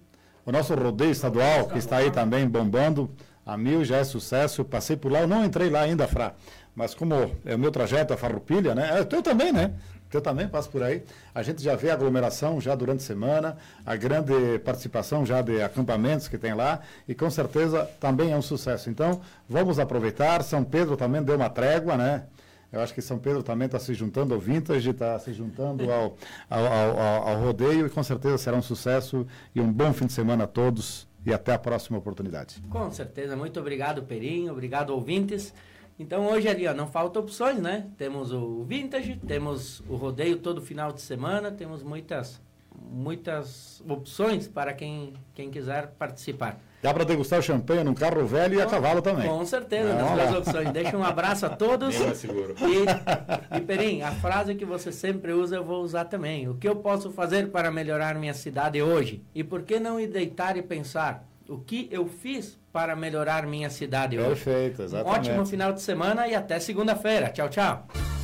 o 0.47 0.53
nosso 0.53 0.77
rodeio 0.77 1.11
estadual, 1.11 1.67
que 1.67 1.79
está 1.79 1.97
aí 1.97 2.13
também 2.13 2.49
bombando, 2.49 3.11
a 3.45 3.57
mil 3.57 3.85
já 3.85 3.97
é 3.97 4.05
sucesso. 4.05 4.61
Eu 4.61 4.65
passei 4.65 4.97
por 4.97 5.11
lá, 5.11 5.23
eu 5.23 5.27
não 5.27 5.45
entrei 5.45 5.69
lá 5.71 5.81
ainda, 5.81 6.07
Fra, 6.07 6.37
mas 6.73 6.95
como 6.95 7.15
é 7.45 7.57
o 7.57 7.59
meu 7.59 7.73
trajeto, 7.73 8.15
a 8.15 8.17
Farroupilha, 8.17 8.77
né? 8.77 8.97
É 8.97 9.01
o 9.01 9.05
teu 9.05 9.21
também, 9.23 9.53
né? 9.53 9.75
O 10.09 10.11
teu 10.11 10.23
também 10.23 10.49
passa 10.49 10.71
por 10.71 10.83
aí. 10.83 11.03
A 11.35 11.43
gente 11.43 11.63
já 11.63 11.77
vê 11.77 11.91
a 11.91 11.93
aglomeração 11.93 12.59
já 12.61 12.75
durante 12.75 13.01
a 13.03 13.07
semana, 13.07 13.59
a 13.85 13.95
grande 13.95 14.59
participação 14.65 15.27
já 15.27 15.43
de 15.43 15.61
acampamentos 15.61 16.29
que 16.29 16.39
tem 16.39 16.55
lá, 16.55 16.81
e 17.07 17.15
com 17.15 17.29
certeza 17.31 17.85
também 18.01 18.33
é 18.33 18.37
um 18.37 18.41
sucesso. 18.41 18.89
Então, 18.89 19.21
vamos 19.47 19.79
aproveitar. 19.79 20.43
São 20.43 20.65
Pedro 20.65 20.97
também 20.97 21.23
deu 21.23 21.37
uma 21.37 21.51
trégua, 21.51 21.97
né? 21.99 22.25
Eu 22.73 22.81
acho 22.81 22.95
que 22.95 23.03
São 23.03 23.19
Pedro 23.19 23.43
também 23.43 23.67
está 23.67 23.79
se 23.79 23.93
juntando 23.93 24.33
ao 24.33 24.41
vintage, 24.41 24.89
está 24.91 25.19
se 25.19 25.33
juntando 25.35 25.91
ao, 25.93 26.17
ao, 26.49 26.65
ao, 26.67 26.99
ao- 27.01 27.29
ao 27.29 27.41
rodeio 27.43 27.87
e 27.87 27.91
com 27.91 28.03
certeza 28.03 28.39
será 28.39 28.57
um 28.57 28.63
sucesso 28.63 29.27
e 29.55 29.61
um 29.61 29.71
bom 29.71 29.93
fim 29.93 30.07
de 30.07 30.13
semana 30.15 30.45
a 30.45 30.47
todos 30.47 31.07
e 31.25 31.33
até 31.35 31.53
a 31.53 31.59
próxima 31.59 31.99
oportunidade. 31.99 32.63
Com 32.71 32.91
certeza, 32.91 33.37
muito 33.37 33.61
obrigado, 33.61 34.03
Perim, 34.05 34.49
obrigado, 34.49 34.91
ouvintes. 34.91 35.53
Então 35.99 36.27
hoje 36.27 36.49
ali, 36.49 36.67
ó, 36.67 36.75
não 36.75 36.87
falta 36.87 37.19
opções, 37.19 37.59
né? 37.59 37.89
Temos 37.97 38.33
o 38.33 38.63
vintage, 38.65 39.21
temos 39.27 39.81
o 39.89 39.97
rodeio 39.97 40.39
todo 40.39 40.63
final 40.63 40.93
de 40.93 41.01
semana, 41.01 41.51
temos 41.51 41.83
muitas 41.83 42.41
muitas 42.81 43.83
opções 43.89 44.47
para 44.47 44.73
quem, 44.73 45.13
quem 45.35 45.51
quiser 45.51 45.89
participar. 45.99 46.59
Dá 46.81 46.95
para 46.95 47.05
degustar 47.05 47.41
o 47.41 47.43
champanhe 47.43 47.83
num 47.83 47.93
carro 47.93 48.25
velho 48.25 48.55
e 48.55 48.63
a 48.63 48.67
cavalo 48.67 49.03
também. 49.03 49.29
Com 49.29 49.45
certeza, 49.45 49.93
lá. 49.95 50.15
duas 50.15 50.37
opções. 50.37 50.71
Deixa 50.71 50.97
um 50.97 51.03
abraço 51.03 51.45
a 51.45 51.51
todos. 51.51 51.97
Bem 51.97 52.07
mais 52.07 52.19
seguro. 52.19 52.55
E, 52.61 53.57
e 53.57 53.61
Perim, 53.63 54.03
a 54.03 54.13
frase 54.13 54.55
que 54.55 54.65
você 54.65 54.93
sempre 54.93 55.33
usa 55.33 55.57
eu 55.57 55.65
vou 55.65 55.83
usar 55.83 56.05
também. 56.05 56.49
O 56.49 56.55
que 56.55 56.69
eu 56.69 56.77
posso 56.77 57.11
fazer 57.11 57.51
para 57.51 57.69
melhorar 57.71 58.15
minha 58.15 58.35
cidade 58.35 58.81
hoje? 58.81 59.25
E 59.35 59.43
por 59.43 59.63
que 59.63 59.81
não 59.81 59.99
ir 59.99 60.07
deitar 60.07 60.57
e 60.57 60.63
pensar 60.63 61.27
o 61.49 61.59
que 61.59 61.89
eu 61.91 62.07
fiz 62.07 62.59
para 62.73 62.95
melhorar 62.95 63.47
minha 63.47 63.71
cidade 63.71 64.19
hoje? 64.19 64.29
Perfeito, 64.45 64.83
Um 64.83 64.85
exatamente. 64.85 65.19
ótimo 65.31 65.47
final 65.47 65.73
de 65.73 65.81
semana 65.81 66.29
e 66.29 66.35
até 66.35 66.59
segunda-feira. 66.61 67.29
Tchau, 67.31 67.49
tchau. 67.49 68.18